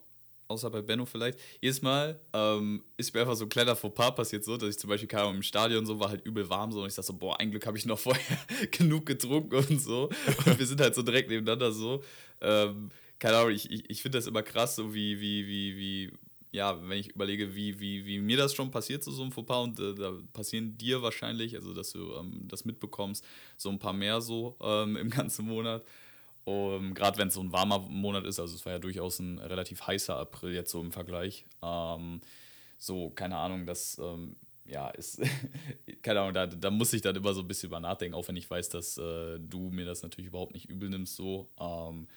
außer 0.52 0.70
bei 0.70 0.82
Benno 0.82 1.06
vielleicht, 1.06 1.40
jedes 1.62 1.82
Mal 1.82 2.20
ähm, 2.34 2.84
ist 2.98 3.14
mir 3.14 3.22
einfach 3.22 3.36
so 3.36 3.46
ein 3.46 3.50
kleiner 3.50 3.76
Fauxpas 3.76 4.16
passiert, 4.16 4.44
so, 4.44 4.58
dass 4.58 4.70
ich 4.70 4.80
zum 4.80 4.90
Beispiel 4.90 5.08
kam 5.08 5.36
im 5.36 5.44
Stadion 5.44 5.86
so, 5.86 6.00
war 6.00 6.10
halt 6.10 6.26
übel 6.26 6.50
warm 6.50 6.72
so 6.72 6.82
und 6.82 6.88
ich 6.88 6.96
dachte 6.96 7.08
so, 7.08 7.14
boah, 7.14 7.40
ein 7.40 7.52
Glück 7.52 7.66
habe 7.66 7.78
ich 7.78 7.86
noch 7.86 8.00
vorher 8.00 8.38
genug 8.72 9.06
getrunken 9.06 9.56
und 9.56 9.80
so. 9.80 10.10
Und 10.46 10.60
wir 10.60 10.66
sind 10.66 10.82
halt 10.82 10.96
so 10.96 11.02
direkt 11.02 11.30
nebeneinander 11.30 11.72
so. 11.72 12.04
Ähm, 12.42 12.90
keine 13.20 13.38
Ahnung, 13.38 13.52
ich, 13.52 13.70
ich, 13.72 13.90
ich 13.90 14.02
finde 14.02 14.18
das 14.18 14.28
immer 14.28 14.44
krass, 14.44 14.76
so 14.76 14.94
wie, 14.94 15.20
wie, 15.22 15.48
wie, 15.48 15.78
wie 15.78 16.12
ja, 16.52 16.78
wenn 16.88 17.00
ich 17.00 17.10
überlege, 17.10 17.56
wie, 17.56 17.80
wie, 17.80 18.06
wie 18.06 18.20
mir 18.20 18.38
das 18.38 18.54
schon 18.54 18.72
passiert, 18.72 19.04
so, 19.04 19.12
so 19.12 19.24
ein 19.24 19.32
Fauxpas, 19.32 19.64
und 19.64 19.80
äh, 19.80 19.96
da 19.96 20.14
passieren 20.34 20.78
dir 20.78 21.02
wahrscheinlich, 21.02 21.56
also 21.56 21.74
dass 21.74 21.94
du 21.94 22.14
ähm, 22.16 22.48
das 22.48 22.66
mitbekommst, 22.66 23.24
so 23.58 23.70
ein 23.70 23.80
paar 23.80 23.94
mehr 23.94 24.22
so 24.22 24.58
ähm, 24.62 24.98
im 24.98 25.10
ganzen 25.10 25.48
Monat. 25.48 25.84
Um, 26.44 26.96
Gerade 26.96 27.20
wenn 27.20 27.28
es 27.28 27.36
so 27.36 27.42
ein 27.42 27.52
warmer 27.52 27.78
Monat 27.80 28.26
ist, 28.26 28.40
also 28.40 28.56
es 28.56 28.66
war 28.66 28.74
ja 28.74 28.80
durchaus 28.80 29.20
ein 29.20 29.38
relativ 29.38 29.86
heißer 29.86 30.18
April 30.18 30.54
jetzt 30.54 30.72
so 30.72 30.82
im 30.82 30.92
Vergleich. 30.92 31.46
Ähm, 31.62 32.20
so, 32.80 33.12
keine 33.12 33.38
Ahnung, 33.38 33.68
das 33.68 34.00
ähm, 34.00 34.36
ja, 34.66 34.90
ist, 34.98 35.22
keine 36.02 36.22
Ahnung, 36.22 36.34
da, 36.34 36.48
da 36.48 36.72
muss 36.72 36.94
ich 36.94 37.02
dann 37.02 37.16
immer 37.16 37.34
so 37.34 37.42
ein 37.42 37.48
bisschen 37.48 37.70
über 37.70 37.80
nachdenken, 37.80 38.16
auch 38.16 38.28
wenn 38.28 38.36
ich 38.36 38.50
weiß, 38.50 38.70
dass 38.70 38.98
äh, 38.98 39.40
du 39.40 39.70
mir 39.70 39.86
das 39.86 40.02
natürlich 40.02 40.30
überhaupt 40.30 40.54
nicht 40.54 40.70
übel 40.70 40.90
nimmst, 40.90 41.16
so. 41.16 41.48
Ähm, 41.60 42.08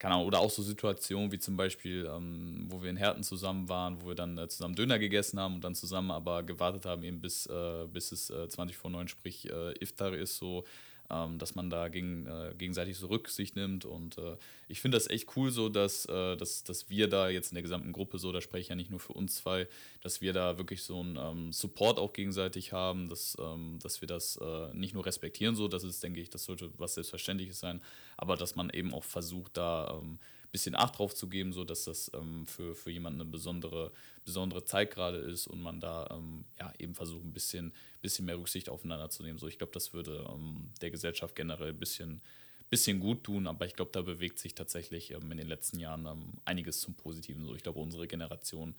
keine 0.00 0.14
Ahnung, 0.14 0.26
oder 0.26 0.40
auch 0.40 0.50
so 0.50 0.62
Situationen 0.62 1.30
wie 1.30 1.38
zum 1.38 1.58
Beispiel, 1.58 2.10
ähm, 2.10 2.64
wo 2.68 2.82
wir 2.82 2.88
in 2.88 2.96
Herten 2.96 3.22
zusammen 3.22 3.68
waren, 3.68 4.00
wo 4.00 4.08
wir 4.08 4.14
dann 4.14 4.38
äh, 4.38 4.48
zusammen 4.48 4.74
Döner 4.74 4.98
gegessen 4.98 5.38
haben 5.38 5.56
und 5.56 5.62
dann 5.62 5.74
zusammen 5.74 6.10
aber 6.10 6.42
gewartet 6.42 6.86
haben, 6.86 7.04
eben 7.04 7.20
bis, 7.20 7.44
äh, 7.46 7.86
bis 7.86 8.10
es 8.10 8.30
äh, 8.30 8.48
20 8.48 8.78
vor 8.78 8.90
9, 8.90 9.08
sprich 9.08 9.50
äh, 9.50 9.74
Iftar 9.78 10.14
ist, 10.14 10.38
so 10.38 10.64
ähm, 11.10 11.38
dass 11.38 11.54
man 11.54 11.70
da 11.70 11.88
gegen, 11.88 12.26
äh, 12.26 12.54
gegenseitig 12.56 12.96
so 12.96 13.08
Rücksicht 13.08 13.56
nimmt. 13.56 13.84
Und 13.84 14.18
äh, 14.18 14.36
ich 14.68 14.80
finde 14.80 14.96
das 14.96 15.08
echt 15.08 15.36
cool 15.36 15.50
so, 15.50 15.68
dass, 15.68 16.06
äh, 16.06 16.36
dass, 16.36 16.64
dass 16.64 16.88
wir 16.88 17.08
da 17.08 17.28
jetzt 17.28 17.50
in 17.50 17.56
der 17.56 17.62
gesamten 17.62 17.92
Gruppe 17.92 18.18
so, 18.18 18.32
da 18.32 18.40
spreche 18.40 18.62
ich 18.62 18.68
ja 18.68 18.74
nicht 18.74 18.90
nur 18.90 19.00
für 19.00 19.12
uns 19.12 19.36
zwei, 19.36 19.66
dass 20.02 20.20
wir 20.20 20.32
da 20.32 20.58
wirklich 20.58 20.82
so 20.82 21.00
einen 21.00 21.16
ähm, 21.16 21.52
Support 21.52 21.98
auch 21.98 22.12
gegenseitig 22.12 22.72
haben, 22.72 23.08
dass, 23.08 23.36
ähm, 23.40 23.78
dass 23.82 24.00
wir 24.00 24.08
das 24.08 24.36
äh, 24.36 24.74
nicht 24.74 24.94
nur 24.94 25.04
respektieren, 25.06 25.54
so, 25.54 25.68
das 25.68 25.84
ist, 25.84 26.02
denke 26.02 26.20
ich, 26.20 26.30
das 26.30 26.44
sollte 26.44 26.70
was 26.78 26.94
Selbstverständliches 26.94 27.58
sein, 27.58 27.80
aber 28.16 28.36
dass 28.36 28.54
man 28.54 28.70
eben 28.70 28.94
auch 28.94 29.04
versucht, 29.04 29.56
da 29.56 30.00
ähm, 30.00 30.18
bisschen 30.52 30.74
Acht 30.74 30.98
drauf 30.98 31.14
zu 31.14 31.28
geben, 31.28 31.52
sodass 31.52 31.84
das 31.84 32.10
ähm, 32.14 32.46
für, 32.46 32.74
für 32.74 32.90
jemanden 32.90 33.20
eine 33.20 33.30
besondere, 33.30 33.92
besondere 34.24 34.64
Zeit 34.64 34.92
gerade 34.92 35.18
ist 35.18 35.46
und 35.46 35.60
man 35.60 35.80
da 35.80 36.08
ähm, 36.10 36.44
ja, 36.58 36.72
eben 36.78 36.94
versucht, 36.94 37.24
ein 37.24 37.32
bisschen, 37.32 37.72
bisschen 38.00 38.26
mehr 38.26 38.38
Rücksicht 38.38 38.68
aufeinander 38.68 39.10
zu 39.10 39.22
nehmen. 39.22 39.38
So, 39.38 39.48
ich 39.48 39.58
glaube, 39.58 39.72
das 39.72 39.92
würde 39.92 40.26
ähm, 40.32 40.70
der 40.80 40.90
Gesellschaft 40.90 41.34
generell 41.36 41.70
ein 41.70 41.78
bisschen, 41.78 42.20
bisschen 42.68 43.00
gut 43.00 43.24
tun, 43.24 43.46
aber 43.46 43.66
ich 43.66 43.74
glaube, 43.74 43.92
da 43.92 44.02
bewegt 44.02 44.38
sich 44.38 44.54
tatsächlich 44.54 45.12
ähm, 45.12 45.30
in 45.30 45.38
den 45.38 45.48
letzten 45.48 45.78
Jahren 45.78 46.06
ähm, 46.06 46.32
einiges 46.44 46.80
zum 46.80 46.94
Positiven. 46.94 47.44
So, 47.46 47.54
ich 47.54 47.62
glaube, 47.62 47.80
unsere 47.80 48.08
Generation 48.08 48.74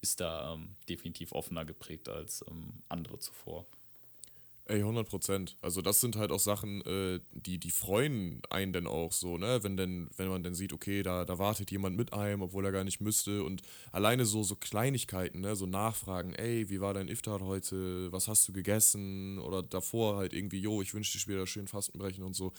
ist 0.00 0.20
da 0.20 0.54
ähm, 0.54 0.76
definitiv 0.88 1.32
offener 1.32 1.64
geprägt 1.64 2.08
als 2.08 2.44
andere 2.88 3.18
zuvor. 3.18 3.66
Ey, 4.68 4.80
100 4.80 5.08
Prozent. 5.08 5.56
Also 5.62 5.80
das 5.80 6.00
sind 6.00 6.16
halt 6.16 6.32
auch 6.32 6.40
Sachen, 6.40 6.80
äh, 6.82 7.20
die, 7.30 7.58
die 7.58 7.70
freuen 7.70 8.42
einen 8.50 8.72
dann 8.72 8.88
auch 8.88 9.12
so, 9.12 9.38
ne? 9.38 9.62
Wenn, 9.62 9.76
denn, 9.76 10.10
wenn 10.16 10.26
man 10.26 10.42
dann 10.42 10.54
sieht, 10.54 10.72
okay, 10.72 11.04
da, 11.04 11.24
da 11.24 11.38
wartet 11.38 11.70
jemand 11.70 11.96
mit 11.96 12.12
einem, 12.12 12.42
obwohl 12.42 12.64
er 12.64 12.72
gar 12.72 12.82
nicht 12.82 13.00
müsste. 13.00 13.44
Und 13.44 13.62
alleine 13.92 14.24
so, 14.24 14.42
so 14.42 14.56
Kleinigkeiten, 14.56 15.38
ne? 15.40 15.54
So 15.54 15.66
Nachfragen, 15.66 16.34
ey, 16.34 16.68
wie 16.68 16.80
war 16.80 16.94
dein 16.94 17.06
Iftar 17.06 17.42
heute? 17.42 18.10
Was 18.10 18.26
hast 18.26 18.48
du 18.48 18.52
gegessen? 18.52 19.38
Oder 19.38 19.62
davor 19.62 20.16
halt 20.16 20.32
irgendwie, 20.32 20.58
jo, 20.58 20.82
ich 20.82 20.94
wünsche 20.94 21.12
dir 21.12 21.20
später 21.20 21.46
schön 21.46 21.68
Fastenbrechen 21.68 22.24
und 22.24 22.34
so. 22.34 22.52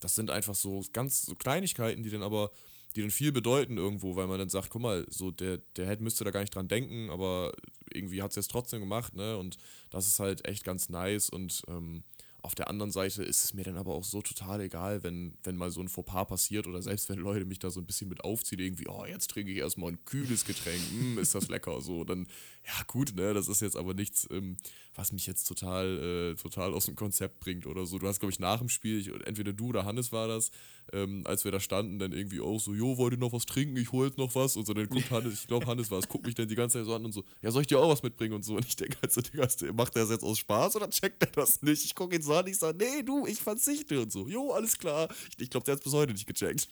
Das 0.00 0.16
sind 0.16 0.32
einfach 0.32 0.56
so 0.56 0.82
ganz 0.92 1.22
so 1.22 1.36
Kleinigkeiten, 1.36 2.02
die 2.02 2.10
dann 2.10 2.24
aber 2.24 2.50
die 2.92 3.02
dann 3.02 3.10
viel 3.10 3.32
bedeuten 3.32 3.76
irgendwo, 3.76 4.16
weil 4.16 4.26
man 4.26 4.38
dann 4.38 4.48
sagt, 4.48 4.70
guck 4.70 4.82
mal, 4.82 5.06
so 5.08 5.30
der, 5.30 5.58
der 5.76 5.86
Head 5.86 6.00
müsste 6.00 6.24
da 6.24 6.30
gar 6.30 6.40
nicht 6.40 6.54
dran 6.54 6.68
denken, 6.68 7.10
aber 7.10 7.52
irgendwie 7.92 8.22
hat 8.22 8.30
es 8.30 8.36
jetzt 8.36 8.50
trotzdem 8.50 8.80
gemacht, 8.80 9.14
ne? 9.14 9.36
Und 9.38 9.56
das 9.90 10.06
ist 10.06 10.20
halt 10.20 10.46
echt 10.46 10.64
ganz 10.64 10.88
nice 10.88 11.28
und 11.28 11.62
ähm, 11.68 12.02
auf 12.44 12.56
der 12.56 12.68
anderen 12.68 12.90
Seite 12.90 13.22
ist 13.22 13.44
es 13.44 13.54
mir 13.54 13.62
dann 13.62 13.76
aber 13.76 13.94
auch 13.94 14.02
so 14.02 14.20
total 14.20 14.60
egal, 14.60 15.04
wenn, 15.04 15.38
wenn 15.44 15.56
mal 15.56 15.70
so 15.70 15.80
ein 15.80 15.88
Fauxpas 15.88 16.26
passiert 16.26 16.66
oder 16.66 16.82
selbst 16.82 17.08
wenn 17.08 17.18
Leute 17.18 17.44
mich 17.44 17.60
da 17.60 17.70
so 17.70 17.80
ein 17.80 17.86
bisschen 17.86 18.08
mit 18.08 18.24
aufziehen, 18.24 18.58
irgendwie, 18.58 18.88
oh, 18.88 19.04
jetzt 19.04 19.30
trinke 19.30 19.52
ich 19.52 19.58
erstmal 19.58 19.92
ein 19.92 20.04
kühles 20.04 20.44
Getränk, 20.44 20.80
mm, 20.92 21.18
ist 21.20 21.36
das 21.36 21.48
lecker, 21.48 21.80
so, 21.80 22.02
dann, 22.02 22.26
ja 22.66 22.82
gut, 22.88 23.14
ne, 23.14 23.32
das 23.32 23.46
ist 23.46 23.62
jetzt 23.62 23.76
aber 23.76 23.94
nichts, 23.94 24.26
ähm, 24.32 24.56
was 24.94 25.12
mich 25.12 25.26
jetzt 25.26 25.44
total, 25.44 26.32
äh, 26.32 26.34
total 26.34 26.74
aus 26.74 26.86
dem 26.86 26.96
Konzept 26.96 27.38
bringt 27.38 27.66
oder 27.66 27.86
so. 27.86 27.98
Du 27.98 28.08
hast, 28.08 28.18
glaube 28.18 28.32
ich, 28.32 28.40
nach 28.40 28.58
dem 28.58 28.68
Spiel, 28.68 28.98
ich, 28.98 29.08
entweder 29.26 29.52
du 29.52 29.68
oder 29.68 29.84
Hannes 29.84 30.10
war 30.10 30.26
das, 30.26 30.50
ähm, 30.92 31.22
als 31.26 31.44
wir 31.44 31.52
da 31.52 31.60
standen, 31.60 31.98
dann 31.98 32.12
irgendwie 32.12 32.40
auch 32.40 32.58
so, 32.58 32.74
jo, 32.74 32.98
wollt 32.98 33.14
ihr 33.14 33.18
noch 33.18 33.32
was 33.32 33.46
trinken? 33.46 33.76
Ich 33.76 33.92
hole 33.92 34.08
jetzt 34.08 34.18
noch 34.18 34.34
was. 34.34 34.56
Und 34.56 34.66
so, 34.66 34.74
dann 34.74 34.88
guckt 34.88 35.10
Hannes, 35.10 35.34
ich 35.34 35.46
glaube, 35.46 35.66
Hannes 35.66 35.90
war 35.90 35.98
es, 35.98 36.08
guckt 36.08 36.26
mich 36.26 36.34
dann 36.34 36.48
die 36.48 36.54
ganze 36.54 36.78
Zeit 36.78 36.86
so 36.86 36.94
an 36.94 37.04
und 37.04 37.12
so, 37.12 37.24
ja, 37.40 37.50
soll 37.50 37.62
ich 37.62 37.68
dir 37.68 37.78
auch 37.78 37.88
was 37.88 38.02
mitbringen 38.02 38.34
und 38.34 38.44
so. 38.44 38.56
Und 38.56 38.66
ich 38.66 38.76
denke 38.76 38.98
halt 39.00 39.12
so, 39.12 39.20
Digga, 39.20 39.46
macht 39.72 39.94
der 39.94 40.02
das 40.02 40.10
jetzt 40.10 40.24
aus 40.24 40.38
Spaß 40.38 40.76
oder 40.76 40.90
checkt 40.90 41.22
er 41.22 41.30
das 41.30 41.62
nicht? 41.62 41.84
Ich 41.84 41.94
gucke 41.94 42.16
ihn 42.16 42.22
so 42.22 42.31
an, 42.32 42.46
ich 42.46 42.58
sage, 42.58 42.78
nee, 42.78 43.02
du, 43.02 43.26
ich 43.26 43.40
verzichte 43.40 44.00
und 44.00 44.12
so. 44.12 44.26
Jo, 44.28 44.52
alles 44.52 44.78
klar. 44.78 45.08
Ich, 45.30 45.44
ich 45.44 45.50
glaube, 45.50 45.64
der 45.64 45.72
hat 45.72 45.80
es 45.80 45.84
bis 45.84 45.92
heute 45.92 46.12
nicht 46.12 46.26
gecheckt. 46.26 46.68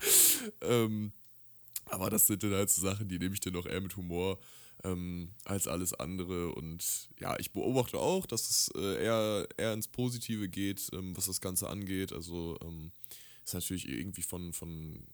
ähm, 0.60 1.12
aber 1.86 2.10
das 2.10 2.26
sind 2.26 2.42
dann 2.42 2.52
halt 2.52 2.70
so 2.70 2.80
Sachen, 2.80 3.08
die 3.08 3.18
nehme 3.18 3.34
ich 3.34 3.40
dann 3.40 3.56
auch 3.56 3.66
eher 3.66 3.80
mit 3.80 3.96
Humor 3.96 4.38
ähm, 4.84 5.30
als 5.44 5.68
alles 5.68 5.92
andere. 5.94 6.52
Und 6.54 7.08
ja, 7.20 7.38
ich 7.38 7.52
beobachte 7.52 7.98
auch, 7.98 8.26
dass 8.26 8.50
es 8.50 8.70
äh, 8.74 9.04
eher, 9.04 9.46
eher 9.56 9.72
ins 9.72 9.88
Positive 9.88 10.48
geht, 10.48 10.88
ähm, 10.92 11.16
was 11.16 11.26
das 11.26 11.40
Ganze 11.40 11.68
angeht. 11.68 12.12
Also 12.12 12.58
ähm, 12.62 12.92
ist 13.44 13.54
natürlich 13.54 13.88
irgendwie 13.88 14.22
von, 14.22 14.52
von, 14.52 15.06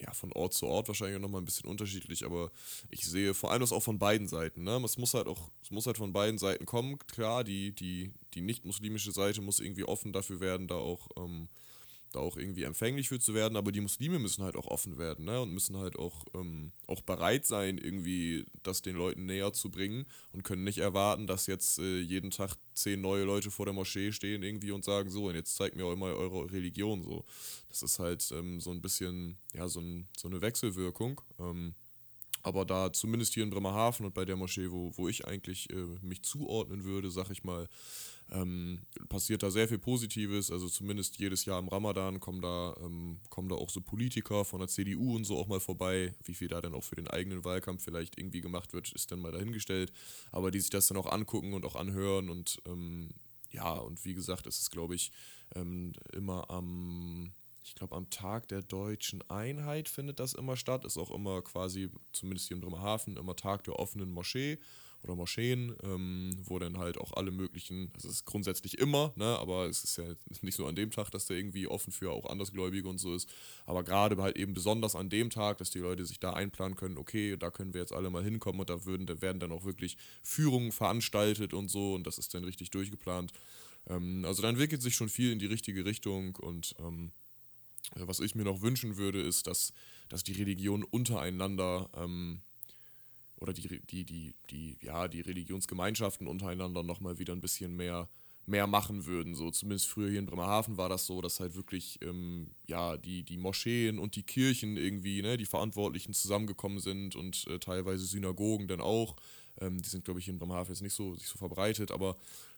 ja, 0.00 0.12
von 0.12 0.32
Ort 0.32 0.54
zu 0.54 0.66
Ort 0.66 0.88
wahrscheinlich 0.88 1.20
nochmal 1.20 1.40
ein 1.40 1.44
bisschen 1.44 1.68
unterschiedlich, 1.68 2.24
aber 2.24 2.50
ich 2.90 3.04
sehe 3.04 3.34
vor 3.34 3.50
allem 3.50 3.60
das 3.60 3.72
auch 3.72 3.82
von 3.82 3.98
beiden 3.98 4.28
Seiten. 4.28 4.62
Ne? 4.62 4.80
Es 4.84 4.96
muss 4.96 5.14
halt 5.14 5.26
auch, 5.26 5.50
es 5.62 5.70
muss 5.70 5.86
halt 5.86 5.98
von 5.98 6.12
beiden 6.12 6.38
Seiten 6.38 6.66
kommen. 6.66 6.98
Klar, 6.98 7.44
die, 7.44 7.72
die, 7.72 8.12
die 8.34 8.40
nicht-muslimische 8.40 9.12
Seite 9.12 9.40
muss 9.40 9.60
irgendwie 9.60 9.84
offen 9.84 10.12
dafür 10.12 10.40
werden, 10.40 10.68
da 10.68 10.76
auch 10.76 11.08
ähm, 11.16 11.48
da 12.12 12.20
auch 12.20 12.36
irgendwie 12.36 12.62
empfänglich 12.62 13.08
für 13.08 13.18
zu 13.18 13.34
werden, 13.34 13.56
aber 13.56 13.72
die 13.72 13.80
Muslime 13.80 14.18
müssen 14.18 14.42
halt 14.42 14.56
auch 14.56 14.66
offen 14.66 14.98
werden, 14.98 15.24
ne? 15.24 15.40
Und 15.40 15.52
müssen 15.52 15.76
halt 15.76 15.98
auch, 15.98 16.24
ähm, 16.34 16.72
auch 16.86 17.02
bereit 17.02 17.46
sein, 17.46 17.78
irgendwie 17.78 18.46
das 18.62 18.82
den 18.82 18.96
Leuten 18.96 19.26
näher 19.26 19.52
zu 19.52 19.70
bringen 19.70 20.06
und 20.32 20.42
können 20.42 20.64
nicht 20.64 20.78
erwarten, 20.78 21.26
dass 21.26 21.46
jetzt 21.46 21.78
äh, 21.78 22.00
jeden 22.00 22.30
Tag 22.30 22.56
zehn 22.74 23.00
neue 23.00 23.24
Leute 23.24 23.50
vor 23.50 23.66
der 23.66 23.74
Moschee 23.74 24.12
stehen 24.12 24.42
irgendwie 24.42 24.70
und 24.70 24.84
sagen, 24.84 25.10
so, 25.10 25.28
und 25.28 25.34
jetzt 25.34 25.56
zeigt 25.56 25.76
mir 25.76 25.90
immer 25.92 26.06
eure 26.06 26.50
Religion 26.50 27.02
so. 27.02 27.24
Das 27.68 27.82
ist 27.82 27.98
halt 27.98 28.30
ähm, 28.32 28.60
so 28.60 28.70
ein 28.70 28.80
bisschen, 28.80 29.36
ja, 29.54 29.68
so, 29.68 29.80
ein, 29.80 30.08
so 30.16 30.28
eine 30.28 30.40
Wechselwirkung. 30.40 31.20
Ähm, 31.38 31.74
aber 32.42 32.64
da 32.64 32.92
zumindest 32.92 33.34
hier 33.34 33.42
in 33.42 33.50
Bremerhaven 33.50 34.06
und 34.06 34.14
bei 34.14 34.24
der 34.24 34.36
Moschee, 34.36 34.70
wo, 34.70 34.92
wo 34.96 35.08
ich 35.08 35.26
eigentlich 35.26 35.68
äh, 35.70 35.86
mich 36.00 36.22
zuordnen 36.22 36.84
würde, 36.84 37.10
sag 37.10 37.30
ich 37.30 37.44
mal, 37.44 37.68
ähm, 38.30 38.80
passiert 39.08 39.42
da 39.42 39.50
sehr 39.50 39.68
viel 39.68 39.78
Positives. 39.78 40.50
Also 40.50 40.68
zumindest 40.68 41.18
jedes 41.18 41.44
Jahr 41.44 41.58
im 41.58 41.68
Ramadan 41.68 42.20
kommen 42.20 42.40
da, 42.40 42.76
ähm, 42.82 43.18
kommen 43.30 43.48
da 43.48 43.56
auch 43.56 43.70
so 43.70 43.80
Politiker 43.80 44.44
von 44.44 44.60
der 44.60 44.68
CDU 44.68 45.16
und 45.16 45.24
so 45.24 45.38
auch 45.38 45.46
mal 45.46 45.60
vorbei. 45.60 46.14
Wie 46.24 46.34
viel 46.34 46.48
da 46.48 46.60
dann 46.60 46.74
auch 46.74 46.84
für 46.84 46.96
den 46.96 47.08
eigenen 47.08 47.44
Wahlkampf 47.44 47.82
vielleicht 47.82 48.18
irgendwie 48.18 48.40
gemacht 48.40 48.72
wird, 48.72 48.92
ist 48.92 49.10
dann 49.10 49.20
mal 49.20 49.32
dahingestellt. 49.32 49.92
Aber 50.30 50.50
die 50.50 50.60
sich 50.60 50.70
das 50.70 50.88
dann 50.88 50.98
auch 50.98 51.10
angucken 51.10 51.54
und 51.54 51.64
auch 51.64 51.76
anhören 51.76 52.30
und 52.30 52.60
ähm, 52.66 53.10
ja, 53.50 53.72
und 53.72 54.04
wie 54.04 54.12
gesagt, 54.12 54.46
es 54.46 54.58
ist, 54.60 54.70
glaube 54.70 54.94
ich, 54.94 55.10
ähm, 55.54 55.92
immer 56.12 56.50
am 56.50 57.32
ich 57.68 57.74
glaube, 57.74 57.96
am 57.96 58.08
Tag 58.08 58.48
der 58.48 58.62
deutschen 58.62 59.22
Einheit 59.30 59.90
findet 59.90 60.20
das 60.20 60.32
immer 60.32 60.56
statt. 60.56 60.86
Ist 60.86 60.96
auch 60.96 61.10
immer 61.10 61.42
quasi, 61.42 61.90
zumindest 62.12 62.48
hier 62.48 62.56
in 62.56 62.62
Bremerhaven, 62.62 63.18
immer 63.18 63.36
Tag 63.36 63.64
der 63.64 63.78
offenen 63.78 64.10
Moschee 64.10 64.58
oder 65.02 65.14
Moscheen, 65.14 65.74
ähm, 65.82 66.36
wo 66.44 66.58
dann 66.58 66.78
halt 66.78 66.98
auch 66.98 67.12
alle 67.12 67.30
möglichen, 67.30 67.90
also 67.94 68.08
es 68.08 68.16
ist 68.16 68.24
grundsätzlich 68.24 68.78
immer, 68.78 69.12
ne, 69.16 69.38
aber 69.38 69.66
es 69.66 69.84
ist 69.84 69.98
ja 69.98 70.04
nicht 70.40 70.58
nur 70.58 70.68
an 70.68 70.74
dem 70.74 70.90
Tag, 70.90 71.10
dass 71.10 71.26
der 71.26 71.36
irgendwie 71.36 71.66
offen 71.66 71.92
für 71.92 72.10
auch 72.10 72.26
Andersgläubige 72.26 72.88
und 72.88 72.98
so 72.98 73.14
ist, 73.14 73.28
aber 73.64 73.84
gerade 73.84 74.20
halt 74.20 74.36
eben 74.36 74.54
besonders 74.54 74.96
an 74.96 75.08
dem 75.08 75.30
Tag, 75.30 75.58
dass 75.58 75.70
die 75.70 75.78
Leute 75.78 76.04
sich 76.04 76.18
da 76.18 76.32
einplanen 76.32 76.76
können, 76.76 76.98
okay, 76.98 77.36
da 77.36 77.50
können 77.50 77.74
wir 77.74 77.80
jetzt 77.80 77.92
alle 77.92 78.10
mal 78.10 78.24
hinkommen 78.24 78.60
und 78.60 78.70
da 78.70 78.84
würden, 78.84 79.06
da 79.06 79.20
werden 79.20 79.40
dann 79.40 79.52
auch 79.52 79.64
wirklich 79.64 79.96
Führungen 80.22 80.72
veranstaltet 80.72 81.54
und 81.54 81.68
so 81.70 81.94
und 81.94 82.06
das 82.06 82.18
ist 82.18 82.34
dann 82.34 82.44
richtig 82.44 82.70
durchgeplant. 82.70 83.32
Ähm, 83.88 84.24
also 84.24 84.42
da 84.42 84.48
entwickelt 84.48 84.82
sich 84.82 84.94
schon 84.94 85.08
viel 85.08 85.32
in 85.32 85.38
die 85.38 85.46
richtige 85.46 85.84
Richtung 85.84 86.36
und 86.36 86.74
ähm, 86.80 87.12
was 87.94 88.20
ich 88.20 88.34
mir 88.34 88.44
noch 88.44 88.60
wünschen 88.62 88.96
würde, 88.96 89.20
ist, 89.20 89.46
dass, 89.46 89.72
dass 90.08 90.24
die 90.24 90.32
Religionen 90.32 90.84
untereinander 90.84 91.88
ähm, 91.96 92.42
oder 93.40 93.52
die, 93.52 93.80
die, 93.86 94.04
die, 94.04 94.34
die, 94.50 94.78
ja, 94.82 95.08
die 95.08 95.20
Religionsgemeinschaften 95.20 96.26
untereinander 96.26 96.82
nochmal 96.82 97.18
wieder 97.18 97.32
ein 97.32 97.40
bisschen 97.40 97.76
mehr, 97.76 98.08
mehr 98.46 98.66
machen 98.66 99.06
würden. 99.06 99.34
So, 99.34 99.50
zumindest 99.50 99.88
früher 99.88 100.10
hier 100.10 100.18
in 100.18 100.26
Bremerhaven 100.26 100.76
war 100.76 100.88
das 100.88 101.06
so, 101.06 101.20
dass 101.20 101.40
halt 101.40 101.54
wirklich 101.54 101.98
ähm, 102.02 102.50
ja, 102.66 102.96
die, 102.96 103.22
die 103.22 103.36
Moscheen 103.36 103.98
und 103.98 104.16
die 104.16 104.22
Kirchen 104.22 104.76
irgendwie, 104.76 105.22
ne, 105.22 105.36
die 105.36 105.46
Verantwortlichen 105.46 106.14
zusammengekommen 106.14 106.80
sind 106.80 107.14
und 107.14 107.46
äh, 107.48 107.58
teilweise 107.58 108.04
Synagogen 108.04 108.66
dann 108.66 108.80
auch. 108.80 109.16
Ähm, 109.60 109.80
die 109.82 109.88
sind, 109.88 110.04
glaube 110.04 110.20
ich, 110.20 110.28
in 110.28 110.38
Bremerhaven 110.38 110.72
jetzt 110.72 110.82
nicht 110.82 110.94
so, 110.94 111.12
nicht 111.12 111.26
so 111.26 111.38
verbreitet, 111.38 111.90
aber 111.90 112.16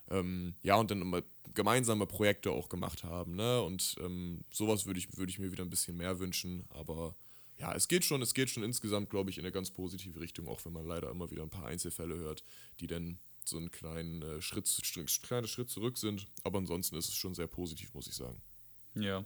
ähm, 0.09 0.55
ja, 0.63 0.75
und 0.75 0.91
dann 0.91 1.01
immer 1.01 1.21
gemeinsame 1.53 2.05
Projekte 2.05 2.51
auch 2.51 2.69
gemacht 2.69 3.03
haben. 3.03 3.35
Ne? 3.35 3.61
Und 3.61 3.95
ähm, 4.01 4.41
sowas 4.51 4.85
würde 4.85 4.99
ich, 4.99 5.15
würd 5.17 5.29
ich 5.29 5.39
mir 5.39 5.51
wieder 5.51 5.63
ein 5.63 5.69
bisschen 5.69 5.97
mehr 5.97 6.19
wünschen, 6.19 6.65
aber 6.69 7.15
ja, 7.61 7.75
es 7.75 7.87
geht 7.87 8.03
schon, 8.03 8.23
es 8.23 8.33
geht 8.33 8.49
schon 8.49 8.63
insgesamt, 8.63 9.11
glaube 9.11 9.29
ich, 9.29 9.37
in 9.37 9.45
eine 9.45 9.51
ganz 9.51 9.69
positive 9.69 10.19
Richtung, 10.19 10.47
auch 10.47 10.65
wenn 10.65 10.73
man 10.73 10.85
leider 10.85 11.11
immer 11.11 11.29
wieder 11.29 11.43
ein 11.43 11.51
paar 11.51 11.67
Einzelfälle 11.67 12.15
hört, 12.15 12.43
die 12.79 12.87
dann 12.87 13.19
so 13.45 13.57
einen 13.57 13.69
kleinen 13.69 14.23
äh, 14.23 14.41
Schritt, 14.41 14.67
kleinen 15.21 15.47
Schritt 15.47 15.69
zurück 15.69 15.99
sind. 15.99 16.25
Aber 16.43 16.57
ansonsten 16.57 16.95
ist 16.95 17.09
es 17.09 17.13
schon 17.13 17.35
sehr 17.35 17.45
positiv, 17.45 17.93
muss 17.93 18.07
ich 18.07 18.15
sagen. 18.15 18.41
Ja. 18.95 19.23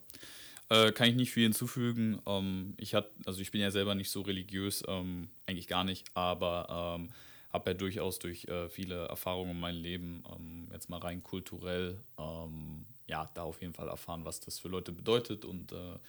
Äh, 0.68 0.92
kann 0.92 1.08
ich 1.08 1.16
nicht 1.16 1.32
viel 1.32 1.44
hinzufügen. 1.44 2.22
Ähm, 2.26 2.74
ich 2.78 2.94
hat, 2.94 3.10
also 3.26 3.40
ich 3.40 3.52
bin 3.52 3.62
ja 3.62 3.72
selber 3.72 3.96
nicht 3.96 4.10
so 4.10 4.22
religiös, 4.22 4.84
ähm, 4.86 5.30
eigentlich 5.46 5.68
gar 5.68 5.86
nicht, 5.86 6.06
aber 6.14 6.98
ähm, 7.00 7.12
habe 7.54 7.72
ja 7.72 7.74
durchaus 7.74 8.20
durch 8.20 8.46
äh, 8.46 8.68
viele 8.68 9.06
Erfahrungen 9.06 9.52
in 9.52 9.60
meinem 9.62 9.82
Leben, 9.82 10.24
ähm, 10.36 10.68
jetzt 10.74 10.90
mal 10.90 11.00
rein 11.00 11.24
kulturell, 11.24 12.02
ähm, 12.18 12.86
ja, 13.08 13.30
da 13.34 13.44
auf 13.44 13.62
jeden 13.62 13.74
Fall 13.74 13.88
erfahren, 13.88 14.26
was 14.26 14.42
das 14.42 14.60
für 14.60 14.68
Leute 14.68 14.92
bedeutet 14.92 15.46
und 15.46 15.72
äh, 15.72 16.00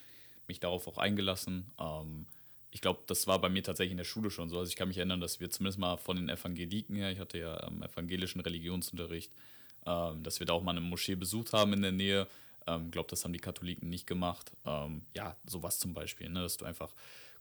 mich 0.48 0.60
darauf 0.60 0.86
auch 0.88 0.98
eingelassen. 0.98 1.70
Ähm, 1.78 2.26
ich 2.70 2.80
glaube, 2.80 3.00
das 3.06 3.26
war 3.26 3.40
bei 3.40 3.48
mir 3.48 3.62
tatsächlich 3.62 3.92
in 3.92 3.98
der 3.98 4.04
Schule 4.04 4.30
schon 4.30 4.48
so. 4.48 4.58
Also 4.58 4.68
ich 4.68 4.76
kann 4.76 4.88
mich 4.88 4.98
erinnern, 4.98 5.20
dass 5.20 5.40
wir 5.40 5.50
zumindest 5.50 5.78
mal 5.78 5.96
von 5.96 6.16
den 6.16 6.28
Evangeliken 6.28 6.96
her, 6.96 7.10
ich 7.10 7.18
hatte 7.18 7.38
ja 7.38 7.56
evangelischen 7.82 8.40
Religionsunterricht, 8.40 9.32
dass 9.84 10.40
wir 10.40 10.46
da 10.46 10.52
auch 10.52 10.62
mal 10.62 10.72
eine 10.72 10.82
Moschee 10.82 11.14
besucht 11.14 11.54
haben 11.54 11.72
in 11.72 11.80
der 11.80 11.92
Nähe 11.92 12.26
ähm, 12.66 12.90
glaube, 12.90 13.08
das 13.08 13.24
haben 13.24 13.32
die 13.32 13.38
Katholiken 13.38 13.88
nicht 13.88 14.06
gemacht. 14.06 14.50
Ähm, 14.64 15.02
ja, 15.14 15.36
sowas 15.46 15.78
zum 15.78 15.94
Beispiel, 15.94 16.28
ne? 16.28 16.42
dass 16.42 16.56
du 16.56 16.64
einfach 16.64 16.92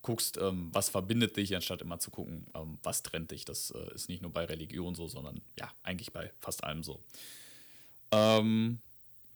guckst, 0.01 0.38
ähm, 0.38 0.70
was 0.72 0.89
verbindet 0.89 1.36
dich, 1.36 1.56
anstatt 1.56 1.82
immer 1.82 1.99
zu 1.99 2.12
gucken, 2.12 2.45
ähm, 2.53 2.78
was 2.84 3.01
trennt 3.01 3.32
dich. 3.32 3.43
Das 3.43 3.72
äh, 3.72 3.93
ist 3.95 4.08
nicht 4.08 4.22
nur 4.22 4.32
bei 4.32 4.45
Religion 4.45 4.93
so, 4.93 5.08
sondern 5.08 5.41
ja, 5.58 5.72
eigentlich 5.84 6.14
bei 6.14 6.32
fast 6.39 6.64
allem 6.64 6.84
so. 6.84 6.99
Ähm, 8.12 8.80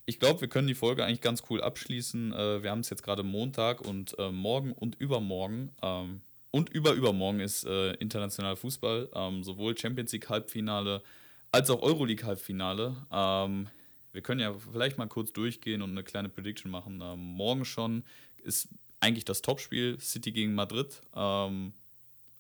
ich 0.09 0.19
glaube, 0.19 0.41
wir 0.41 0.47
können 0.47 0.67
die 0.67 0.75
Folge 0.75 1.05
eigentlich 1.05 1.21
ganz 1.21 1.43
cool 1.49 1.61
abschließen. 1.61 2.33
Äh, 2.33 2.63
wir 2.63 2.71
haben 2.71 2.81
es 2.81 2.89
jetzt 2.89 3.03
gerade 3.03 3.23
Montag 3.23 3.81
und 3.81 4.17
äh, 4.19 4.31
morgen 4.31 4.73
und 4.73 4.95
übermorgen 4.99 5.71
ähm, 5.81 6.21
und 6.51 6.69
überübermorgen 6.69 7.41
ist 7.41 7.63
äh, 7.65 7.93
internationaler 7.93 8.55
Fußball, 8.55 9.09
sowohl 9.41 9.77
Champions 9.77 10.11
League 10.13 10.29
Halbfinale 10.29 11.03
als 11.51 11.69
auch 11.69 11.81
Euroleague 11.81 12.25
Halbfinale. 12.25 12.95
Ähm, 13.11 13.67
wir 14.11 14.21
können 14.21 14.41
ja 14.41 14.53
vielleicht 14.53 14.97
mal 14.97 15.07
kurz 15.07 15.33
durchgehen 15.33 15.81
und 15.81 15.91
eine 15.91 16.03
kleine 16.03 16.29
Prediction 16.29 16.71
machen. 16.71 17.01
Ähm, 17.01 17.19
morgen 17.19 17.65
schon 17.65 18.03
ist 18.43 18.69
eigentlich 18.99 19.25
das 19.25 19.41
Topspiel 19.41 19.99
City 19.99 20.31
gegen 20.31 20.55
Madrid. 20.55 21.01
Ähm, 21.15 21.73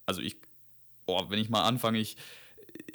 also 0.05 0.21
ich, 0.21 0.37
boah, 1.05 1.29
wenn 1.29 1.39
ich 1.39 1.49
mal 1.49 1.63
anfange, 1.63 1.99
ich, 1.99 2.17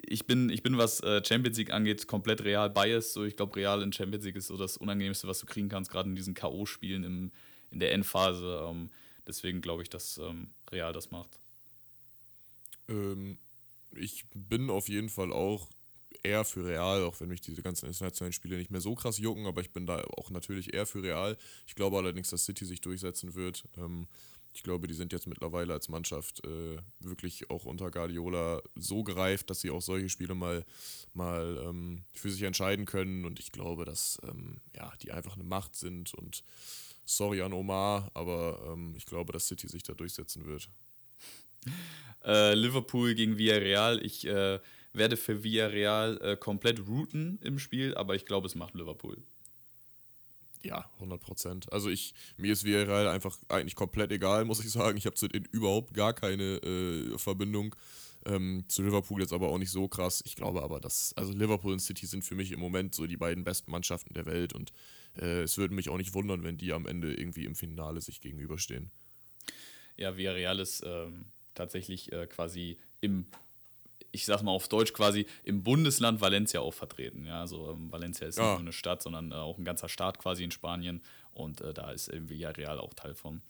ich 0.08 0.26
bin, 0.26 0.50
ich 0.50 0.62
bin, 0.62 0.78
was 0.78 1.00
äh, 1.00 1.22
Champions 1.24 1.58
League 1.58 1.72
angeht, 1.72 2.06
komplett 2.06 2.42
real 2.44 2.70
biased. 2.70 3.12
So, 3.12 3.24
ich 3.24 3.36
glaube, 3.36 3.56
Real 3.56 3.82
in 3.82 3.92
Champions 3.92 4.24
League 4.24 4.36
ist 4.36 4.48
so 4.48 4.56
das 4.56 4.76
Unangenehmste, 4.76 5.28
was 5.28 5.40
du 5.40 5.46
kriegen 5.46 5.68
kannst, 5.68 5.90
gerade 5.90 6.08
in 6.08 6.16
diesen 6.16 6.34
K.O.-Spielen 6.34 7.04
in 7.04 7.32
der 7.70 7.92
Endphase. 7.92 8.66
Ähm, 8.68 8.90
deswegen 9.26 9.60
glaube 9.60 9.82
ich, 9.82 9.90
dass 9.90 10.18
ähm, 10.18 10.48
Real 10.70 10.92
das 10.92 11.10
macht. 11.10 11.38
Ähm, 12.88 13.38
ich 13.92 14.24
bin 14.34 14.70
auf 14.70 14.88
jeden 14.88 15.08
Fall 15.08 15.32
auch 15.32 15.68
eher 16.22 16.44
für 16.44 16.64
Real, 16.64 17.02
auch 17.04 17.20
wenn 17.20 17.28
mich 17.28 17.40
diese 17.40 17.62
ganzen 17.62 17.86
internationalen 17.86 18.32
Spiele 18.32 18.56
nicht 18.56 18.70
mehr 18.70 18.80
so 18.80 18.94
krass 18.94 19.18
jucken, 19.18 19.46
aber 19.46 19.60
ich 19.60 19.70
bin 19.70 19.86
da 19.86 20.02
auch 20.16 20.30
natürlich 20.30 20.72
eher 20.72 20.86
für 20.86 21.02
Real. 21.02 21.36
Ich 21.66 21.74
glaube 21.74 21.98
allerdings, 21.98 22.30
dass 22.30 22.44
City 22.44 22.64
sich 22.64 22.80
durchsetzen 22.80 23.34
wird. 23.34 23.64
Ähm, 23.76 24.06
ich 24.54 24.62
glaube, 24.62 24.86
die 24.86 24.94
sind 24.94 25.12
jetzt 25.12 25.26
mittlerweile 25.26 25.72
als 25.72 25.88
Mannschaft 25.88 26.44
äh, 26.46 26.76
wirklich 27.00 27.50
auch 27.50 27.64
unter 27.64 27.90
Guardiola 27.90 28.62
so 28.76 29.02
gereift, 29.02 29.50
dass 29.50 29.60
sie 29.60 29.70
auch 29.70 29.82
solche 29.82 30.08
Spiele 30.08 30.34
mal, 30.36 30.64
mal 31.12 31.60
ähm, 31.66 32.04
für 32.12 32.30
sich 32.30 32.42
entscheiden 32.42 32.86
können. 32.86 33.24
Und 33.24 33.40
ich 33.40 33.50
glaube, 33.50 33.84
dass 33.84 34.20
ähm, 34.22 34.60
ja, 34.74 34.92
die 35.02 35.10
einfach 35.10 35.34
eine 35.34 35.42
Macht 35.42 35.74
sind. 35.74 36.14
Und 36.14 36.44
sorry 37.04 37.42
an 37.42 37.52
Omar, 37.52 38.10
aber 38.14 38.72
ähm, 38.72 38.94
ich 38.96 39.06
glaube, 39.06 39.32
dass 39.32 39.48
City 39.48 39.66
sich 39.66 39.82
da 39.82 39.92
durchsetzen 39.92 40.46
wird. 40.46 40.70
Äh, 42.26 42.54
Liverpool 42.54 43.14
gegen 43.14 43.36
Villarreal. 43.36 44.02
Ich 44.02 44.26
äh, 44.26 44.58
werde 44.94 45.18
für 45.18 45.44
Villarreal 45.44 46.18
äh, 46.22 46.36
komplett 46.38 46.86
routen 46.86 47.38
im 47.42 47.58
Spiel, 47.58 47.94
aber 47.96 48.14
ich 48.14 48.24
glaube, 48.24 48.46
es 48.46 48.54
macht 48.54 48.72
Liverpool. 48.72 49.22
Ja, 50.64 50.90
100 50.94 51.20
Prozent. 51.20 51.72
Also 51.72 51.90
ich, 51.90 52.14
mir 52.38 52.52
ist 52.52 52.64
Villarreal 52.64 53.08
einfach 53.08 53.38
eigentlich 53.48 53.74
komplett 53.74 54.10
egal, 54.12 54.46
muss 54.46 54.64
ich 54.64 54.70
sagen. 54.70 54.96
Ich 54.96 55.04
habe 55.04 55.14
zu 55.14 55.28
denen 55.28 55.44
überhaupt 55.52 55.92
gar 55.92 56.14
keine 56.14 56.56
äh, 56.62 57.18
Verbindung. 57.18 57.76
Ähm, 58.26 58.64
zu 58.68 58.82
Liverpool 58.82 59.20
jetzt 59.20 59.34
aber 59.34 59.50
auch 59.50 59.58
nicht 59.58 59.70
so 59.70 59.86
krass. 59.86 60.22
Ich 60.24 60.36
glaube 60.36 60.62
aber, 60.62 60.80
dass, 60.80 61.12
also 61.16 61.32
Liverpool 61.32 61.74
und 61.74 61.80
City 61.80 62.06
sind 62.06 62.24
für 62.24 62.34
mich 62.34 62.52
im 62.52 62.60
Moment 62.60 62.94
so 62.94 63.06
die 63.06 63.18
beiden 63.18 63.44
besten 63.44 63.70
Mannschaften 63.70 64.14
der 64.14 64.24
Welt 64.24 64.54
und 64.54 64.72
äh, 65.18 65.42
es 65.42 65.58
würde 65.58 65.74
mich 65.74 65.90
auch 65.90 65.98
nicht 65.98 66.14
wundern, 66.14 66.42
wenn 66.42 66.56
die 66.56 66.72
am 66.72 66.86
Ende 66.86 67.14
irgendwie 67.14 67.44
im 67.44 67.54
Finale 67.54 68.00
sich 68.00 68.22
gegenüberstehen. 68.22 68.90
Ja, 69.98 70.16
Villarreal 70.16 70.58
ist 70.58 70.82
ähm, 70.86 71.26
tatsächlich 71.54 72.12
äh, 72.12 72.26
quasi 72.26 72.78
im 73.02 73.26
ich 74.14 74.24
sag 74.24 74.42
mal 74.42 74.52
auf 74.52 74.68
Deutsch 74.68 74.92
quasi 74.92 75.26
im 75.42 75.62
Bundesland 75.62 76.20
Valencia 76.20 76.60
auch 76.60 76.74
vertreten. 76.74 77.26
Ja, 77.26 77.40
also 77.40 77.72
ähm, 77.72 77.90
Valencia 77.90 78.26
ist 78.26 78.38
ja. 78.38 78.44
nicht 78.44 78.52
nur 78.52 78.60
eine 78.60 78.72
Stadt, 78.72 79.02
sondern 79.02 79.32
äh, 79.32 79.34
auch 79.34 79.58
ein 79.58 79.64
ganzer 79.64 79.88
Staat 79.88 80.18
quasi 80.18 80.44
in 80.44 80.50
Spanien 80.50 81.02
und 81.32 81.60
äh, 81.60 81.74
da 81.74 81.90
ist 81.90 82.08
irgendwie 82.08 82.36
ja 82.36 82.50
Real 82.50 82.78
auch 82.78 82.94
Teil 82.94 83.14
von. 83.14 83.42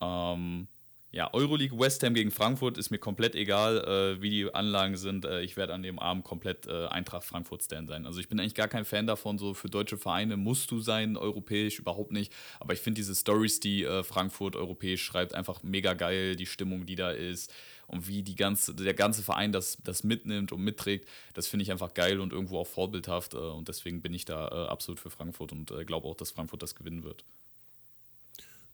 Ähm, 0.00 0.68
ja, 1.12 1.32
Euroleague 1.34 1.78
West 1.78 2.02
Ham 2.02 2.14
gegen 2.14 2.30
Frankfurt 2.30 2.78
ist 2.78 2.90
mir 2.90 2.98
komplett 2.98 3.34
egal, 3.34 3.84
äh, 4.16 4.22
wie 4.22 4.30
die 4.30 4.54
Anlagen 4.54 4.96
sind. 4.96 5.26
Äh, 5.26 5.42
ich 5.42 5.58
werde 5.58 5.74
an 5.74 5.82
dem 5.82 5.98
Abend 5.98 6.24
komplett 6.24 6.66
äh, 6.66 6.86
Eintracht 6.86 7.24
Frankfurt 7.24 7.62
Stand 7.62 7.88
sein. 7.88 8.06
Also 8.06 8.18
ich 8.18 8.30
bin 8.30 8.40
eigentlich 8.40 8.54
gar 8.54 8.68
kein 8.68 8.86
Fan 8.86 9.06
davon, 9.06 9.36
so 9.36 9.52
für 9.52 9.68
deutsche 9.68 9.98
Vereine 9.98 10.38
musst 10.38 10.70
du 10.70 10.80
sein, 10.80 11.18
europäisch 11.18 11.78
überhaupt 11.78 12.12
nicht. 12.12 12.32
Aber 12.60 12.72
ich 12.72 12.80
finde 12.80 12.98
diese 12.98 13.14
Stories, 13.14 13.60
die 13.60 13.84
äh, 13.84 14.02
Frankfurt 14.02 14.56
europäisch 14.56 15.04
schreibt, 15.04 15.34
einfach 15.34 15.62
mega 15.62 15.92
geil. 15.92 16.34
Die 16.34 16.46
Stimmung, 16.46 16.86
die 16.86 16.96
da 16.96 17.10
ist 17.10 17.52
und 17.88 18.08
wie 18.08 18.22
die 18.22 18.34
ganze, 18.34 18.74
der 18.74 18.94
ganze 18.94 19.22
Verein 19.22 19.52
das, 19.52 19.76
das 19.84 20.04
mitnimmt 20.04 20.50
und 20.50 20.62
mitträgt, 20.62 21.06
das 21.34 21.46
finde 21.46 21.64
ich 21.64 21.70
einfach 21.70 21.92
geil 21.92 22.20
und 22.20 22.32
irgendwo 22.32 22.58
auch 22.58 22.66
vorbildhaft. 22.66 23.34
Äh, 23.34 23.36
und 23.36 23.68
deswegen 23.68 24.00
bin 24.00 24.14
ich 24.14 24.24
da 24.24 24.48
äh, 24.48 24.68
absolut 24.68 24.98
für 24.98 25.10
Frankfurt 25.10 25.52
und 25.52 25.74
glaube 25.86 26.08
auch, 26.08 26.16
dass 26.16 26.30
Frankfurt 26.30 26.62
das 26.62 26.74
gewinnen 26.74 27.04
wird. 27.04 27.22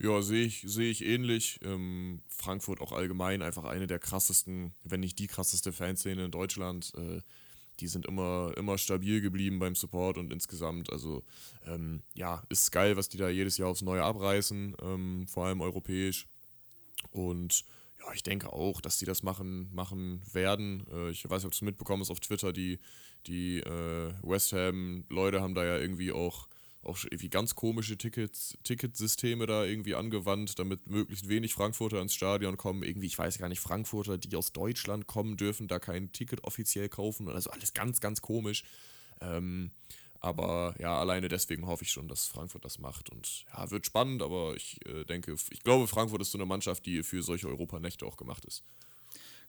Ja, 0.00 0.22
sehe 0.22 0.44
ich, 0.44 0.62
seh 0.64 0.90
ich 0.90 1.04
ähnlich. 1.04 1.58
Ähm, 1.62 2.22
Frankfurt 2.28 2.80
auch 2.80 2.92
allgemein 2.92 3.42
einfach 3.42 3.64
eine 3.64 3.88
der 3.88 3.98
krassesten, 3.98 4.72
wenn 4.84 5.00
nicht 5.00 5.18
die 5.18 5.26
krasseste 5.26 5.72
Fanszene 5.72 6.24
in 6.24 6.30
Deutschland. 6.30 6.92
Äh, 6.96 7.20
die 7.80 7.88
sind 7.88 8.06
immer, 8.06 8.52
immer 8.56 8.78
stabil 8.78 9.20
geblieben 9.20 9.58
beim 9.58 9.74
Support 9.74 10.18
und 10.18 10.32
insgesamt, 10.32 10.92
also 10.92 11.22
ähm, 11.64 12.02
ja, 12.14 12.42
ist 12.48 12.72
geil, 12.72 12.96
was 12.96 13.08
die 13.08 13.18
da 13.18 13.28
jedes 13.28 13.56
Jahr 13.56 13.68
aufs 13.68 13.82
Neue 13.82 14.02
abreißen, 14.02 14.76
ähm, 14.82 15.26
vor 15.28 15.46
allem 15.46 15.60
europäisch. 15.60 16.26
Und 17.10 17.64
ja, 18.00 18.12
ich 18.14 18.22
denke 18.22 18.52
auch, 18.52 18.80
dass 18.80 18.98
die 18.98 19.04
das 19.04 19.22
machen, 19.22 19.72
machen 19.72 20.22
werden. 20.32 20.86
Äh, 20.92 21.10
ich 21.10 21.24
weiß 21.24 21.42
nicht, 21.42 21.46
ob 21.46 21.52
du 21.52 21.56
es 21.56 21.62
mitbekommen 21.62 22.02
hast 22.02 22.10
auf 22.10 22.20
Twitter, 22.20 22.52
die, 22.52 22.78
die 23.26 23.58
äh, 23.58 24.12
West 24.22 24.52
Ham-Leute 24.52 25.40
haben 25.40 25.54
da 25.54 25.64
ja 25.64 25.76
irgendwie 25.76 26.12
auch, 26.12 26.48
auch 26.82 26.98
irgendwie 27.04 27.28
ganz 27.28 27.54
komische 27.54 27.98
Tickets, 27.98 28.56
Ticketsysteme 28.62 29.46
da 29.46 29.64
irgendwie 29.64 29.94
angewandt, 29.94 30.58
damit 30.58 30.86
möglichst 30.88 31.28
wenig 31.28 31.54
Frankfurter 31.54 32.00
ins 32.00 32.14
Stadion 32.14 32.56
kommen. 32.56 32.82
Irgendwie, 32.82 33.06
ich 33.06 33.18
weiß 33.18 33.38
gar 33.38 33.48
nicht, 33.48 33.60
Frankfurter, 33.60 34.18
die 34.18 34.34
aus 34.36 34.52
Deutschland 34.52 35.06
kommen, 35.06 35.36
dürfen 35.36 35.68
da 35.68 35.78
kein 35.78 36.12
Ticket 36.12 36.44
offiziell 36.44 36.88
kaufen. 36.88 37.28
Also 37.28 37.50
alles 37.50 37.74
ganz, 37.74 38.00
ganz 38.00 38.22
komisch. 38.22 38.64
Ähm, 39.20 39.72
aber 40.20 40.74
ja, 40.78 40.98
alleine 40.98 41.28
deswegen 41.28 41.66
hoffe 41.66 41.84
ich 41.84 41.90
schon, 41.90 42.08
dass 42.08 42.26
Frankfurt 42.26 42.64
das 42.64 42.78
macht. 42.78 43.10
Und 43.10 43.44
ja, 43.52 43.70
wird 43.70 43.86
spannend, 43.86 44.22
aber 44.22 44.54
ich 44.56 44.78
äh, 44.86 45.04
denke, 45.04 45.34
ich 45.50 45.62
glaube, 45.62 45.86
Frankfurt 45.86 46.22
ist 46.22 46.32
so 46.32 46.38
eine 46.38 46.46
Mannschaft, 46.46 46.86
die 46.86 47.02
für 47.02 47.22
solche 47.22 47.48
Europanächte 47.48 48.04
auch 48.04 48.16
gemacht 48.16 48.44
ist. 48.44 48.64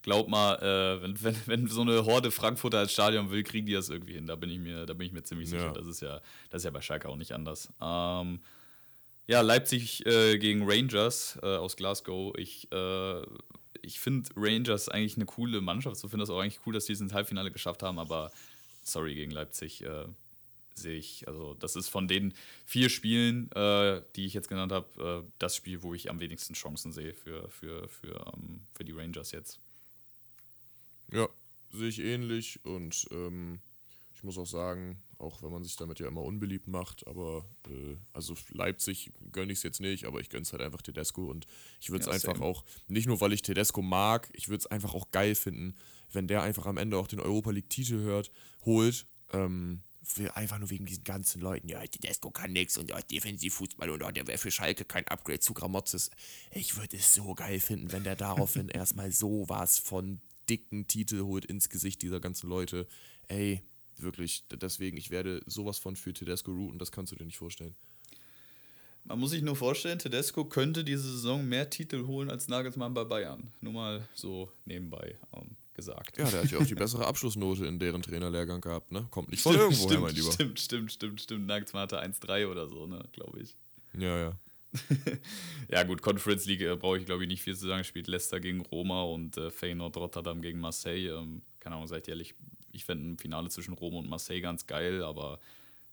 Glaub 0.01 0.29
mal, 0.29 0.55
äh, 0.55 1.01
wenn, 1.01 1.23
wenn, 1.23 1.35
wenn 1.45 1.67
so 1.67 1.81
eine 1.81 2.05
Horde 2.05 2.31
Frankfurter 2.31 2.79
als 2.79 2.93
Stadion 2.93 3.31
will, 3.31 3.43
kriegen 3.43 3.65
die 3.65 3.73
das 3.73 3.89
irgendwie 3.89 4.13
hin. 4.13 4.27
Da 4.27 4.35
bin 4.35 4.49
ich 4.49 4.59
mir, 4.59 4.85
da 4.85 4.93
bin 4.93 5.07
ich 5.07 5.13
mir 5.13 5.23
ziemlich 5.23 5.49
sicher. 5.49 5.67
Ja. 5.67 5.73
Das, 5.73 5.87
ist 5.87 6.01
ja, 6.01 6.21
das 6.49 6.61
ist 6.61 6.65
ja 6.65 6.71
bei 6.71 6.81
Schalke 6.81 7.09
auch 7.09 7.17
nicht 7.17 7.33
anders. 7.33 7.71
Ähm, 7.81 8.39
ja, 9.27 9.41
Leipzig 9.41 10.05
äh, 10.05 10.37
gegen 10.39 10.69
Rangers 10.69 11.37
äh, 11.43 11.57
aus 11.57 11.75
Glasgow. 11.75 12.35
Ich, 12.37 12.71
äh, 12.71 13.21
ich 13.81 13.99
finde 13.99 14.29
Rangers 14.35 14.89
eigentlich 14.89 15.17
eine 15.17 15.25
coole 15.25 15.61
Mannschaft. 15.61 15.97
So 15.97 16.07
finde 16.07 16.23
das 16.23 16.29
auch 16.29 16.39
eigentlich 16.39 16.61
cool, 16.65 16.73
dass 16.73 16.85
die 16.85 16.93
es 16.93 17.01
ins 17.01 17.13
Halbfinale 17.13 17.51
geschafft 17.51 17.83
haben, 17.83 17.99
aber 17.99 18.31
sorry 18.81 19.13
gegen 19.15 19.31
Leipzig 19.31 19.83
äh, 19.83 20.05
sehe 20.73 20.97
ich, 20.97 21.27
also 21.27 21.53
das 21.55 21.75
ist 21.75 21.89
von 21.89 22.07
den 22.07 22.33
vier 22.65 22.89
Spielen, 22.89 23.51
äh, 23.51 24.01
die 24.15 24.25
ich 24.25 24.33
jetzt 24.33 24.49
genannt 24.49 24.71
habe, 24.71 25.23
äh, 25.25 25.31
das 25.37 25.55
Spiel, 25.55 25.83
wo 25.83 25.93
ich 25.93 26.09
am 26.09 26.19
wenigsten 26.19 26.53
Chancen 26.53 26.91
sehe 26.91 27.13
für, 27.13 27.49
für, 27.49 27.87
für, 27.87 28.33
ähm, 28.33 28.61
für 28.73 28.83
die 28.83 28.93
Rangers 28.93 29.31
jetzt. 29.31 29.59
Ja, 31.11 31.27
sehe 31.71 31.89
ich 31.89 31.99
ähnlich 31.99 32.63
und 32.65 33.07
ähm, 33.11 33.59
ich 34.15 34.23
muss 34.23 34.37
auch 34.37 34.45
sagen, 34.45 35.01
auch 35.17 35.41
wenn 35.41 35.51
man 35.51 35.63
sich 35.63 35.75
damit 35.75 35.99
ja 35.99 36.07
immer 36.07 36.23
unbeliebt 36.23 36.67
macht, 36.67 37.07
aber 37.07 37.45
äh, 37.67 37.95
also 38.13 38.35
Leipzig 38.49 39.11
gönne 39.31 39.51
ich 39.53 39.59
es 39.59 39.63
jetzt 39.63 39.79
nicht, 39.79 40.05
aber 40.05 40.19
ich 40.19 40.29
gönne 40.29 40.43
es 40.43 40.51
halt 40.51 40.61
einfach 40.61 40.81
Tedesco 40.81 41.29
und 41.29 41.45
ich 41.79 41.89
würde 41.89 42.01
es 42.01 42.07
ja, 42.07 42.13
einfach 42.13 42.35
same. 42.35 42.45
auch, 42.45 42.65
nicht 42.87 43.07
nur 43.07 43.21
weil 43.21 43.33
ich 43.33 43.41
Tedesco 43.41 43.81
mag, 43.81 44.29
ich 44.33 44.49
würde 44.49 44.59
es 44.59 44.67
einfach 44.67 44.93
auch 44.93 45.11
geil 45.11 45.35
finden, 45.35 45.75
wenn 46.11 46.27
der 46.27 46.41
einfach 46.41 46.65
am 46.65 46.77
Ende 46.77 46.97
auch 46.97 47.07
den 47.07 47.19
Europa 47.19 47.51
League-Titel 47.51 47.99
hört, 47.99 48.31
holt. 48.65 49.05
Ähm, 49.31 49.81
einfach 50.33 50.57
nur 50.57 50.69
wegen 50.69 50.85
diesen 50.85 51.03
ganzen 51.03 51.39
Leuten, 51.41 51.69
ja, 51.69 51.85
Tedesco 51.85 52.31
kann 52.31 52.51
nichts 52.51 52.77
und 52.77 52.89
ja, 52.89 52.99
Defensivfußball 52.99 53.89
und 53.89 54.01
ja, 54.01 54.11
der 54.11 54.27
wäre 54.27 54.37
für 54.37 54.51
Schalke 54.51 54.83
kein 54.83 55.07
Upgrade 55.07 55.39
zu 55.39 55.53
Gramotzes. 55.53 56.09
Ich 56.51 56.77
würde 56.77 56.97
es 56.97 57.13
so 57.13 57.35
geil 57.35 57.59
finden, 57.59 57.91
wenn 57.91 58.03
der 58.03 58.15
daraufhin 58.15 58.69
erstmal 58.69 59.11
so 59.11 59.47
was 59.47 59.77
von 59.77 60.19
dicken 60.49 60.87
Titel 60.87 61.21
holt 61.21 61.45
ins 61.45 61.69
Gesicht 61.69 62.01
dieser 62.01 62.19
ganzen 62.19 62.49
Leute. 62.49 62.87
Ey, 63.27 63.61
wirklich, 63.97 64.45
deswegen, 64.49 64.97
ich 64.97 65.11
werde 65.11 65.41
sowas 65.45 65.77
von 65.77 65.95
für 65.95 66.13
Tedesco 66.13 66.51
routen, 66.51 66.79
das 66.79 66.91
kannst 66.91 67.11
du 67.11 67.15
dir 67.15 67.25
nicht 67.25 67.37
vorstellen. 67.37 67.75
Man 69.05 69.19
muss 69.19 69.31
sich 69.31 69.41
nur 69.41 69.55
vorstellen, 69.55 69.97
Tedesco 69.97 70.45
könnte 70.45 70.83
diese 70.83 71.11
Saison 71.11 71.47
mehr 71.47 71.69
Titel 71.69 72.05
holen 72.05 72.29
als 72.29 72.47
Nagelsmann 72.47 72.93
bei 72.93 73.05
Bayern. 73.05 73.49
Nur 73.61 73.73
mal 73.73 74.07
so 74.13 74.51
nebenbei 74.65 75.17
ähm, 75.35 75.55
gesagt. 75.73 76.17
Ja, 76.17 76.29
der 76.29 76.43
hat 76.43 76.51
ja 76.51 76.59
auch 76.59 76.65
die 76.65 76.75
bessere 76.75 77.07
Abschlussnote 77.07 77.65
in 77.65 77.79
deren 77.79 78.01
Trainerlehrgang 78.01 78.61
gehabt, 78.61 78.91
ne? 78.91 79.07
Kommt 79.09 79.31
nicht 79.31 79.41
von 79.41 79.55
irgendwo 79.55 79.87
stimmt, 79.87 79.91
her, 79.91 79.99
mein 80.01 80.15
Lieber. 80.15 80.31
Stimmt, 80.31 80.59
stimmt, 80.59 80.91
stimmt, 80.91 81.21
stimmt. 81.21 81.47
Nagelsmann 81.47 81.83
hatte 81.83 82.01
1,3 82.01 82.47
oder 82.47 82.67
so, 82.67 82.85
ne, 82.85 83.03
glaube 83.13 83.39
ich. 83.41 83.55
Ja, 83.93 84.17
ja. 84.17 84.39
ja, 85.69 85.83
gut, 85.83 86.01
Conference 86.01 86.45
League 86.45 86.61
äh, 86.61 86.75
brauche 86.75 86.97
ich 86.97 87.05
glaube 87.05 87.23
ich 87.23 87.29
nicht 87.29 87.41
viel 87.41 87.55
zu 87.55 87.67
sagen. 87.67 87.83
Spielt 87.83 88.07
Leicester 88.07 88.39
gegen 88.39 88.61
Roma 88.61 89.03
und 89.03 89.37
äh, 89.37 89.51
Feyenoord 89.51 89.97
Rotterdam 89.97 90.41
gegen 90.41 90.59
Marseille. 90.59 91.09
Ähm, 91.09 91.41
keine 91.59 91.75
Ahnung, 91.75 91.87
seid 91.87 92.07
ihr 92.07 92.13
ehrlich, 92.13 92.35
ich 92.71 92.85
fände 92.85 93.09
ein 93.09 93.17
Finale 93.17 93.49
zwischen 93.49 93.73
Rom 93.73 93.95
und 93.95 94.09
Marseille 94.09 94.41
ganz 94.41 94.67
geil, 94.67 95.03
aber 95.03 95.39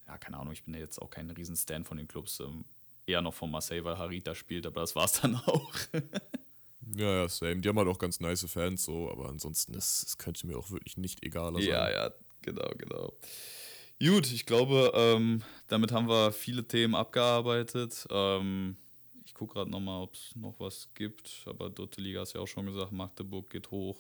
ja, 0.07 0.19
keine 0.19 0.39
Ahnung, 0.39 0.53
ich 0.53 0.63
bin 0.63 0.75
ja 0.75 0.81
jetzt 0.81 1.01
auch 1.01 1.11
kein 1.11 1.31
riesen 1.31 1.57
Stan 1.57 1.85
von 1.85 1.97
den 1.97 2.07
Clubs. 2.07 2.41
Ähm, 2.41 2.65
eher 3.07 3.23
noch 3.23 3.35
von 3.35 3.51
Marseille, 3.51 3.85
weil 3.85 3.99
Harita 3.99 4.35
spielt, 4.35 4.67
aber 4.67 4.81
das 4.81 4.95
war 4.95 5.05
es 5.05 5.21
dann 5.21 5.37
auch. 5.37 5.73
ja, 6.97 7.23
ja, 7.23 7.29
same. 7.29 7.61
Die 7.61 7.69
haben 7.69 7.79
halt 7.79 7.89
auch 7.89 7.99
ganz 7.99 8.21
nice 8.21 8.45
Fans, 8.51 8.85
so, 8.85 9.11
aber 9.11 9.29
ansonsten, 9.29 9.73
das 9.73 10.17
könnte 10.19 10.47
mir 10.47 10.59
auch 10.59 10.71
wirklich 10.71 10.97
nicht 10.97 11.25
egaler 11.25 11.61
sein. 11.61 11.69
Ja, 11.69 11.91
ja, 11.91 12.13
genau, 12.43 12.69
genau. 12.77 13.13
Gut, 13.99 14.31
ich 14.31 14.45
glaube, 14.45 14.93
ähm, 14.95 15.43
damit 15.69 15.91
haben 15.91 16.07
wir 16.07 16.31
viele 16.31 16.63
Themen 16.69 16.95
abgearbeitet. 16.95 18.07
Ähm, 18.11 18.77
ich 19.25 19.33
gucke 19.33 19.55
gerade 19.55 19.71
nochmal, 19.71 20.03
ob 20.03 20.15
es 20.15 20.37
noch 20.37 20.55
was 20.59 20.91
gibt, 20.93 21.45
aber 21.47 21.71
dritte 21.71 22.03
Liga 22.03 22.21
hast 22.21 22.35
ja 22.35 22.43
auch 22.43 22.47
schon 22.47 22.67
gesagt, 22.67 22.93
Magdeburg 22.93 23.49
geht 23.49 23.71
hoch. 23.71 23.97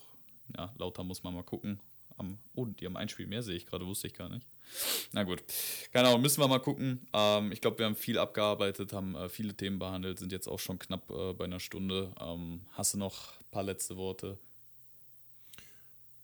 Ja, 0.55 0.70
lauter 0.76 1.03
muss 1.03 1.22
man 1.22 1.34
mal 1.34 1.44
gucken. 1.44 1.80
Am, 2.18 2.36
oh, 2.55 2.66
die 2.66 2.84
haben 2.84 2.99
ein 2.99 3.09
Spiel 3.09 3.26
mehr, 3.26 3.42
sehe 3.42 3.57
ich 3.57 3.64
gerade, 3.64 3.86
wusste 3.86 4.09
ich 4.09 4.12
gar 4.12 4.28
nicht. 4.28 4.47
Na 5.12 5.22
gut, 5.22 5.42
genau, 5.92 6.18
müssen 6.18 6.42
wir 6.42 6.49
mal 6.49 6.61
gucken. 6.61 7.07
Ähm, 7.14 7.51
ich 7.51 7.62
glaube, 7.62 7.78
wir 7.78 7.86
haben 7.86 7.97
viel 7.97 8.18
abgearbeitet, 8.18 8.92
haben 8.92 9.14
äh, 9.14 9.30
viele 9.30 9.55
Themen 9.55 9.78
behandelt, 9.78 10.18
sind 10.18 10.30
jetzt 10.30 10.47
auch 10.47 10.61
schon 10.61 10.78
knapp 10.78 11.11
äh, 11.11 11.32
bei 11.32 11.44
einer 11.47 11.61
Stunde. 11.61 12.12
Ähm, 12.20 12.61
hast 12.72 12.92
du 12.92 12.99
noch 12.99 13.32
ein 13.40 13.51
paar 13.51 13.62
letzte 13.62 13.97
Worte? 13.97 14.38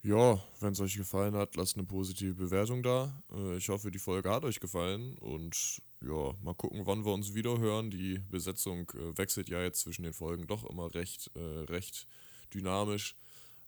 Ja, 0.05 0.43
wenn 0.59 0.73
es 0.73 0.81
euch 0.81 0.97
gefallen 0.97 1.37
hat, 1.37 1.55
lasst 1.55 1.77
eine 1.77 1.87
positive 1.87 2.35
Bewertung 2.35 2.83
da. 2.83 3.23
Äh, 3.33 3.57
ich 3.57 3.69
hoffe, 3.69 3.93
die 3.93 4.01
Folge 4.01 4.31
hat 4.31 4.45
euch 4.45 4.59
gefallen 4.59 5.17
und 5.19 5.81
ja, 6.05 6.35
mal 6.43 6.55
gucken, 6.55 6.85
wann 6.87 7.05
wir 7.05 7.13
uns 7.13 7.35
wieder 7.35 7.59
hören. 7.59 7.91
Die 7.91 8.19
Besetzung 8.29 8.91
äh, 8.91 9.17
wechselt 9.17 9.49
ja 9.49 9.63
jetzt 9.63 9.83
zwischen 9.83 10.03
den 10.03 10.13
Folgen 10.13 10.49
doch 10.49 10.69
immer 10.69 10.93
recht, 10.93 11.31
äh, 11.37 11.71
recht 11.71 12.09
dynamisch. 12.53 13.15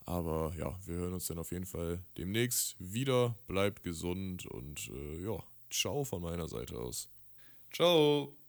Aber 0.07 0.53
ja, 0.59 0.77
wir 0.85 0.97
hören 0.97 1.15
uns 1.15 1.29
dann 1.29 1.39
auf 1.39 1.53
jeden 1.53 1.67
Fall 1.67 2.05
demnächst 2.19 2.75
wieder. 2.81 3.39
Bleibt 3.47 3.85
gesund 3.85 4.45
und 4.45 4.91
ja, 5.23 5.43
ciao 5.71 6.05
von 6.05 6.21
meiner 6.21 6.47
Seite 6.47 6.77
aus. 6.79 7.09
Ciao. 7.73 8.44